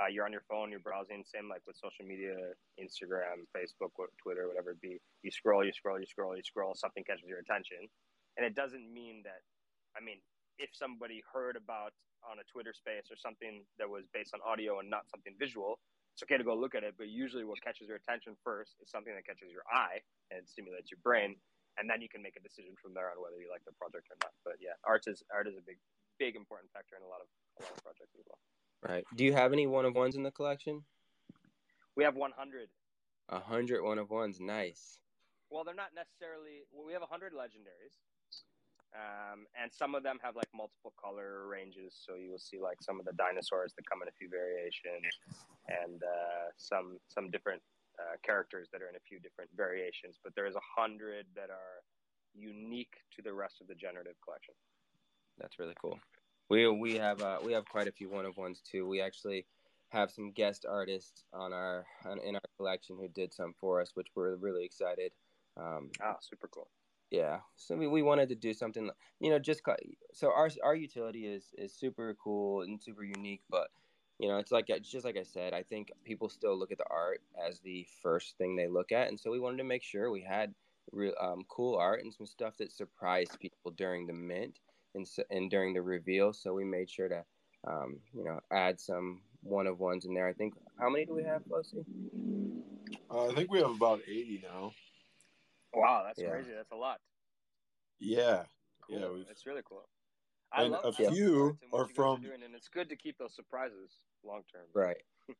uh, 0.00 0.06
you're 0.08 0.24
on 0.24 0.32
your 0.32 0.44
phone, 0.48 0.70
you're 0.70 0.80
browsing. 0.80 1.24
Same 1.26 1.48
like 1.48 1.60
with 1.66 1.76
social 1.76 2.06
media, 2.06 2.36
Instagram, 2.80 3.44
Facebook, 3.50 3.92
Twitter, 4.22 4.48
whatever 4.48 4.70
it 4.70 4.80
be. 4.80 5.00
You 5.22 5.30
scroll, 5.30 5.64
you 5.64 5.72
scroll, 5.72 5.98
you 5.98 6.06
scroll, 6.06 6.36
you 6.36 6.42
scroll. 6.42 6.74
Something 6.74 7.04
catches 7.04 7.28
your 7.28 7.40
attention, 7.40 7.88
and 8.36 8.46
it 8.46 8.54
doesn't 8.54 8.86
mean 8.92 9.22
that. 9.24 9.42
I 9.98 10.04
mean, 10.04 10.22
if 10.58 10.70
somebody 10.72 11.22
heard 11.32 11.56
about 11.56 11.92
on 12.26 12.42
a 12.42 12.46
Twitter 12.50 12.74
space 12.74 13.08
or 13.10 13.16
something 13.16 13.62
that 13.78 13.88
was 13.88 14.04
based 14.12 14.34
on 14.34 14.42
audio 14.42 14.78
and 14.82 14.90
not 14.90 15.08
something 15.08 15.34
visual, 15.38 15.78
it's 16.14 16.22
okay 16.22 16.36
to 16.36 16.44
go 16.44 16.56
look 16.56 16.74
at 16.74 16.82
it. 16.82 16.94
But 16.98 17.08
usually, 17.08 17.44
what 17.44 17.62
catches 17.62 17.88
your 17.88 17.96
attention 17.96 18.36
first 18.42 18.76
is 18.82 18.90
something 18.90 19.14
that 19.14 19.24
catches 19.26 19.52
your 19.52 19.64
eye 19.68 20.00
and 20.32 20.42
stimulates 20.48 20.90
your 20.90 21.00
brain, 21.04 21.36
and 21.78 21.88
then 21.88 22.00
you 22.00 22.08
can 22.08 22.20
make 22.20 22.36
a 22.36 22.42
decision 22.42 22.74
from 22.80 22.96
there 22.96 23.12
on 23.12 23.20
whether 23.20 23.36
you 23.38 23.48
like 23.52 23.64
the 23.68 23.76
project 23.76 24.08
or 24.10 24.16
not. 24.24 24.32
But 24.44 24.56
yeah, 24.58 24.76
art 24.84 25.04
is 25.06 25.22
art 25.28 25.46
is 25.46 25.56
a 25.56 25.64
big, 25.64 25.76
big 26.18 26.34
important 26.34 26.72
factor 26.72 26.96
in 26.96 27.04
a 27.04 27.10
lot 27.10 27.20
of 27.20 27.28
a 27.60 27.68
lot 27.68 27.72
of 27.76 27.80
projects 27.84 28.16
as 28.16 28.24
well. 28.24 28.40
Right. 28.84 29.04
Do 29.16 29.24
you 29.24 29.32
have 29.32 29.52
any 29.52 29.66
one 29.66 29.84
of 29.84 29.94
ones 29.94 30.16
in 30.16 30.22
the 30.22 30.30
collection? 30.30 30.84
We 31.96 32.04
have 32.04 32.14
100. 32.14 32.68
A 33.30 33.40
hundred 33.40 33.82
one 33.82 33.98
of 33.98 34.10
ones. 34.10 34.38
Nice. 34.40 35.00
Well, 35.50 35.64
they're 35.64 35.74
not 35.74 35.94
necessarily. 35.94 36.64
Well, 36.72 36.86
we 36.86 36.92
have 36.92 37.02
100 37.02 37.32
legendaries. 37.32 37.96
Um, 38.94 39.46
and 39.60 39.72
some 39.72 39.94
of 39.94 40.02
them 40.02 40.18
have 40.22 40.36
like 40.36 40.48
multiple 40.54 40.92
color 41.00 41.46
ranges. 41.46 41.94
So 41.94 42.14
you 42.14 42.30
will 42.30 42.38
see 42.38 42.58
like 42.58 42.80
some 42.80 42.98
of 43.00 43.04
the 43.04 43.12
dinosaurs 43.12 43.72
that 43.76 43.88
come 43.88 44.02
in 44.02 44.08
a 44.08 44.16
few 44.18 44.28
variations, 44.28 45.04
and 45.68 46.02
uh, 46.02 46.48
some 46.56 46.98
some 47.08 47.30
different 47.30 47.62
uh, 47.98 48.16
characters 48.22 48.68
that 48.72 48.82
are 48.82 48.88
in 48.88 48.96
a 48.96 49.04
few 49.06 49.18
different 49.20 49.50
variations. 49.56 50.16
But 50.22 50.34
there 50.34 50.46
is 50.46 50.54
a 50.54 50.64
hundred 50.80 51.26
that 51.34 51.50
are 51.50 51.82
unique 52.34 52.94
to 53.16 53.22
the 53.22 53.32
rest 53.32 53.60
of 53.60 53.66
the 53.66 53.74
generative 53.74 54.16
collection. 54.24 54.54
That's 55.38 55.58
really 55.58 55.76
cool. 55.80 55.98
We 56.48 56.68
we 56.68 56.94
have 56.94 57.20
uh, 57.20 57.38
we 57.44 57.52
have 57.52 57.66
quite 57.66 57.88
a 57.88 57.92
few 57.92 58.08
one 58.08 58.24
of 58.24 58.36
ones 58.36 58.62
too. 58.62 58.86
We 58.86 59.00
actually 59.02 59.46
have 59.90 60.10
some 60.10 60.32
guest 60.32 60.64
artists 60.68 61.24
on 61.32 61.52
our 61.52 61.84
on, 62.04 62.18
in 62.20 62.36
our 62.36 62.48
collection 62.56 62.96
who 62.98 63.08
did 63.08 63.34
some 63.34 63.52
for 63.60 63.80
us, 63.80 63.90
which 63.94 64.08
we're 64.14 64.36
really 64.36 64.64
excited. 64.64 65.12
Um, 65.56 65.90
ah, 66.02 66.16
super 66.20 66.48
cool 66.48 66.68
yeah 67.10 67.38
so 67.56 67.76
we, 67.76 67.86
we 67.86 68.02
wanted 68.02 68.28
to 68.28 68.34
do 68.34 68.52
something 68.52 68.90
you 69.20 69.30
know 69.30 69.38
just 69.38 69.62
so 70.12 70.28
our 70.28 70.50
our 70.64 70.74
utility 70.74 71.26
is 71.26 71.54
is 71.56 71.72
super 71.72 72.16
cool 72.22 72.62
and 72.62 72.82
super 72.82 73.04
unique 73.04 73.42
but 73.48 73.68
you 74.18 74.28
know 74.28 74.38
it's 74.38 74.50
like 74.50 74.64
it's 74.68 74.90
just 74.90 75.04
like 75.04 75.16
i 75.16 75.22
said 75.22 75.52
i 75.52 75.62
think 75.62 75.92
people 76.04 76.28
still 76.28 76.58
look 76.58 76.72
at 76.72 76.78
the 76.78 76.84
art 76.90 77.20
as 77.46 77.60
the 77.60 77.86
first 78.02 78.36
thing 78.38 78.56
they 78.56 78.66
look 78.66 78.92
at 78.92 79.08
and 79.08 79.18
so 79.18 79.30
we 79.30 79.38
wanted 79.38 79.58
to 79.58 79.64
make 79.64 79.82
sure 79.82 80.10
we 80.10 80.22
had 80.22 80.52
real 80.92 81.14
um, 81.20 81.42
cool 81.48 81.76
art 81.76 82.02
and 82.02 82.12
some 82.12 82.26
stuff 82.26 82.56
that 82.56 82.72
surprised 82.72 83.38
people 83.40 83.72
during 83.72 84.06
the 84.06 84.12
mint 84.12 84.60
and, 84.94 85.06
and 85.30 85.50
during 85.50 85.74
the 85.74 85.82
reveal 85.82 86.32
so 86.32 86.54
we 86.54 86.64
made 86.64 86.88
sure 86.88 87.08
to 87.08 87.24
um, 87.66 87.98
you 88.14 88.24
know 88.24 88.40
add 88.52 88.80
some 88.80 89.20
one 89.42 89.66
of 89.66 89.80
ones 89.80 90.04
in 90.04 90.14
there 90.14 90.28
i 90.28 90.32
think 90.32 90.54
how 90.78 90.88
many 90.88 91.04
do 91.04 91.14
we 91.14 91.24
have 91.24 91.42
Lucy? 91.50 91.84
Uh, 93.10 93.26
i 93.26 93.34
think 93.34 93.50
we 93.50 93.60
have 93.60 93.70
about 93.70 94.00
80 94.06 94.42
now 94.42 94.72
Wow, 95.76 96.02
that's 96.06 96.18
yeah. 96.18 96.30
crazy. 96.30 96.50
That's 96.56 96.72
a 96.72 96.76
lot. 96.76 97.00
Yeah, 98.00 98.44
cool. 98.88 99.18
yeah, 99.18 99.24
it's 99.30 99.44
really 99.46 99.60
cool. 99.68 99.86
I 100.52 100.62
and 100.62 100.72
love 100.72 100.84
a 100.86 100.92
few 100.92 101.58
are 101.72 101.86
from, 101.86 102.20
are 102.20 102.28
doing, 102.28 102.42
and 102.44 102.54
it's 102.54 102.68
good 102.68 102.88
to 102.88 102.96
keep 102.96 103.18
those 103.18 103.34
surprises 103.34 103.90
long 104.24 104.42
term. 104.50 104.64
Right. 104.74 104.96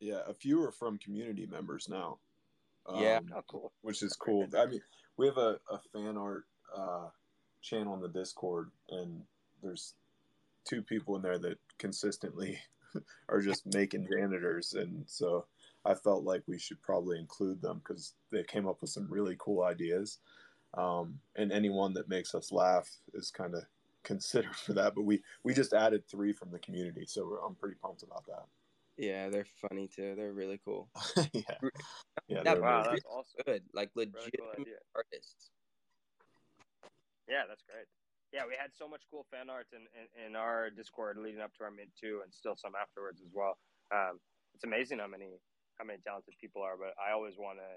yeah, 0.00 0.20
a 0.26 0.34
few 0.34 0.62
are 0.64 0.72
from 0.72 0.98
community 0.98 1.46
members 1.46 1.88
now. 1.88 2.18
Yeah, 2.96 3.18
um, 3.18 3.30
oh, 3.36 3.42
cool. 3.48 3.72
Which 3.82 4.02
is 4.02 4.14
cool. 4.14 4.46
I 4.56 4.66
mean, 4.66 4.80
we 5.16 5.26
have 5.26 5.36
a, 5.36 5.58
a 5.70 5.78
fan 5.92 6.16
art 6.16 6.44
uh, 6.76 7.08
channel 7.60 7.94
in 7.94 8.00
the 8.00 8.08
Discord, 8.08 8.70
and 8.90 9.20
there's 9.62 9.94
two 10.64 10.82
people 10.82 11.14
in 11.16 11.22
there 11.22 11.38
that 11.38 11.58
consistently 11.78 12.58
are 13.28 13.40
just 13.40 13.62
making 13.74 14.08
janitors, 14.10 14.72
and 14.72 15.04
so 15.06 15.44
I 15.88 15.94
felt 15.94 16.22
like 16.22 16.42
we 16.46 16.58
should 16.58 16.82
probably 16.82 17.18
include 17.18 17.62
them 17.62 17.78
because 17.78 18.12
they 18.30 18.42
came 18.42 18.68
up 18.68 18.82
with 18.82 18.90
some 18.90 19.06
really 19.08 19.36
cool 19.38 19.62
ideas. 19.64 20.18
Um, 20.74 21.18
and 21.36 21.50
anyone 21.50 21.94
that 21.94 22.10
makes 22.10 22.34
us 22.34 22.52
laugh 22.52 22.90
is 23.14 23.30
kind 23.30 23.54
of 23.54 23.64
considered 24.04 24.54
for 24.54 24.74
that. 24.74 24.94
But 24.94 25.02
we 25.02 25.22
we 25.44 25.54
just 25.54 25.72
added 25.72 26.04
three 26.06 26.32
from 26.32 26.50
the 26.50 26.58
community, 26.58 27.06
so 27.06 27.38
I'm 27.44 27.54
pretty 27.54 27.76
pumped 27.82 28.02
about 28.02 28.26
that. 28.26 28.44
Yeah, 28.98 29.30
they're 29.30 29.46
funny 29.68 29.88
too. 29.88 30.14
They're 30.14 30.32
really 30.32 30.60
cool. 30.62 30.90
yeah, 31.32 31.56
yeah. 32.28 32.42
That, 32.42 32.60
wow, 32.60 32.82
that's 32.90 33.04
awesome. 33.06 33.40
Good, 33.46 33.62
like 33.72 33.90
legit 33.94 34.14
really 34.14 34.30
cool 34.36 34.64
artists. 34.94 35.50
Yeah, 37.28 37.44
that's 37.48 37.62
great. 37.62 37.86
Yeah, 38.32 38.42
we 38.46 38.56
had 38.60 38.70
so 38.76 38.88
much 38.88 39.02
cool 39.10 39.24
fan 39.30 39.48
art 39.48 39.68
in, 39.72 39.88
in, 39.96 40.26
in, 40.26 40.36
our 40.36 40.68
Discord 40.68 41.16
leading 41.16 41.40
up 41.40 41.54
to 41.56 41.64
our 41.64 41.70
mint 41.70 41.88
too, 41.98 42.20
and 42.22 42.32
still 42.34 42.56
some 42.56 42.72
afterwards 42.74 43.22
as 43.22 43.32
well. 43.32 43.56
Um, 43.90 44.20
it's 44.54 44.64
amazing 44.64 44.98
how 44.98 45.06
many 45.06 45.38
how 45.78 45.86
many 45.86 45.98
talented 46.04 46.34
people 46.40 46.62
are, 46.62 46.76
but 46.76 46.94
I 46.98 47.12
always 47.14 47.38
want 47.38 47.58
to, 47.58 47.70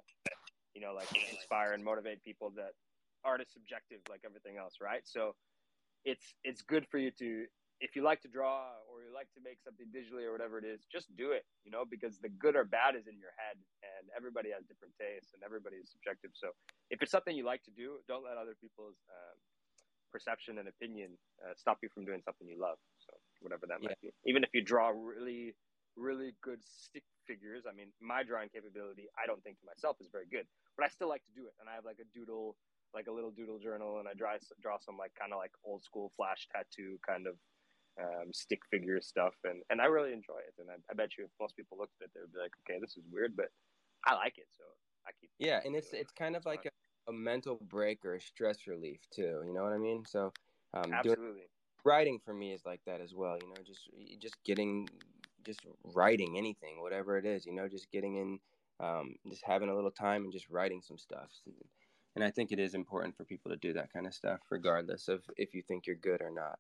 you 0.74 0.82
know, 0.82 0.94
like 0.94 1.10
inspire 1.32 1.74
and 1.74 1.84
motivate 1.84 2.24
people 2.24 2.52
that 2.58 2.74
art 3.24 3.42
is 3.42 3.48
subjective, 3.54 4.02
like 4.10 4.22
everything 4.26 4.58
else, 4.58 4.82
right? 4.82 5.02
So 5.06 5.36
it's 6.04 6.34
it's 6.44 6.62
good 6.62 6.86
for 6.90 6.98
you 6.98 7.12
to 7.22 7.46
if 7.82 7.98
you 7.98 8.06
like 8.06 8.22
to 8.22 8.30
draw 8.30 8.78
or 8.86 9.02
you 9.02 9.10
like 9.10 9.26
to 9.34 9.42
make 9.42 9.58
something 9.66 9.90
digitally 9.90 10.30
or 10.30 10.32
whatever 10.32 10.62
it 10.62 10.66
is, 10.66 10.86
just 10.86 11.10
do 11.18 11.34
it, 11.34 11.42
you 11.66 11.74
know, 11.74 11.82
because 11.82 12.22
the 12.22 12.30
good 12.30 12.54
or 12.54 12.64
bad 12.64 12.94
is 12.94 13.10
in 13.10 13.18
your 13.18 13.34
head 13.42 13.58
and 13.82 14.06
everybody 14.14 14.54
has 14.54 14.62
different 14.70 14.94
tastes 15.02 15.34
and 15.34 15.42
everybody 15.42 15.82
is 15.82 15.90
subjective. 15.90 16.30
So 16.38 16.54
if 16.94 17.02
it's 17.02 17.10
something 17.10 17.34
you 17.34 17.42
like 17.42 17.66
to 17.66 17.74
do, 17.74 17.98
don't 18.06 18.22
let 18.22 18.38
other 18.38 18.54
people's 18.62 19.02
um, 19.10 19.38
perception 20.14 20.62
and 20.62 20.70
opinion 20.70 21.18
uh, 21.42 21.58
stop 21.58 21.82
you 21.82 21.90
from 21.90 22.06
doing 22.06 22.22
something 22.22 22.46
you 22.46 22.62
love. 22.62 22.78
So 23.02 23.18
whatever 23.42 23.66
that 23.66 23.82
might 23.82 23.98
be, 23.98 24.14
even 24.30 24.46
if 24.46 24.54
you 24.54 24.62
draw 24.62 24.94
really, 24.94 25.58
really 25.98 26.34
good 26.42 26.60
stick 26.64 27.04
figures. 27.28 27.64
I 27.68 27.74
mean, 27.74 27.92
my 28.02 28.24
drawing 28.24 28.50
capability, 28.50 29.08
I 29.18 29.28
don't 29.28 29.44
think 29.44 29.60
to 29.60 29.66
myself 29.66 29.98
is 30.02 30.10
very 30.12 30.28
good, 30.30 30.46
but 30.78 30.86
I 30.86 30.90
still 30.90 31.10
like 31.10 31.24
to 31.26 31.34
do 31.36 31.48
it. 31.48 31.54
And 31.60 31.70
I 31.70 31.76
have 31.76 31.86
like 31.86 32.00
a 32.00 32.08
doodle, 32.18 32.56
like 32.94 33.08
a 33.08 33.14
little 33.14 33.32
doodle 33.32 33.60
journal, 33.60 34.00
and 34.00 34.08
I 34.08 34.14
draw 34.14 34.36
draw 34.62 34.78
some 34.80 34.98
like 34.98 35.14
kind 35.16 35.34
of 35.34 35.40
like 35.40 35.52
old 35.64 35.84
school 35.84 36.12
flash 36.16 36.48
tattoo 36.52 37.00
kind 37.06 37.28
of 37.28 37.36
um, 38.00 38.32
stick 38.34 38.62
figure 38.70 39.02
stuff, 39.02 39.36
and 39.44 39.62
and 39.70 39.82
I 39.82 39.86
really 39.86 40.14
enjoy 40.14 40.40
it. 40.48 40.56
And 40.60 40.70
I, 40.70 40.76
I, 40.90 40.94
bet 40.94 41.18
you 41.18 41.26
if 41.26 41.32
most 41.40 41.56
people 41.56 41.78
looked 41.78 41.96
at 42.02 42.06
it, 42.06 42.12
they'd 42.16 42.32
be 42.32 42.40
like, 42.40 42.56
okay, 42.64 42.80
this 42.80 42.96
is 42.98 43.04
weird, 43.12 43.36
but 43.36 43.48
I 44.06 44.16
like 44.16 44.38
it, 44.38 44.48
so 44.58 44.64
I 45.08 45.12
keep. 45.20 45.30
Yeah, 45.40 45.60
and 45.66 45.76
it's 45.76 45.94
it's 45.94 46.12
kind 46.12 46.36
of 46.36 46.46
like 46.46 46.66
a, 46.66 47.12
a, 47.12 47.14
mental 47.14 47.60
break 47.70 48.06
or 48.06 48.16
a 48.16 48.22
stress 48.22 48.68
relief 48.68 49.00
too. 49.14 49.42
You 49.46 49.54
know 49.54 49.64
what 49.64 49.74
I 49.74 49.78
mean? 49.78 50.04
So 50.06 50.32
um, 50.74 50.94
absolutely. 50.94 51.26
Doing, 51.26 51.42
writing 51.84 52.20
for 52.24 52.34
me 52.34 52.54
is 52.54 52.62
like 52.66 52.82
that 52.86 53.02
as 53.02 53.14
well. 53.14 53.38
You 53.42 53.50
know, 53.50 53.62
just 53.66 53.90
just 54.20 54.36
getting 54.44 54.88
just 55.46 55.62
writing 55.94 56.38
anything, 56.38 56.82
whatever 56.82 57.18
it 57.18 57.26
is, 57.26 57.46
you 57.46 57.54
know, 57.54 57.68
just 57.68 57.92
getting 57.92 58.16
in, 58.16 58.40
um, 58.80 59.16
just 59.30 59.44
having 59.46 59.70
a 59.70 59.76
little 59.76 59.92
time 59.92 60.24
and 60.24 60.34
just 60.34 60.50
writing 60.50 60.82
some 60.82 60.98
stuff. 60.98 61.30
And 62.16 62.24
I 62.24 62.32
think 62.32 62.52
it 62.52 62.60
is 62.60 62.74
important 62.74 63.16
for 63.16 63.24
people 63.24 63.52
to 63.52 63.58
do 63.58 63.74
that 63.74 63.94
kind 63.94 64.06
of 64.06 64.14
stuff, 64.14 64.40
regardless 64.50 65.08
of 65.08 65.24
if 65.38 65.54
you 65.54 65.62
think 65.62 65.88
you're 65.88 65.96
good 65.96 66.22
or 66.22 66.32
not. 66.32 66.60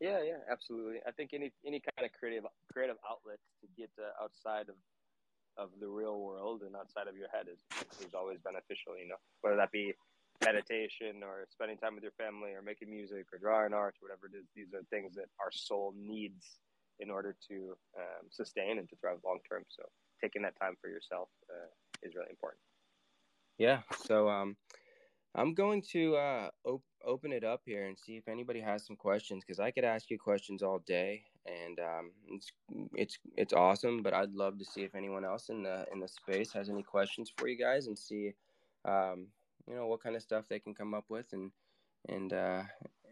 Yeah, 0.00 0.20
yeah, 0.24 0.38
absolutely. 0.50 0.98
I 1.06 1.12
think 1.12 1.30
any 1.32 1.52
any 1.64 1.80
kind 1.80 2.04
of 2.04 2.12
creative 2.18 2.44
creative 2.72 2.96
outlet 3.08 3.38
to 3.60 3.68
get 3.78 3.90
uh, 4.00 4.24
outside 4.24 4.68
of 4.68 4.74
of 5.56 5.70
the 5.80 5.86
real 5.86 6.18
world 6.18 6.62
and 6.62 6.74
outside 6.74 7.06
of 7.06 7.16
your 7.16 7.28
head 7.28 7.46
is 7.46 7.60
is 8.04 8.12
always 8.12 8.38
beneficial. 8.42 8.98
You 8.98 9.08
know, 9.08 9.20
whether 9.42 9.54
that 9.56 9.70
be 9.70 9.94
meditation 10.44 11.22
or 11.22 11.46
spending 11.50 11.78
time 11.78 11.94
with 11.94 12.02
your 12.02 12.18
family 12.18 12.50
or 12.50 12.62
making 12.62 12.90
music 12.90 13.26
or 13.32 13.38
drawing 13.38 13.72
art, 13.72 13.94
or 14.02 14.08
whatever 14.08 14.26
it 14.26 14.36
is. 14.36 14.46
These 14.54 14.74
are 14.74 14.82
things 14.90 15.14
that 15.14 15.30
our 15.40 15.52
soul 15.52 15.94
needs 15.96 16.58
in 17.02 17.10
order 17.10 17.36
to 17.48 17.76
um, 17.98 18.28
sustain 18.30 18.78
and 18.78 18.88
to 18.88 18.96
thrive 18.96 19.18
long 19.24 19.40
term. 19.48 19.64
So 19.68 19.82
taking 20.20 20.42
that 20.42 20.58
time 20.58 20.76
for 20.80 20.88
yourself 20.88 21.28
uh, 21.50 21.68
is 22.02 22.14
really 22.14 22.30
important. 22.30 22.60
Yeah. 23.58 23.80
So 24.06 24.28
um, 24.28 24.56
I'm 25.34 25.54
going 25.54 25.82
to 25.92 26.16
uh, 26.16 26.48
op- 26.64 26.82
open 27.04 27.32
it 27.32 27.44
up 27.44 27.62
here 27.64 27.86
and 27.86 27.98
see 27.98 28.16
if 28.16 28.28
anybody 28.28 28.60
has 28.60 28.86
some 28.86 28.96
questions 28.96 29.42
because 29.44 29.60
I 29.60 29.70
could 29.70 29.84
ask 29.84 30.10
you 30.10 30.18
questions 30.18 30.62
all 30.62 30.80
day, 30.86 31.24
and 31.46 31.78
um, 31.78 32.10
it's 32.28 32.52
it's 32.94 33.18
it's 33.36 33.52
awesome. 33.52 34.02
But 34.02 34.14
I'd 34.14 34.34
love 34.34 34.58
to 34.58 34.64
see 34.64 34.82
if 34.82 34.94
anyone 34.94 35.24
else 35.24 35.48
in 35.48 35.62
the 35.62 35.86
in 35.92 36.00
the 36.00 36.08
space 36.08 36.52
has 36.52 36.68
any 36.68 36.82
questions 36.82 37.32
for 37.36 37.48
you 37.48 37.58
guys 37.58 37.86
and 37.86 37.98
see, 37.98 38.32
um, 38.84 39.26
you 39.66 39.74
know, 39.74 39.86
what 39.86 40.02
kind 40.02 40.16
of 40.16 40.22
stuff 40.22 40.44
they 40.48 40.58
can 40.58 40.74
come 40.74 40.94
up 40.94 41.04
with 41.08 41.26
and 41.32 41.50
and 42.08 42.32
uh, 42.32 42.62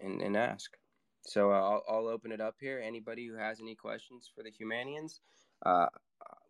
and 0.03 0.21
and 0.21 0.37
ask. 0.37 0.77
So 1.23 1.53
uh, 1.53 1.55
I'll, 1.55 1.85
I'll 1.89 2.09
open 2.09 2.33
it 2.33 2.41
up 2.41 2.57
here. 2.61 2.83
Anybody 2.85 3.27
who 3.27 3.35
has 3.35 3.61
any 3.61 3.75
questions 3.75 4.31
for 4.35 4.43
the 4.43 4.51
Humanians, 4.51 5.21
uh, 5.65 5.87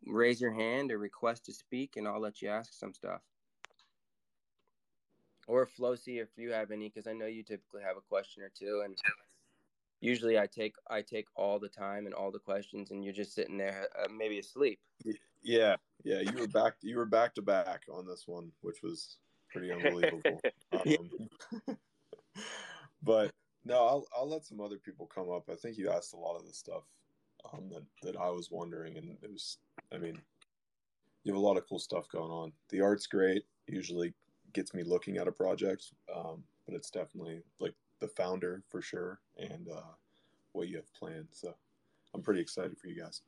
raise 0.07 0.41
your 0.41 0.53
hand 0.53 0.93
or 0.93 0.99
request 0.99 1.47
to 1.47 1.53
speak, 1.53 1.97
and 1.97 2.07
I'll 2.07 2.21
let 2.21 2.41
you 2.41 2.49
ask 2.49 2.73
some 2.73 2.95
stuff. 2.95 3.21
Or 5.47 5.67
Flosi, 5.67 6.23
if 6.23 6.29
you 6.37 6.53
have 6.53 6.71
any, 6.71 6.89
because 6.89 7.09
I 7.09 7.13
know 7.13 7.27
you 7.27 7.43
typically 7.43 7.83
have 7.83 7.97
a 7.97 8.09
question 8.09 8.43
or 8.43 8.51
two, 8.57 8.83
and 8.85 8.97
usually 10.01 10.39
I 10.39 10.47
take 10.47 10.75
I 10.89 11.03
take 11.03 11.27
all 11.35 11.59
the 11.59 11.69
time 11.69 12.07
and 12.07 12.15
all 12.15 12.31
the 12.31 12.39
questions, 12.39 12.93
and 12.93 13.05
you're 13.05 13.13
just 13.13 13.35
sitting 13.35 13.59
there, 13.59 13.89
uh, 13.99 14.09
maybe 14.17 14.39
asleep. 14.39 14.79
Yeah, 15.43 15.77
yeah, 16.05 16.21
you 16.21 16.39
were 16.39 16.47
back. 16.47 16.75
You 16.83 16.99
were 16.99 17.07
back 17.07 17.35
to 17.35 17.43
back 17.43 17.83
on 17.93 18.07
this 18.07 18.25
one, 18.27 18.53
which 18.61 18.83
was 18.83 19.17
pretty 19.51 19.73
unbelievable. 19.73 20.41
um, 20.73 21.77
but 23.03 23.33
no, 23.65 23.87
I'll 23.87 24.07
I'll 24.17 24.29
let 24.29 24.45
some 24.45 24.61
other 24.61 24.79
people 24.79 25.07
come 25.07 25.31
up. 25.31 25.45
I 25.51 25.55
think 25.55 25.77
you 25.77 25.91
asked 25.91 26.15
a 26.15 26.19
lot 26.19 26.37
of 26.37 26.47
the 26.47 26.53
stuff 26.53 26.85
um, 27.53 27.69
that 27.71 27.83
that 28.03 28.17
I 28.17 28.31
was 28.31 28.51
wondering, 28.51 28.97
and 28.97 29.17
it 29.23 29.31
was. 29.31 29.59
I 29.93 29.99
mean, 29.99 30.17
you 31.25 31.33
have 31.33 31.41
a 31.41 31.45
lot 31.45 31.57
of 31.57 31.69
cool 31.69 31.79
stuff 31.79 32.09
going 32.09 32.31
on. 32.31 32.53
The 32.71 32.81
art's 32.81 33.07
great. 33.07 33.45
Usually 33.67 34.15
gets 34.53 34.75
me 34.75 34.83
looking 34.83 35.19
at 35.19 35.29
a 35.29 35.33
project, 35.33 35.93
um, 36.15 36.43
but 36.67 36.75
it's 36.75 36.91
definitely 36.91 37.43
like 37.59 37.75
the 38.01 38.09
founder 38.09 38.63
for 38.69 38.81
sure, 38.81 39.21
and 39.39 39.69
uh, 39.69 39.93
what 40.53 40.69
you 40.69 40.77
have 40.77 40.93
planned. 40.95 41.29
So 41.33 41.55
I'm 42.15 42.23
pretty 42.23 42.41
excited 42.41 42.79
for 42.79 42.89
you 42.89 43.01
guys. 43.01 43.23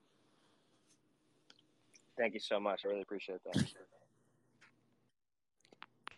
Thank 2.17 2.35
you 2.35 2.41
so 2.41 2.61
much. 2.61 2.83
I 2.85 2.89
really 2.89 3.03
appreciate 3.03 3.41
that. 3.45 3.65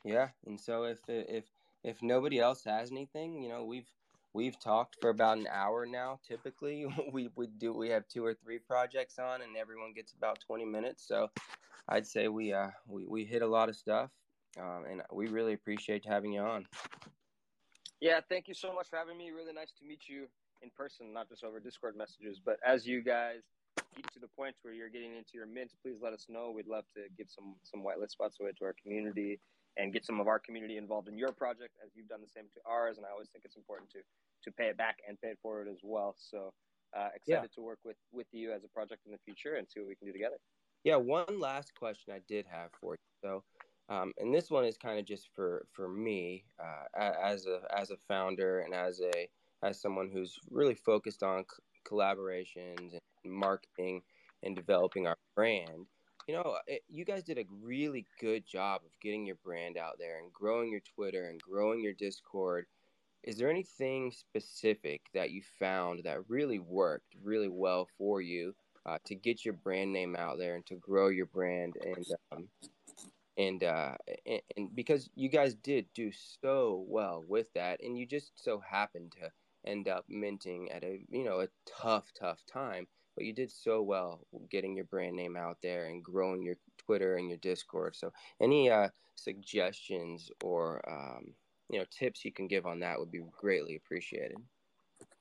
Yeah, 0.04 0.28
and 0.46 0.60
so 0.60 0.84
if 0.84 0.98
if 1.08 1.44
if 1.82 2.02
nobody 2.02 2.38
else 2.38 2.64
has 2.64 2.90
anything, 2.90 3.42
you 3.42 3.48
know, 3.48 3.64
we've 3.64 3.88
we've 4.35 4.59
talked 4.59 4.97
for 5.01 5.09
about 5.09 5.39
an 5.39 5.47
hour 5.51 5.87
now. 5.87 6.18
Typically, 6.26 6.87
we 7.12 7.30
we 7.37 7.47
do 7.47 7.72
we 7.72 7.89
have 7.89 8.07
two 8.09 8.24
or 8.24 8.35
three 8.35 8.59
projects 8.59 9.18
on, 9.18 9.41
and 9.41 9.57
everyone 9.57 9.95
gets 9.95 10.12
about 10.12 10.39
twenty 10.47 10.66
minutes. 10.66 11.07
So, 11.07 11.30
I'd 11.89 12.07
say 12.07 12.28
we 12.28 12.53
uh 12.53 12.68
we, 12.87 13.07
we 13.07 13.24
hit 13.24 13.41
a 13.41 13.47
lot 13.47 13.70
of 13.70 13.76
stuff, 13.76 14.11
um, 14.61 14.85
and 14.91 15.01
we 15.12 15.28
really 15.28 15.55
appreciate 15.55 16.05
having 16.05 16.32
you 16.32 16.43
on. 16.43 16.66
Yeah, 18.01 18.20
thank 18.28 18.49
you 18.49 18.55
so 18.55 18.74
much 18.74 18.89
for 18.91 18.99
having 18.99 19.16
me. 19.16 19.30
Really 19.30 19.55
nice 19.55 19.72
to 19.78 19.87
meet 19.87 20.03
you 20.09 20.26
in 20.62 20.70
person, 20.76 21.12
not 21.12 21.28
just 21.28 21.43
over 21.43 21.59
Discord 21.59 21.97
messages. 21.97 22.39
But 22.45 22.59
as 22.66 22.87
you 22.87 23.03
guys 23.03 23.41
keep 23.95 24.11
to 24.11 24.18
the 24.18 24.28
point 24.28 24.55
where 24.62 24.74
you're 24.74 24.91
getting 24.91 25.16
into 25.16 25.32
your 25.35 25.47
mints, 25.47 25.74
please 25.82 25.97
let 26.03 26.12
us 26.12 26.26
know. 26.28 26.53
We'd 26.55 26.66
love 26.66 26.85
to 26.95 27.03
give 27.16 27.28
some 27.30 27.55
some 27.62 27.80
whitelist 27.80 28.11
spots 28.11 28.39
away 28.41 28.51
to 28.59 28.64
our 28.64 28.74
community 28.82 29.41
and 29.77 29.93
get 29.93 30.05
some 30.05 30.20
of 30.20 30.29
our 30.29 30.39
community 30.39 30.77
involved 30.77 31.09
in 31.09 31.18
your 31.18 31.33
project 31.33 31.77
as 31.85 31.91
you've 31.95 32.09
done 32.09 32.20
the 32.20 32.29
same 32.29 32.45
to 32.55 32.61
ours. 32.66 32.97
And 32.97 33.07
I 33.07 33.11
always 33.11 33.29
think 33.29 33.45
it's 33.45 33.57
important 33.57 33.91
to 33.91 33.99
to 34.45 34.53
pay 34.53 34.66
it 34.66 34.77
back 34.77 34.99
and 35.09 35.20
pay 35.20 35.29
it 35.29 35.39
forward 35.43 35.68
as 35.68 35.79
well. 35.83 36.14
So 36.18 36.53
uh, 36.97 37.09
excited 37.14 37.51
yeah. 37.51 37.55
to 37.55 37.62
work 37.62 37.79
with 37.85 37.97
with 38.12 38.27
you 38.33 38.53
as 38.53 38.64
a 38.64 38.68
project 38.68 39.03
in 39.07 39.12
the 39.12 39.18
future 39.25 39.55
and 39.55 39.66
see 39.68 39.81
what 39.81 39.89
we 39.89 39.95
can 39.97 40.07
do 40.07 40.12
together. 40.12 40.37
Yeah, 40.85 40.97
one 40.97 41.41
last 41.41 41.75
question 41.75 42.12
I 42.12 42.20
did 42.29 42.47
have 42.51 42.70
for 42.79 42.93
you. 42.93 42.99
So, 43.22 43.43
um, 43.89 44.12
and 44.18 44.35
this 44.35 44.51
one 44.51 44.66
is 44.66 44.77
kind 44.77 44.99
of 44.99 45.07
just 45.07 45.29
for 45.35 45.66
for 45.72 45.89
me 45.89 46.45
uh, 46.62 47.01
as 47.22 47.47
a 47.47 47.61
as 47.77 47.91
a 47.91 47.97
founder 48.09 48.61
and 48.61 48.75
as 48.75 49.01
a 49.01 49.29
as 49.62 49.81
someone 49.81 50.11
who's 50.12 50.39
really 50.51 50.75
focused 50.75 51.22
on 51.22 51.43
c- 51.43 51.62
collaborations 51.91 52.93
and 52.93 53.33
marketing 53.33 54.03
and 54.43 54.55
developing 54.55 55.07
our 55.07 55.16
brand. 55.35 55.87
You 56.27 56.35
know, 56.35 56.57
it, 56.66 56.83
you 56.89 57.05
guys 57.05 57.22
did 57.22 57.39
a 57.39 57.45
really 57.62 58.07
good 58.20 58.47
job 58.47 58.81
of 58.85 58.99
getting 59.01 59.27
your 59.27 59.37
brand 59.45 59.77
out 59.77 59.99
there 59.99 60.18
and 60.18 60.33
growing 60.33 60.70
your 60.70 60.81
Twitter 60.95 61.29
and 61.29 61.41
growing 61.41 61.83
your 61.83 61.93
Discord. 61.93 62.66
Is 63.22 63.37
there 63.37 63.51
anything 63.51 64.12
specific 64.12 65.03
that 65.12 65.31
you 65.31 65.43
found 65.59 66.05
that 66.05 66.29
really 66.29 66.59
worked 66.59 67.14
really 67.22 67.49
well 67.49 67.89
for 67.99 68.20
you 68.20 68.55
uh, 68.87 68.99
to 69.07 69.14
get 69.14 69.45
your 69.45 69.55
brand 69.55 69.93
name 69.93 70.16
out 70.16 70.39
there 70.39 70.57
and 70.57 70.66
to 70.66 70.77
grow 70.77 71.09
your 71.09 71.27
brand 71.27 71.75
and 71.83 72.05
um, 72.33 72.49
and, 73.37 73.64
uh, 73.64 73.95
and 74.27 74.41
and 74.57 74.77
because 74.77 75.11
you 75.14 75.29
guys 75.29 75.55
did 75.55 75.87
do 75.95 76.11
so 76.41 76.85
well 76.87 77.25
with 77.27 77.47
that 77.55 77.81
and 77.83 77.99
you 77.99 78.07
just 78.07 78.33
so 78.37 78.61
happened 78.61 79.12
to 79.20 79.31
end 79.68 79.89
up 79.89 80.05
minting 80.09 80.70
at 80.70 80.85
a 80.85 81.01
you 81.09 81.25
know 81.25 81.41
a 81.41 81.49
tough 81.66 82.12
tough 82.18 82.39
time 82.51 82.87
but 83.16 83.24
you 83.24 83.32
did 83.32 83.50
so 83.50 83.82
well 83.82 84.20
getting 84.50 84.74
your 84.74 84.84
brand 84.84 85.16
name 85.16 85.36
out 85.36 85.56
there 85.62 85.86
and 85.86 86.02
growing 86.02 86.42
your 86.42 86.56
twitter 86.78 87.16
and 87.16 87.28
your 87.28 87.38
discord 87.38 87.94
so 87.94 88.12
any 88.40 88.70
uh, 88.70 88.88
suggestions 89.16 90.30
or 90.42 90.82
um, 90.88 91.34
you 91.70 91.78
know 91.78 91.84
tips 91.90 92.24
you 92.24 92.32
can 92.32 92.46
give 92.46 92.66
on 92.66 92.80
that 92.80 92.98
would 92.98 93.10
be 93.10 93.22
greatly 93.32 93.76
appreciated. 93.76 94.36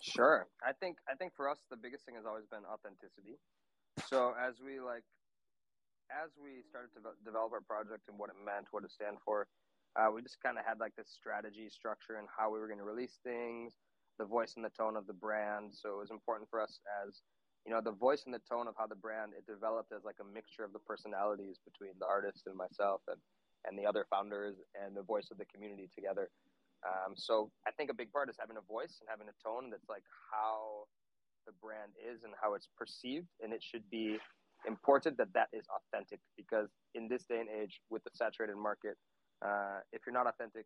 Sure, 0.02 0.48
I 0.66 0.74
think 0.74 0.98
I 1.10 1.16
think 1.16 1.34
for 1.36 1.50
us 1.50 1.60
the 1.70 1.78
biggest 1.78 2.06
thing 2.06 2.16
has 2.16 2.26
always 2.26 2.46
been 2.46 2.66
authenticity. 2.66 3.40
So 4.08 4.34
as 4.36 4.56
we 4.60 4.80
like, 4.80 5.04
as 6.12 6.32
we 6.42 6.64
started 6.68 6.90
to 6.96 7.02
develop 7.24 7.54
our 7.54 7.62
project 7.62 8.10
and 8.10 8.18
what 8.18 8.30
it 8.30 8.36
meant, 8.44 8.68
what 8.72 8.84
it 8.84 8.92
stand 8.92 9.18
for, 9.24 9.48
uh, 9.96 10.10
we 10.12 10.22
just 10.22 10.42
kind 10.42 10.58
of 10.58 10.66
had 10.66 10.80
like 10.80 10.96
this 10.98 11.10
strategy 11.14 11.70
structure 11.70 12.18
and 12.18 12.28
how 12.28 12.52
we 12.52 12.60
were 12.60 12.68
going 12.68 12.82
to 12.82 12.86
release 12.86 13.20
things, 13.24 13.74
the 14.20 14.26
voice 14.26 14.54
and 14.58 14.66
the 14.66 14.74
tone 14.76 14.98
of 14.98 15.08
the 15.08 15.14
brand. 15.14 15.72
So 15.72 15.96
it 15.96 16.00
was 16.00 16.12
important 16.12 16.50
for 16.50 16.60
us 16.60 16.80
as 17.06 17.22
you 17.66 17.72
know 17.72 17.82
the 17.82 17.92
voice 17.92 18.24
and 18.26 18.34
the 18.34 18.44
tone 18.50 18.68
of 18.68 18.76
how 18.78 18.88
the 18.88 18.96
brand 18.96 19.32
it 19.38 19.46
developed 19.48 19.92
as 19.96 20.04
like 20.04 20.20
a 20.20 20.28
mixture 20.34 20.64
of 20.64 20.74
the 20.74 20.80
personalities 20.80 21.58
between 21.64 21.92
the 22.00 22.06
artist 22.06 22.44
and 22.46 22.56
myself 22.56 23.02
and 23.08 23.20
and 23.66 23.80
the 23.80 23.86
other 23.86 24.06
founders 24.10 24.56
and 24.76 24.96
the 24.96 25.02
voice 25.02 25.32
of 25.32 25.38
the 25.38 25.46
community 25.46 25.90
together. 25.96 26.30
Um, 26.84 27.16
so 27.16 27.50
I 27.66 27.72
think 27.72 27.90
a 27.90 27.94
big 27.94 28.12
part 28.12 28.30
is 28.30 28.36
having 28.38 28.58
a 28.58 28.66
voice 28.68 29.00
and 29.00 29.08
having 29.08 29.32
a 29.32 29.38
tone 29.40 29.72
that's 29.72 29.88
like 29.88 30.04
how 30.32 30.84
the 31.48 31.54
brand 31.64 31.96
is 31.96 32.24
and 32.24 32.34
how 32.36 32.56
it's 32.56 32.68
perceived, 32.78 33.28
and 33.42 33.54
it 33.54 33.64
should 33.64 33.88
be 33.90 34.20
important 34.68 35.18
that 35.18 35.32
that 35.34 35.48
is 35.52 35.64
authentic 35.72 36.20
because 36.36 36.70
in 36.96 37.08
this 37.08 37.24
day 37.24 37.40
and 37.40 37.50
age 37.50 37.80
with 37.90 38.04
the 38.04 38.12
saturated 38.14 38.56
market, 38.56 38.96
uh, 39.44 39.80
if 39.92 40.02
you're 40.06 40.14
not 40.14 40.28
authentic, 40.28 40.66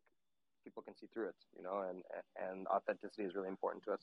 people 0.63 0.81
can 0.83 0.95
see 0.95 1.07
through 1.13 1.29
it, 1.29 1.39
you 1.55 1.63
know, 1.63 1.85
and 1.89 2.01
and 2.35 2.67
authenticity 2.67 3.23
is 3.23 3.35
really 3.35 3.49
important 3.49 3.83
to 3.85 3.91
us. 3.91 4.01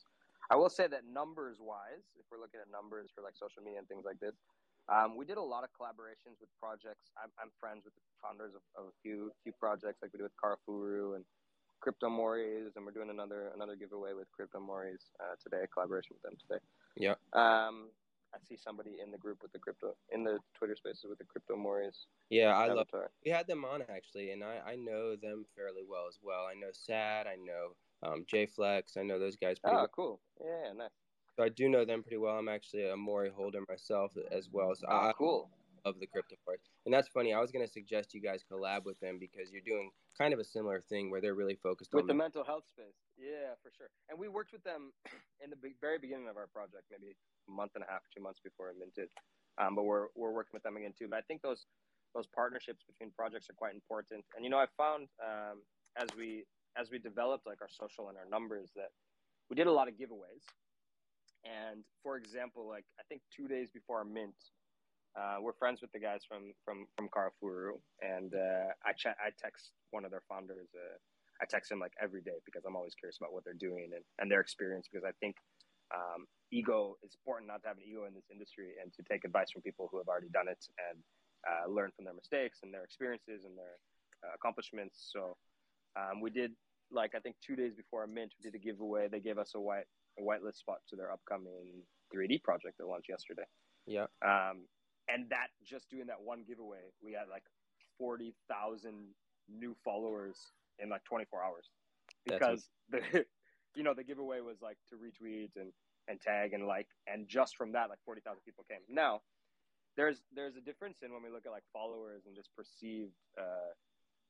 I 0.49 0.55
will 0.55 0.69
say 0.69 0.87
that 0.87 1.01
numbers 1.05 1.57
wise, 1.59 2.05
if 2.19 2.25
we're 2.29 2.39
looking 2.39 2.59
at 2.61 2.69
numbers 2.71 3.09
for 3.13 3.21
like 3.21 3.33
social 3.35 3.63
media 3.63 3.79
and 3.79 3.87
things 3.87 4.05
like 4.05 4.19
this, 4.19 4.35
um, 4.87 5.17
we 5.17 5.25
did 5.25 5.37
a 5.37 5.41
lot 5.41 5.63
of 5.63 5.73
collaborations 5.73 6.37
with 6.39 6.49
projects. 6.61 7.09
I'm, 7.17 7.33
I'm 7.41 7.49
friends 7.59 7.85
with 7.85 7.95
the 7.95 8.05
founders 8.21 8.53
of, 8.53 8.61
of, 8.77 8.93
a 8.93 8.95
few 9.01 9.31
few 9.41 9.51
projects, 9.57 10.01
like 10.01 10.13
we 10.13 10.21
did 10.21 10.29
with 10.29 10.37
Karafuru 10.37 11.15
and 11.15 11.25
Crypto 11.81 12.09
Mories, 12.09 12.73
and 12.75 12.85
we're 12.85 12.93
doing 12.93 13.09
another 13.09 13.49
another 13.55 13.75
giveaway 13.75 14.13
with 14.13 14.29
Crypto 14.31 14.59
Mories 14.59 15.09
uh, 15.19 15.33
today, 15.41 15.63
a 15.63 15.67
collaboration 15.67 16.13
with 16.13 16.21
them 16.21 16.37
today. 16.37 16.61
Yeah. 16.95 17.17
Um, 17.33 17.89
I 18.35 18.37
see 18.47 18.57
somebody 18.57 18.97
in 19.01 19.11
the 19.11 19.17
group 19.17 19.41
with 19.41 19.53
the 19.53 19.59
crypto 19.59 19.95
in 20.11 20.23
the 20.23 20.37
Twitter 20.57 20.75
Spaces 20.75 21.05
with 21.07 21.17
the 21.17 21.25
Crypto 21.25 21.55
Mories. 21.55 22.05
Yeah, 22.29 22.53
I 22.55 22.67
love. 22.67 22.87
We 23.25 23.31
had 23.31 23.47
them 23.47 23.65
on 23.65 23.81
actually, 23.89 24.31
and 24.31 24.43
I 24.43 24.59
I 24.65 24.75
know 24.75 25.15
them 25.15 25.45
fairly 25.55 25.81
well 25.87 26.05
as 26.07 26.19
well. 26.21 26.45
I 26.45 26.53
know 26.53 26.69
Sad, 26.71 27.27
I 27.27 27.37
know 27.37 27.73
um, 28.03 28.25
J 28.27 28.45
Flex, 28.45 28.97
I 28.97 29.03
know 29.03 29.19
those 29.19 29.35
guys. 29.35 29.57
oh, 29.63 29.73
well. 29.73 29.87
cool. 29.95 30.21
Yeah, 30.39 30.73
nice. 30.73 30.89
So 31.35 31.43
I 31.43 31.49
do 31.49 31.67
know 31.67 31.83
them 31.83 32.01
pretty 32.01 32.17
well. 32.17 32.37
I'm 32.37 32.47
actually 32.47 32.89
a 32.89 32.95
Mori 32.95 33.29
holder 33.29 33.59
myself 33.67 34.13
as 34.31 34.49
well. 34.51 34.73
So 34.75 34.87
oh, 34.89 34.95
I 34.95 35.11
cool. 35.17 35.49
Of 35.83 35.99
the 35.99 36.07
crypto 36.07 36.35
part. 36.45 36.59
And 36.85 36.93
that's 36.93 37.07
funny. 37.09 37.31
I 37.31 37.39
was 37.39 37.51
going 37.51 37.63
to 37.63 37.71
suggest 37.71 38.15
you 38.15 38.21
guys 38.21 38.41
collab 38.51 38.85
with 38.85 38.99
them 39.01 39.19
because 39.19 39.51
you're 39.51 39.61
doing 39.61 39.91
kind 40.17 40.33
of 40.33 40.39
a 40.39 40.43
similar 40.43 40.81
thing 40.81 41.11
where 41.11 41.21
they're 41.21 41.35
really 41.35 41.59
focused 41.61 41.93
with 41.93 42.01
on 42.01 42.07
the, 42.07 42.13
the 42.13 42.17
mental 42.17 42.43
health 42.43 42.63
space. 42.67 42.97
Yeah, 43.19 43.53
for 43.61 43.69
sure. 43.69 43.89
And 44.09 44.17
we 44.17 44.27
worked 44.27 44.51
with 44.51 44.63
them 44.63 44.93
in 45.43 45.51
the 45.51 45.57
very 45.79 45.99
beginning 45.99 46.27
of 46.27 46.37
our 46.37 46.47
project, 46.47 46.89
maybe 46.89 47.13
a 47.13 47.51
month 47.51 47.73
and 47.75 47.83
a 47.83 47.87
half, 47.91 48.01
two 48.15 48.23
months 48.23 48.39
before 48.43 48.69
it 48.69 48.77
minted. 48.79 49.09
Um, 49.61 49.75
but 49.75 49.83
we're 49.83 50.07
we're 50.15 50.33
working 50.33 50.51
with 50.53 50.63
them 50.63 50.75
again 50.75 50.93
too. 50.97 51.07
But 51.07 51.17
I 51.17 51.21
think 51.21 51.41
those 51.41 51.67
those 52.15 52.25
partnerships 52.33 52.83
between 52.87 53.11
projects 53.11 53.49
are 53.49 53.53
quite 53.53 53.75
important. 53.75 54.25
And 54.35 54.43
you 54.43 54.49
know, 54.49 54.57
I 54.57 54.65
found 54.77 55.07
um, 55.21 55.61
as 55.97 56.09
we 56.17 56.45
as 56.77 56.91
we 56.91 56.99
developed 56.99 57.47
like 57.47 57.61
our 57.61 57.69
social 57.69 58.09
and 58.09 58.17
our 58.17 58.27
numbers 58.29 58.71
that 58.75 58.91
we 59.49 59.55
did 59.55 59.67
a 59.67 59.71
lot 59.71 59.87
of 59.87 59.95
giveaways 59.95 60.43
and 61.45 61.85
for 62.01 62.17
example, 62.17 62.67
like 62.67 62.85
I 62.99 63.03
think 63.07 63.21
two 63.29 63.47
days 63.47 63.69
before 63.69 63.99
our 63.99 64.05
mint, 64.05 64.35
uh, 65.15 65.37
we're 65.39 65.53
friends 65.53 65.79
with 65.81 65.91
the 65.93 65.99
guys 65.99 66.25
from 66.27 66.51
from 66.65 66.87
from 66.97 67.07
Karafuru, 67.07 67.77
and 68.01 68.33
uh, 68.33 68.73
I 68.83 68.91
chat. 68.97 69.15
I 69.21 69.29
text 69.37 69.71
one 69.91 70.03
of 70.03 70.11
their 70.11 70.23
founders. 70.27 70.67
Uh, 70.73 70.97
I 71.39 71.45
text 71.45 71.71
him 71.71 71.79
like 71.79 71.93
every 72.01 72.21
day 72.21 72.41
because 72.45 72.65
I'm 72.65 72.75
always 72.75 72.95
curious 72.95 73.17
about 73.21 73.31
what 73.31 73.43
they're 73.45 73.53
doing 73.53 73.91
and, 73.93 74.03
and 74.19 74.31
their 74.31 74.41
experience. 74.41 74.89
Because 74.91 75.05
I 75.05 75.13
think 75.21 75.37
um, 75.93 76.25
ego 76.51 76.97
is 77.03 77.13
important 77.13 77.47
not 77.47 77.61
to 77.61 77.67
have 77.69 77.77
an 77.77 77.83
ego 77.85 78.05
in 78.05 78.13
this 78.13 78.27
industry 78.31 78.73
and 78.81 78.91
to 78.93 79.03
take 79.03 79.23
advice 79.23 79.51
from 79.51 79.61
people 79.61 79.87
who 79.91 79.97
have 79.99 80.07
already 80.07 80.33
done 80.33 80.47
it 80.49 80.65
and 80.89 80.97
uh, 81.45 81.69
learn 81.69 81.91
from 81.95 82.05
their 82.05 82.15
mistakes 82.15 82.59
and 82.63 82.73
their 82.73 82.83
experiences 82.83 83.45
and 83.45 83.55
their 83.55 83.77
uh, 84.25 84.33
accomplishments. 84.33 85.11
So 85.13 85.37
um, 85.95 86.19
we 86.19 86.31
did 86.31 86.51
like 86.91 87.15
I 87.15 87.19
think 87.19 87.35
two 87.45 87.55
days 87.55 87.73
before 87.73 88.01
our 88.01 88.07
mint, 88.07 88.33
we 88.37 88.49
did 88.49 88.55
a 88.55 88.63
giveaway. 88.63 89.07
They 89.07 89.19
gave 89.19 89.37
us 89.37 89.51
a 89.55 89.59
white 89.59 89.85
a 90.17 90.21
whitelist 90.21 90.57
spot 90.57 90.77
to 90.89 90.95
their 90.95 91.11
upcoming 91.11 91.83
3D 92.13 92.41
project 92.43 92.77
that 92.77 92.87
launched 92.87 93.09
yesterday. 93.09 93.43
Yeah. 93.85 94.05
Um, 94.25 94.67
and 95.07 95.29
that 95.29 95.47
just 95.63 95.89
doing 95.89 96.07
that 96.07 96.21
one 96.23 96.43
giveaway, 96.47 96.91
we 97.03 97.13
had 97.13 97.27
like 97.29 97.43
40,000 97.99 99.13
new 99.49 99.75
followers 99.83 100.37
in 100.79 100.89
like 100.89 101.03
24 101.03 101.43
hours. 101.43 101.69
because 102.25 102.69
the 102.89 103.01
you 103.75 103.83
know 103.83 103.93
the 103.93 104.03
giveaway 104.03 104.39
was 104.39 104.57
like 104.61 104.77
to 104.89 104.95
retweet 104.95 105.55
and 105.55 105.71
and 106.07 106.21
tag 106.21 106.53
and 106.53 106.65
like 106.67 106.87
and 107.07 107.27
just 107.27 107.57
from 107.57 107.71
that 107.73 107.89
like 107.89 107.99
40,000 108.05 108.39
people 108.45 108.63
came. 108.69 108.81
Now, 108.89 109.21
there's 109.97 110.21
there's 110.33 110.55
a 110.55 110.61
difference 110.61 110.97
in 111.01 111.13
when 111.13 111.23
we 111.23 111.29
look 111.29 111.45
at 111.45 111.51
like 111.51 111.63
followers 111.73 112.23
and 112.25 112.35
just 112.35 112.49
perceived 112.55 113.15
uh, 113.37 113.73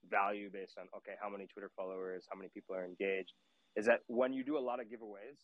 value 0.09 0.49
based 0.51 0.77
on 0.77 0.87
okay 0.95 1.13
how 1.21 1.29
many 1.29 1.47
Twitter 1.47 1.71
followers, 1.75 2.25
how 2.29 2.37
many 2.37 2.49
people 2.53 2.75
are 2.75 2.85
engaged. 2.85 3.33
Is 3.75 3.85
that 3.85 4.01
when 4.07 4.33
you 4.33 4.43
do 4.43 4.57
a 4.57 4.63
lot 4.63 4.79
of 4.79 4.87
giveaways, 4.87 5.43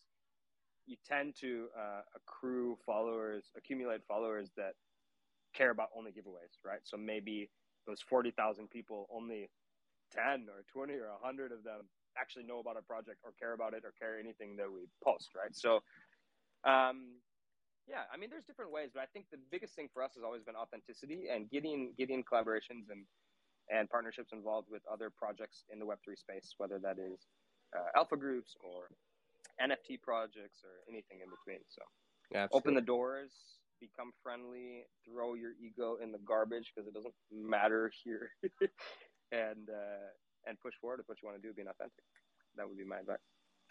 you 0.86 0.96
tend 1.06 1.34
to 1.40 1.68
uh, 1.78 2.00
accrue 2.16 2.78
followers, 2.86 3.50
accumulate 3.56 4.00
followers 4.08 4.50
that 4.56 4.72
care 5.54 5.70
about 5.70 5.88
only 5.96 6.10
giveaways, 6.10 6.56
right? 6.64 6.80
So 6.84 6.96
maybe 6.96 7.50
those 7.86 8.00
forty 8.00 8.30
thousand 8.30 8.70
people, 8.70 9.08
only 9.12 9.50
ten 10.12 10.46
or 10.48 10.64
twenty 10.72 10.94
or 10.94 11.08
hundred 11.22 11.52
of 11.52 11.64
them 11.64 11.88
actually 12.18 12.44
know 12.44 12.58
about 12.58 12.76
our 12.76 12.82
project 12.82 13.18
or 13.24 13.32
care 13.38 13.52
about 13.54 13.74
it 13.74 13.84
or 13.84 13.92
care 13.98 14.18
anything 14.18 14.56
that 14.56 14.70
we 14.70 14.88
post, 15.04 15.30
right? 15.34 15.54
So 15.54 15.80
um, 16.64 17.18
yeah, 17.88 18.06
I 18.12 18.16
mean, 18.16 18.30
there's 18.30 18.44
different 18.44 18.70
ways, 18.70 18.90
but 18.94 19.02
I 19.02 19.06
think 19.12 19.26
the 19.30 19.38
biggest 19.50 19.74
thing 19.74 19.88
for 19.92 20.02
us 20.02 20.14
has 20.14 20.22
always 20.22 20.42
been 20.42 20.54
authenticity 20.54 21.26
and 21.32 21.50
getting 21.50 21.94
getting 21.98 22.22
collaborations 22.22 22.90
and 22.90 23.04
and 23.70 23.88
partnerships 23.88 24.32
involved 24.32 24.68
with 24.70 24.82
other 24.90 25.10
projects 25.10 25.64
in 25.72 25.78
the 25.78 25.84
Web3 25.84 26.18
space, 26.18 26.54
whether 26.58 26.78
that 26.78 26.98
is 26.98 27.26
uh, 27.76 27.88
alpha 27.96 28.16
groups 28.16 28.54
or 28.60 28.88
NFT 29.60 30.00
projects 30.02 30.60
or 30.64 30.82
anything 30.88 31.20
in 31.22 31.30
between. 31.30 31.64
So, 31.68 31.82
Absolutely. 32.34 32.58
open 32.58 32.74
the 32.74 32.86
doors, 32.86 33.32
become 33.80 34.12
friendly, 34.22 34.84
throw 35.04 35.34
your 35.34 35.52
ego 35.60 35.98
in 36.02 36.12
the 36.12 36.18
garbage 36.18 36.72
because 36.74 36.88
it 36.88 36.94
doesn't 36.94 37.14
matter 37.30 37.90
here, 38.04 38.30
and 39.32 39.68
uh, 39.68 40.10
and 40.46 40.58
push 40.60 40.74
forward 40.80 40.98
with 40.98 41.08
what 41.08 41.18
you 41.22 41.28
want 41.28 41.40
to 41.40 41.46
do, 41.46 41.54
being 41.54 41.68
authentic. 41.68 42.04
That 42.56 42.68
would 42.68 42.78
be 42.78 42.84
my 42.84 43.00
advice. 43.00 43.18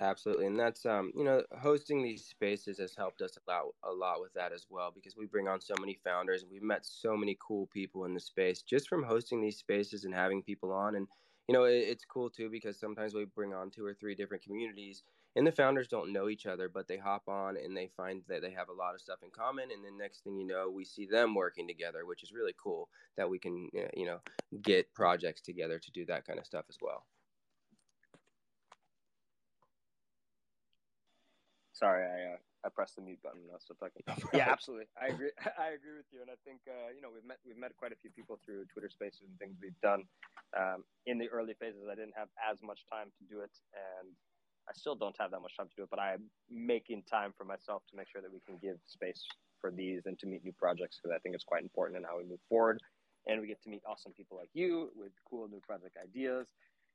Absolutely, 0.02 0.47
and 0.47 0.60
that's 0.60 0.86
um, 0.86 1.14
you 1.16 1.24
know, 1.24 1.45
hosting 1.60 2.02
these 2.04 2.26
spaces 2.26 2.80
has 2.80 2.95
helped 2.95 3.22
us 3.22 3.38
a 3.38 3.52
lot, 3.52 3.66
a 3.84 3.91
lot 3.93 4.20
with 4.20 4.34
that 4.34 4.52
as 4.52 4.66
well 4.70 4.91
because 4.91 5.16
we 5.16 5.28
bring 5.28 5.47
on 5.47 5.62
so 5.62 5.76
many 5.80 5.93
founders 5.93 6.41
and 6.41 6.52
we've 6.52 6.64
met 6.64 6.86
so 6.86 7.16
many 7.16 7.38
cool 7.39 7.68
people 7.68 8.04
in 8.06 8.16
the 8.16 8.20
space 8.20 8.64
just 8.64 8.89
from 8.89 9.04
hosting 9.04 9.41
these 9.41 9.60
spaces 9.60 10.04
and 10.04 10.16
having 10.16 10.41
people 10.43 10.74
on. 10.74 10.95
And 10.95 11.08
you 11.47 11.54
know, 11.54 11.66
it, 11.66 11.76
it's 11.88 12.04
cool 12.04 12.32
too 12.32 12.49
because 12.49 12.80
sometimes 12.80 13.14
we 13.14 13.26
bring 13.26 13.54
on 13.54 13.72
two 13.72 13.86
or 13.86 13.93
three 13.93 14.16
different 14.16 14.43
communities, 14.43 15.04
and 15.36 15.45
the 15.47 15.52
founders 15.54 15.88
don't 15.88 16.12
know 16.12 16.30
each 16.30 16.47
other, 16.47 16.68
but 16.68 16.88
they 16.88 16.97
hop 16.97 17.30
on 17.30 17.56
and 17.56 17.78
they 17.78 17.88
find 17.88 18.24
that 18.28 18.41
they 18.41 18.52
have 18.52 18.70
a 18.70 18.74
lot 18.74 18.95
of 18.95 19.02
stuff 19.02 19.24
in 19.24 19.32
common. 19.32 19.72
And 19.72 19.86
then 19.86 19.97
next 19.99 20.24
thing 20.24 20.36
you 20.36 20.47
know, 20.47 20.70
we 20.70 20.84
see 20.84 21.06
them 21.06 21.36
working 21.36 21.68
together, 21.68 22.08
which 22.08 22.24
is 22.24 22.34
really 22.34 22.56
cool 22.58 22.89
that 23.18 23.30
we 23.30 23.39
can 23.39 23.70
you 23.95 24.06
know 24.08 24.20
get 24.64 24.93
projects 24.95 25.41
together 25.41 25.80
to 25.80 25.91
do 25.91 26.06
that 26.08 26.26
kind 26.26 26.39
of 26.39 26.45
stuff 26.47 26.66
as 26.70 26.78
well. 26.82 27.06
Sorry, 31.82 32.05
I 32.05 32.38
uh, 32.38 32.39
I 32.61 32.69
pressed 32.69 32.95
the 32.95 33.01
mute 33.01 33.17
button. 33.25 33.41
I 33.49 33.57
was 33.57 33.65
still 33.65 33.79
talking. 33.82 34.05
yeah, 34.38 34.53
absolutely. 34.53 34.86
I 34.93 35.09
agree. 35.09 35.34
I 35.57 35.73
agree 35.73 35.97
with 35.97 36.05
you, 36.13 36.21
and 36.21 36.29
I 36.29 36.38
think 36.45 36.61
uh, 36.69 36.93
you 36.93 37.01
know 37.01 37.09
we've 37.09 37.25
met 37.25 37.41
we've 37.41 37.57
met 37.57 37.73
quite 37.73 37.89
a 37.89 37.97
few 37.97 38.13
people 38.13 38.38
through 38.45 38.69
Twitter 38.69 38.89
Spaces 38.93 39.25
and 39.25 39.34
things 39.41 39.57
we've 39.57 39.82
done. 39.82 40.05
Um, 40.53 40.86
in 41.09 41.17
the 41.17 41.25
early 41.34 41.57
phases, 41.57 41.89
I 41.89 41.97
didn't 41.97 42.13
have 42.13 42.29
as 42.38 42.61
much 42.61 42.86
time 42.86 43.09
to 43.17 43.23
do 43.25 43.41
it, 43.41 43.49
and 43.73 44.13
I 44.69 44.77
still 44.77 44.93
don't 44.93 45.17
have 45.17 45.34
that 45.34 45.41
much 45.41 45.57
time 45.57 45.73
to 45.73 45.75
do 45.75 45.84
it. 45.84 45.89
But 45.89 45.97
I'm 45.97 46.29
making 46.53 47.01
time 47.09 47.34
for 47.34 47.49
myself 47.49 47.82
to 47.89 47.97
make 47.97 48.05
sure 48.13 48.21
that 48.21 48.29
we 48.29 48.45
can 48.45 48.61
give 48.61 48.77
space 48.86 49.25
for 49.57 49.73
these 49.73 50.05
and 50.05 50.17
to 50.21 50.29
meet 50.29 50.45
new 50.45 50.53
projects 50.53 51.01
because 51.01 51.17
I 51.17 51.19
think 51.25 51.34
it's 51.34 51.45
quite 51.45 51.65
important 51.65 51.97
in 51.97 52.05
how 52.05 52.21
we 52.21 52.29
move 52.29 52.41
forward. 52.45 52.77
And 53.25 53.41
we 53.41 53.45
get 53.45 53.61
to 53.63 53.69
meet 53.69 53.82
awesome 53.86 54.13
people 54.13 54.38
like 54.38 54.49
you 54.53 54.89
with 54.97 55.13
cool 55.29 55.47
new 55.47 55.61
project 55.61 55.93
ideas 55.97 56.49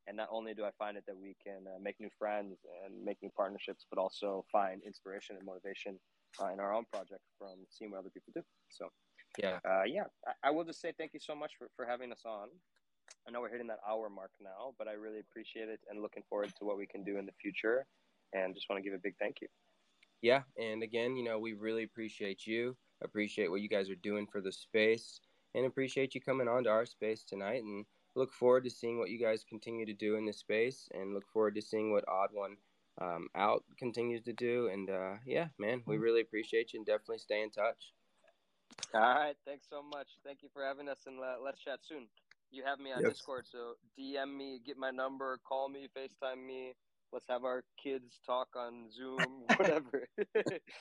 and 0.07 0.17
not 0.17 0.29
only 0.31 0.55
do 0.55 0.65
I 0.65 0.71
find 0.79 0.97
it 0.97 1.05
that 1.07 1.17
we 1.17 1.37
can 1.43 1.67
uh, 1.67 1.79
make 1.81 1.97
new 1.99 2.11
friends 2.19 2.59
and 2.85 3.05
make 3.05 3.19
new 3.23 3.31
partnerships, 3.37 3.87
but 3.91 3.99
also 3.99 4.45
find 4.53 4.83
inspiration 4.87 5.37
and 5.37 5.45
motivation 5.45 5.99
uh, 6.41 6.53
in 6.53 6.61
our 6.61 6.73
own 6.73 6.85
project 6.93 7.23
from 7.39 7.67
seeing 7.71 7.91
what 7.91 8.01
other 8.01 8.11
people 8.11 8.33
do. 8.35 8.43
So, 8.71 8.89
yeah, 9.39 9.59
uh, 9.69 9.83
yeah, 9.85 10.05
I, 10.27 10.49
I, 10.49 10.51
will 10.51 10.65
just 10.65 10.81
say 10.81 10.93
thank 10.97 11.13
you 11.13 11.21
so 11.21 11.35
much 11.35 11.53
for, 11.59 11.69
for 11.77 11.87
having 11.87 12.13
us 12.13 12.23
on. 12.25 12.49
I 13.27 13.31
know 13.31 13.41
we're 13.41 13.51
hitting 13.51 13.67
that 13.69 13.81
hour 13.89 14.09
mark 14.09 14.31
now, 14.41 14.75
but 14.79 14.89
I 14.89 14.93
really 14.93 15.21
appreciate 15.21 15.69
it 15.69 15.81
and 15.91 16.01
looking 16.03 16.23
forward 16.29 16.53
to 16.59 16.65
what 16.65 16.79
we 16.79 16.87
can 16.87 17.03
do 17.05 17.19
in 17.19 17.27
the 17.27 17.33
future. 17.41 17.87
And 18.33 18.55
just 18.55 18.67
want 18.69 18.83
to 18.83 18.89
give 18.89 18.97
a 18.97 19.03
big 19.03 19.15
thank 19.21 19.37
you. 19.41 19.49
Yeah, 20.23 20.43
and 20.59 20.83
again, 20.83 21.17
you 21.17 21.25
know, 21.25 21.39
we 21.39 21.53
really 21.53 21.83
appreciate 21.83 22.47
you. 22.47 22.77
Appreciate 23.03 23.51
what 23.51 23.61
you 23.61 23.69
guys 23.69 23.91
are 23.91 23.97
doing 23.97 24.27
for 24.31 24.41
the 24.41 24.53
space, 24.53 25.21
and 25.55 25.67
appreciate 25.67 26.15
you 26.15 26.21
coming 26.21 26.49
on 26.49 26.65
to 26.65 26.71
our 26.71 26.87
space 26.87 27.23
tonight 27.23 27.63
and 27.63 27.85
look 28.17 28.33
forward 28.33 28.64
to 28.64 28.71
seeing 28.71 28.99
what 28.99 29.11
you 29.11 29.19
guys 29.19 29.45
continue 29.49 29.87
to 29.87 29.93
do 29.93 30.17
in 30.17 30.25
this 30.25 30.39
space 30.39 30.89
and 30.93 31.14
look 31.14 31.29
forward 31.29 31.55
to 31.55 31.62
seeing 31.62 31.93
what 31.93 32.09
Odd 32.09 32.31
One 32.33 32.57
um, 33.01 33.29
Out 33.37 33.62
continues 33.79 34.23
to 34.23 34.33
do. 34.33 34.69
And 34.73 34.91
uh, 34.91 35.14
yeah, 35.25 35.49
man, 35.59 35.83
we 35.87 35.99
really 35.99 36.23
appreciate 36.23 36.73
you 36.73 36.81
and 36.81 36.87
definitely 36.87 37.19
stay 37.19 37.43
in 37.43 37.51
touch. 37.51 37.93
All 38.95 39.01
right. 39.01 39.37
Thanks 39.47 39.67
so 39.69 39.83
much. 39.83 40.09
Thank 40.25 40.43
you 40.43 40.49
for 40.53 40.64
having 40.64 40.89
us 40.89 41.01
and 41.07 41.21
uh, 41.21 41.37
let's 41.45 41.61
chat 41.61 41.81
soon. 41.83 42.07
You 42.51 42.62
have 42.64 42.79
me 42.79 42.93
on 42.93 43.03
yes. 43.03 43.12
Discord, 43.12 43.47
so 43.47 43.75
DM 43.99 44.35
me, 44.35 44.61
get 44.64 44.79
my 44.79 44.91
number, 44.91 45.39
call 45.47 45.69
me, 45.69 45.89
FaceTime 45.97 46.47
me. 46.47 46.73
Let's 47.12 47.27
have 47.29 47.45
our 47.45 47.64
kids 47.83 48.21
talk 48.25 48.49
on 48.57 48.91
Zoom, 48.91 49.19
whatever. 49.57 50.07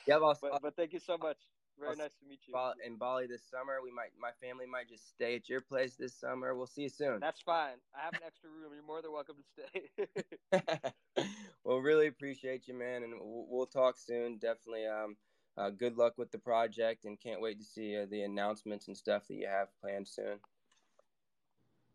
yeah, 0.06 0.18
but, 0.20 0.38
but 0.62 0.76
thank 0.76 0.92
you 0.92 1.00
so 1.00 1.18
much. 1.18 1.36
Very 1.78 1.90
I'll 1.90 1.96
nice 1.96 2.14
to 2.20 2.26
meet 2.28 2.40
you. 2.46 2.54
In 2.84 2.96
Bali 2.96 3.26
this 3.26 3.42
summer, 3.50 3.80
we 3.82 3.90
might, 3.90 4.10
my 4.18 4.30
family 4.40 4.66
might 4.66 4.88
just 4.88 5.10
stay 5.10 5.36
at 5.36 5.48
your 5.48 5.60
place 5.60 5.94
this 5.94 6.14
summer. 6.14 6.54
We'll 6.54 6.66
see 6.66 6.82
you 6.82 6.88
soon. 6.88 7.20
That's 7.20 7.40
fine. 7.42 7.76
I 7.94 8.04
have 8.04 8.14
an 8.14 8.20
extra 8.26 8.48
room. 8.48 8.72
You're 8.74 8.82
more 8.82 9.02
than 9.02 9.12
welcome 9.12 9.36
to 9.36 10.08
stay. 10.52 10.92
well, 11.64 11.78
really 11.78 12.06
appreciate 12.06 12.66
you, 12.66 12.74
man, 12.74 13.02
and 13.02 13.14
we'll, 13.20 13.46
we'll 13.48 13.66
talk 13.66 13.96
soon. 13.98 14.38
Definitely. 14.38 14.86
Um, 14.86 15.16
uh, 15.58 15.70
good 15.70 15.96
luck 15.96 16.14
with 16.16 16.30
the 16.30 16.38
project, 16.38 17.04
and 17.04 17.20
can't 17.20 17.40
wait 17.40 17.58
to 17.58 17.64
see 17.64 17.96
uh, 17.96 18.06
the 18.10 18.22
announcements 18.22 18.88
and 18.88 18.96
stuff 18.96 19.26
that 19.28 19.34
you 19.34 19.46
have 19.46 19.68
planned 19.80 20.08
soon. 20.08 20.38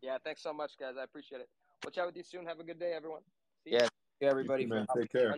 Yeah, 0.00 0.18
thanks 0.24 0.42
so 0.42 0.52
much, 0.52 0.72
guys. 0.78 0.94
I 0.98 1.04
appreciate 1.04 1.40
it. 1.40 1.48
We'll 1.84 1.92
chat 1.92 2.06
with 2.06 2.16
you 2.16 2.24
soon. 2.24 2.46
Have 2.46 2.60
a 2.60 2.64
good 2.64 2.78
day, 2.78 2.92
everyone. 2.94 3.22
See 3.64 3.72
yeah, 3.72 3.86
you, 4.20 4.28
everybody. 4.28 4.64
You, 4.64 4.86
Take 4.96 5.12
care 5.12 5.36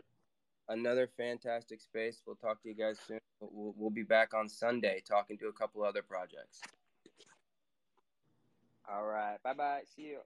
another 0.69 1.09
fantastic 1.17 1.81
space. 1.81 2.23
We'll 2.27 2.37
talk 2.37 2.63
to 2.63 2.69
you 2.69 2.75
guys 2.75 2.99
soon. 3.07 3.19
We'll, 3.41 3.75
we'll 3.77 3.91
be 3.91 4.03
back 4.03 4.35
on 4.35 4.49
Sunday 4.49 5.03
talking 5.07 5.39
to 5.39 5.49
a 5.49 5.53
couple 5.53 5.83
other 5.85 6.03
projects. 6.03 6.61
All 8.91 9.05
right. 9.05 9.39
Bye 9.43 9.55
bye. 9.55 9.83
See 9.97 10.03
you. 10.03 10.21